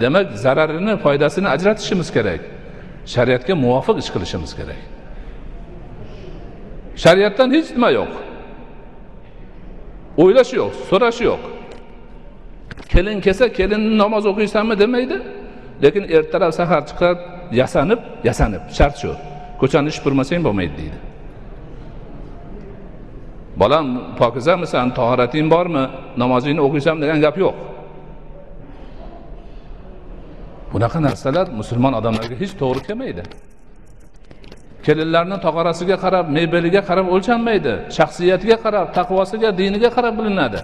Demak 0.00 0.26
zararini 0.44 0.96
foydasini 1.04 1.48
ajratishimiz 1.54 2.08
kerak. 2.16 2.40
Shariatga 3.14 3.54
muvofiq 3.64 3.96
ish 4.02 4.10
qilishimiz 4.14 4.52
kerak. 4.58 4.80
Shariatdan 7.04 7.48
hech 7.56 7.68
nima 7.76 7.90
yo'q. 7.98 8.12
O'ylash 10.22 10.52
yo'q 10.60 10.72
so'rash 10.90 11.20
yo'q. 11.28 11.42
Kelin 12.92 13.18
kelsa 13.26 13.46
kelinni 13.58 13.98
namoz 14.02 14.24
o'qiysanmi 14.30 14.74
demaydi 14.82 15.16
lekin 15.84 16.04
ertalab 16.16 16.52
sahar 16.58 16.82
chiqib 16.90 17.18
yasanib 17.60 18.00
yasanib 18.28 18.62
shart 18.78 18.96
shu. 19.02 19.12
Ko'chani 19.60 19.90
supurmasang 19.96 20.40
bo'lmaydi 20.46 20.74
deydi. 20.80 20.98
Bolam 23.60 23.86
pokizamisan 24.20 24.86
tahorating 24.98 25.46
bormi? 25.54 25.84
Namozingni 26.22 26.60
o'qiysan 26.66 26.96
degan 27.02 27.18
gap 27.24 27.36
yo'q. 27.44 27.56
Bunaqa 30.72 30.98
narsalar 31.06 31.46
musulmon 31.60 31.92
odamlarga 32.00 32.36
hech 32.42 32.54
to'g'ri 32.60 32.80
kelmaydi. 32.88 33.22
Kelinlarni 34.86 35.36
tog'orasiga 35.46 35.96
qarab 36.04 36.26
mebeliga 36.36 36.82
qarab 36.88 37.06
o'lchanmaydi 37.14 37.72
shaxsiyatiga 37.96 38.56
qarab 38.64 38.86
taqvosiga 38.98 39.50
diniga 39.60 39.90
qarab 39.96 40.14
bilinadi. 40.18 40.60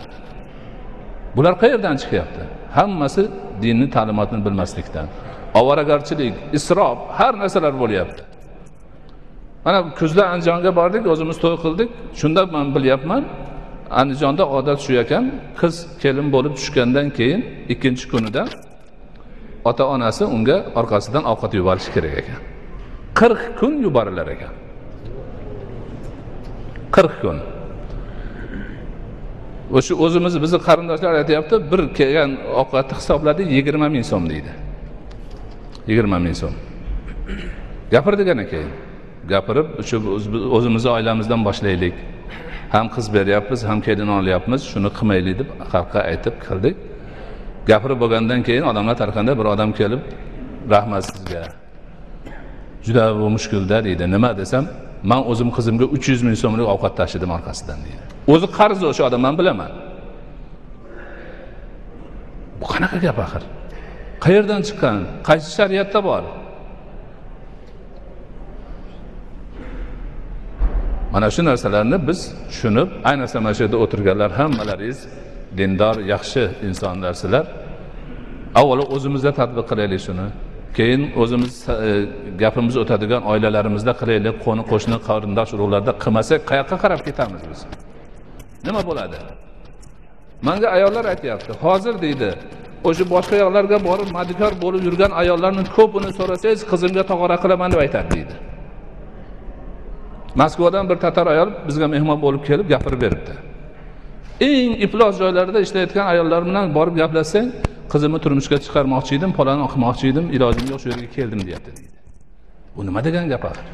Bular 1.37 1.55
qayerdan 1.63 1.97
chiqyapti? 2.03 2.43
Hammasi 2.79 3.23
dinni 3.63 3.87
ta'limotini 3.97 4.43
bilmaslikdan. 4.47 5.07
Ovoragarchilik 5.61 6.35
isrof 6.59 6.99
har 7.19 7.33
narsalar 7.43 7.75
bo'lyapti. 7.83 8.23
Mana 9.65 9.79
kuzda 9.99 10.23
andijonga 10.33 10.71
bordik 10.81 11.05
o'zimiz 11.13 11.37
to'y 11.45 11.57
qildik. 11.65 11.89
Shunda 12.21 12.43
man 12.55 12.67
bilyapman 12.77 13.23
andijonda 14.01 14.45
odat 14.57 14.79
shu 14.85 14.93
ekan 15.05 15.25
qiz 15.61 15.75
kelin 16.03 16.27
bo'lib 16.35 16.53
tushgandan 16.59 17.07
keyin 17.19 17.41
ikkinchi 17.73 18.05
kunida 18.13 18.43
ota 19.71 19.85
onasi 19.95 20.25
unga 20.37 20.57
orqasidan 20.81 21.25
ovqat 21.33 21.53
yuborishi 21.59 21.91
kerak 21.97 22.15
ekan. 22.21 22.39
Qirq 23.19 23.43
kun 23.59 23.73
yuborilar 23.87 24.27
ekan. 24.35 24.55
Qirq 26.97 27.15
kun. 27.23 27.39
O'sha 29.77 29.95
o'zimiz 30.05 30.35
bizni 30.45 30.59
qarindoshlar 30.69 31.13
aytyapti 31.21 31.55
bir 31.71 31.81
kelgan 31.99 32.31
ovqatni 32.61 32.95
hisobladik 33.01 33.47
yigirma 33.57 33.89
ming 33.95 34.05
so'm 34.11 34.25
deydi. 34.33 34.53
Yigirma 35.91 36.19
ming 36.27 36.37
so'm. 36.43 36.55
Gapirdi 37.95 38.33
ana 38.33 38.45
keyin. 38.53 38.73
Gapirib 39.33 39.67
shu 39.89 39.97
o'zimizni 40.57 40.91
oilamizdan 40.97 41.41
boshlaylik. 41.49 41.97
Ham 42.75 42.87
qiz 42.95 43.07
beryapmiz 43.17 43.61
ham 43.71 43.79
kelin 43.87 44.11
olyapmiz 44.19 44.61
shuni 44.73 44.91
qilmaylik 44.99 45.37
deb 45.41 45.49
xalqqa 45.73 46.01
aytib 46.11 46.35
qildik 46.47 46.77
gapirib 47.71 47.99
bo'lgandan 48.03 48.41
keyin 48.47 48.65
odamlar 48.71 48.97
tarqanda 49.03 49.33
bir 49.39 49.47
odam 49.55 49.71
kelib 49.81 50.03
rahmat 50.75 51.03
sizga. 51.11 51.43
Juda 52.87 53.05
bu 53.21 53.27
mushkulda 53.37 53.77
deydi. 53.87 54.05
Nima 54.15 54.31
desam 54.41 54.65
man 55.11 55.23
o'zim 55.31 55.49
qizimga 55.57 55.87
uch 55.97 56.07
yuz 56.13 56.23
ming 56.27 56.37
so'mlik 56.43 56.67
ovqat 56.75 56.95
tashidim 57.01 57.31
orqasidan 57.37 57.79
deydi. 57.87 58.03
O'zi 58.35 58.47
qarz 58.59 58.81
o'sha 58.91 59.03
odam 59.09 59.21
man 59.27 59.35
bilaman. 59.41 59.73
Bu 62.61 62.67
qanaqa 62.73 62.99
gap 63.07 63.19
axir? 63.27 63.43
Qayerdan 64.25 64.61
chiqqan? 64.69 64.99
Qaysi 65.29 65.49
shariatda 65.59 66.01
bor? 66.09 66.23
Mana 71.15 71.29
shu 71.35 71.43
narsalarni 71.51 71.99
biz 72.09 72.21
tushunib 72.51 72.89
ayniqsa 73.11 73.37
mana 73.45 73.55
shu 73.57 73.63
yerda 73.65 73.79
o'tirganlar 73.85 74.31
hammalaringiz 74.41 74.99
dindor 75.59 75.97
yaxshi 76.13 76.43
insonlarsizlar 76.69 77.45
avvalo 78.61 78.85
o'zimizda 78.95 79.31
tadbiq 79.41 79.67
qilaylik 79.71 80.01
shuni. 80.07 80.27
Keyin 80.77 81.03
o'zimiz 81.23 81.55
e, 81.69 81.91
gapimiz 82.43 82.77
o'tadigan 82.83 83.23
oilalarimizda 83.33 83.93
qilaylik 84.01 84.37
qo'ni 84.45 84.63
qo'shni 84.71 84.99
qarindosh 85.09 85.51
urug'larda 85.57 85.93
qilmasak 86.05 86.41
qayoqqa 86.51 86.77
qarab 86.85 87.01
ketamiz 87.07 87.43
biz? 87.51 87.61
Nima 88.67 88.83
bo'ladi? 88.89 89.19
Manga 90.49 90.69
ayollar 90.77 91.05
aytyapti 91.13 91.53
hozir 91.65 91.95
deydi 92.05 92.31
o'sha 92.89 93.05
boshqa 93.15 93.37
yoqlarga 93.45 93.79
borib 93.89 94.09
madikor 94.19 94.53
bo'lib 94.65 94.83
yurgan 94.89 95.13
ayollarni 95.23 95.65
ko'pini 95.77 96.11
so'rasangiz 96.19 96.61
qizimga 96.73 97.03
tog'ora 97.11 97.37
qilaman 97.43 97.69
deb 97.73 97.81
aytadi 97.85 98.09
deydi. 98.17 98.35
Moskvadan 100.41 100.89
bir 100.91 100.97
tatar 101.05 101.27
ayol 101.35 101.51
bizga 101.69 101.87
mehmon 101.95 102.19
bo'lib 102.25 102.43
kelib 102.49 102.67
gapirib 102.75 103.01
beribdi. 103.05 103.35
Eng 104.41 104.71
iflos 104.87 105.15
joylarda 105.23 105.59
ishlayotgan 105.67 106.07
ayollar 106.13 106.43
bilan 106.49 106.75
borib 106.77 106.97
gaplashsang 107.03 107.47
qizimni 107.93 108.19
turmushga 108.25 108.57
chiqarmoqchi 108.65 109.13
edim 109.19 109.31
palon 109.39 109.61
o'qimoqchi 109.67 110.05
edim 110.13 110.27
ilojim 110.37 110.67
yo'q 110.73 110.81
shu 110.83 110.89
yerga 110.93 111.09
keldim 111.17 111.41
deyapti. 111.47 111.71
Deydi 111.79 111.99
bu 112.77 112.81
nima 112.87 113.01
degan 113.07 113.25
gap 113.33 113.45
axir? 113.51 113.67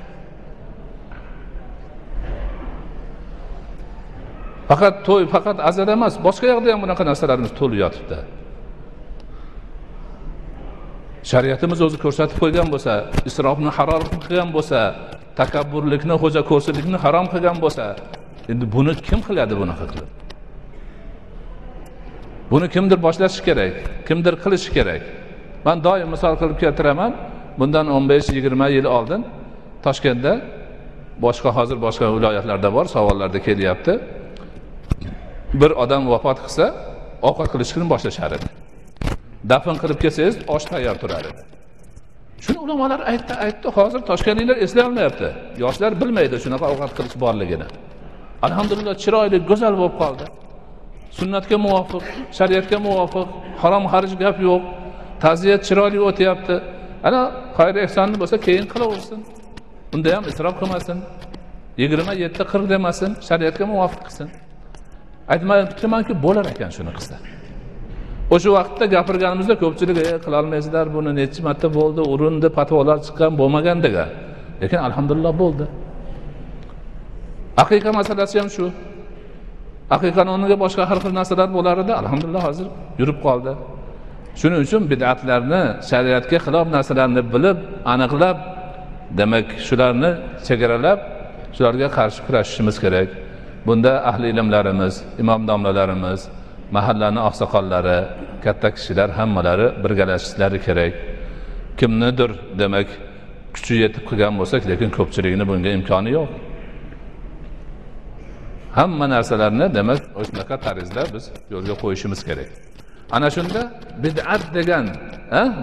Faqat 4.71 4.95
to'y 5.07 5.25
faqat 5.35 5.57
azada 5.69 5.93
emas 5.99 6.15
boshqa 6.27 6.47
yoqda 6.53 6.69
ham 6.73 6.81
bunaqa 6.85 7.03
narsalarimiz 7.11 7.53
to'lib 7.61 7.79
yotibdi. 7.85 8.19
Shariatimiz 11.31 11.81
o'zi 11.87 11.99
ko'rsatib 12.05 12.37
qo'ygan 12.43 12.69
bo'lsa 12.73 12.93
isrofni 13.29 13.71
harom 13.79 14.05
qilgan 14.25 14.49
bo'lsa 14.57 14.79
takabburlikni 15.41 16.15
xo'jako'rsinlikni 16.23 16.99
harom 17.05 17.27
qilgan 17.33 17.57
bo'lsa 17.65 17.85
endi 18.53 18.65
buni 18.75 18.93
kim 19.09 19.21
qiladi 19.29 19.55
bunaqa 19.61 19.85
qilib? 19.93 20.11
Buni 22.53 22.67
kimdir 22.75 22.99
boshlashi 23.07 23.41
kerak 23.49 23.75
kimdir 24.09 24.35
qilishi 24.43 24.71
kerak. 24.77 25.03
Man 25.67 25.77
doim 25.87 26.09
misol 26.15 26.35
qilib 26.41 26.59
keltiraman 26.65 27.13
bundan 27.61 27.87
o'n 27.95 28.05
besh 28.13 28.29
yigirma 28.37 28.67
yil 28.77 28.87
oldin 28.97 29.21
toshkentda 29.85 30.33
boshqa 31.25 31.51
hozir 31.59 31.79
boshqa 31.87 32.07
viloyatlarda 32.17 32.69
bor 32.77 32.87
savollarda 32.95 33.39
kelyapti. 33.47 33.93
Bir 35.61 35.71
odam 35.83 36.03
vafot 36.13 36.39
qilsa 36.45 36.67
ovqat 37.29 37.49
qilishni 37.53 37.85
boshlashar 37.93 38.31
edi. 38.39 38.49
Dafn 39.51 39.77
qilib 39.83 39.99
kelsangiz 40.05 40.37
osh 40.55 40.65
tayyor 40.73 40.97
turar 41.03 41.25
edi. 41.31 41.43
Shuni 42.45 42.59
ulamolar 42.65 43.01
aytdi 43.13 43.35
aytdi. 43.45 43.67
Hozir 43.77 44.01
toshkentliklar 44.11 44.57
eslay 44.65 44.83
olmayapti 44.89 45.29
yoshlar 45.65 45.93
bilmaydi 46.01 46.37
shunaqa 46.45 46.67
ovqat 46.73 46.93
qilish 46.99 47.17
borligini. 47.25 47.67
Alhamdulillah 48.47 48.95
chiroyli 49.05 49.39
go'zal 49.51 49.75
bo'lib 49.81 49.97
qoldi. 50.03 50.25
Sunnatga 51.19 51.57
muvofiq 51.67 52.05
shariatga 52.39 52.79
muvofiq 52.87 53.29
harom 53.63 53.85
xarj 53.93 54.11
gap 54.23 54.37
yo'q. 54.49 54.63
Ta'ziya 55.23 55.57
chiroyli 55.67 55.99
o'tyapti. 56.09 56.55
Ana 57.09 57.21
xayr 57.59 57.75
ehsonni 57.85 58.17
bo'lsa 58.23 58.37
keyin 58.47 58.67
qilaversin. 58.73 59.19
Unda 59.95 60.09
ham 60.17 60.25
isrof 60.31 60.55
qilmasin. 60.61 60.99
Yigirma 61.83 62.13
yetti 62.25 62.43
qirq 62.53 62.67
demasin 62.75 63.11
shariatga 63.29 63.65
muvofiq 63.73 64.03
qilsin. 64.07 64.29
Aytmoqchimanki 65.33 66.13
bo'lar 66.25 66.47
ekan 66.53 66.71
shuni 66.77 66.93
qilsa 66.99 67.17
o'sha 68.35 68.51
vaqtda 68.59 68.85
gapirganimizda 68.95 69.55
ko'pchilik 69.63 69.97
e 70.13 70.15
qilolmaysizlar 70.25 70.87
buni 70.97 71.11
nechi 71.21 71.41
marta 71.47 71.69
bo'ldi 71.79 72.03
urindi 72.13 72.49
fatvolar 72.57 72.99
chiqqan 73.07 73.33
bo'lmagan 73.41 73.79
degan 73.87 74.09
lekin 74.63 74.81
alhamdulillah 74.89 75.33
bo'ldi. 75.43 75.65
Aqiqa 77.63 77.91
masalasi 77.99 78.37
ham 78.41 78.49
shu. 78.57 78.67
Aqiqani 79.97 80.31
o'rniga 80.35 80.57
boshqa 80.65 80.83
har 80.91 80.99
xil 81.05 81.13
narsalar 81.19 81.49
bo'lar 81.57 81.77
edi. 81.85 81.93
Alhamdulillah 82.03 82.43
hozir 82.49 82.67
yurib 83.01 83.19
qoldi. 83.27 83.53
Shuning 84.41 84.61
uchun 84.67 84.83
bid'atlarni 84.93 85.63
shariatga 85.91 86.39
xilof 86.45 86.67
narsalarni 86.77 87.23
bilib 87.35 87.59
aniqlab 87.93 88.37
demak 89.19 89.47
shularni 89.67 90.11
chegaralab 90.47 90.99
shularga 91.57 91.89
qarshi 91.97 92.21
kurashishimiz 92.27 92.77
kerak. 92.85 93.09
Bunda 93.67 93.93
ahli 94.11 94.27
ilmlarimiz 94.33 94.95
imom 95.23 95.41
domlalarimiz 95.51 96.21
mahallani 96.77 97.21
oqsoqollari 97.29 97.99
katta 98.45 98.69
kishilar 98.77 99.09
hammalari 99.19 99.67
birgalashishlari 99.83 100.59
kerak. 100.67 100.95
Kimnidir 101.81 102.31
demak 102.61 102.89
kuchi 103.55 103.75
yetib 103.83 104.05
qilgan 104.09 104.35
bo'lsak 104.41 104.63
lekin 104.71 104.91
ko'pchilikni 104.99 105.45
bunga 105.51 105.71
imkoni 105.79 106.11
yo'q. 106.19 106.29
Hamma 108.79 109.07
narsalarni 109.15 109.67
demak 109.79 110.01
shunaqa 110.29 110.57
tarzda 110.67 111.03
biz 111.15 111.25
yo'lga 111.55 111.75
qo'yishimiz 111.83 112.21
kerak. 112.29 112.51
Ana 113.17 113.29
shunda 113.37 113.61
bid'at 114.05 114.43
degan 114.57 114.85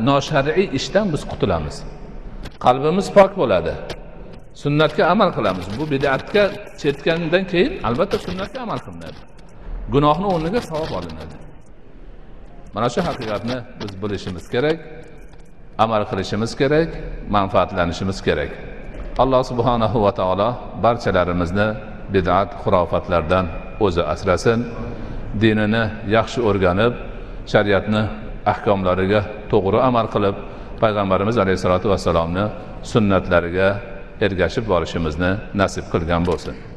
noshar'iy 0.10 0.68
ishdan 0.80 1.06
biz 1.14 1.22
qutulamiz. 1.32 1.76
Qalbimiz 2.66 3.08
pok 3.18 3.32
bo'ladi. 3.42 3.74
Sunnatga 4.64 5.04
amal 5.14 5.30
qilamiz. 5.38 5.66
Bu 5.80 5.84
bid'atga 5.94 6.44
chertgandan 6.82 7.44
keyin 7.52 7.72
albatta 7.88 8.18
sunnatga 8.28 8.60
amal 8.66 8.80
qilinadi. 8.86 9.20
Gunohni 9.94 10.28
o'rniga 10.34 10.62
savob 10.70 10.92
olinadi. 11.00 11.36
Mana 12.76 12.88
shu 12.94 13.02
haqiqatni 13.10 13.58
biz 13.80 13.92
bilishimiz 14.02 14.46
kerak 14.54 14.78
amal 15.84 16.04
qilishimiz 16.10 16.52
kerak 16.62 16.90
manfaatlanishimiz 17.36 18.20
kerak. 18.28 18.52
Alloh 19.24 19.42
subhanahu 19.52 19.98
va 20.06 20.12
taolo 20.20 20.50
barchalarimizni 20.86 21.68
bid'at 22.14 22.50
xurofatlardan 22.64 23.46
o'zi 23.86 24.04
asrasin 24.14 24.60
dinini 25.42 25.84
yaxshi 26.16 26.40
o'rganib 26.50 26.94
shariatni 27.52 28.04
ahkomlariga 28.54 29.22
to'g'ri 29.52 29.80
amal 29.90 30.08
qilib 30.14 30.36
payg'ambarimiz 30.82 31.36
alayhissalotu 31.44 31.88
vassalomni 31.94 32.46
sunnatlariga 32.92 33.70
ergashib 34.26 34.66
borishimizni 34.72 35.32
nasib 35.62 35.86
qilgan 35.94 36.24
bo'lsin. 36.30 36.77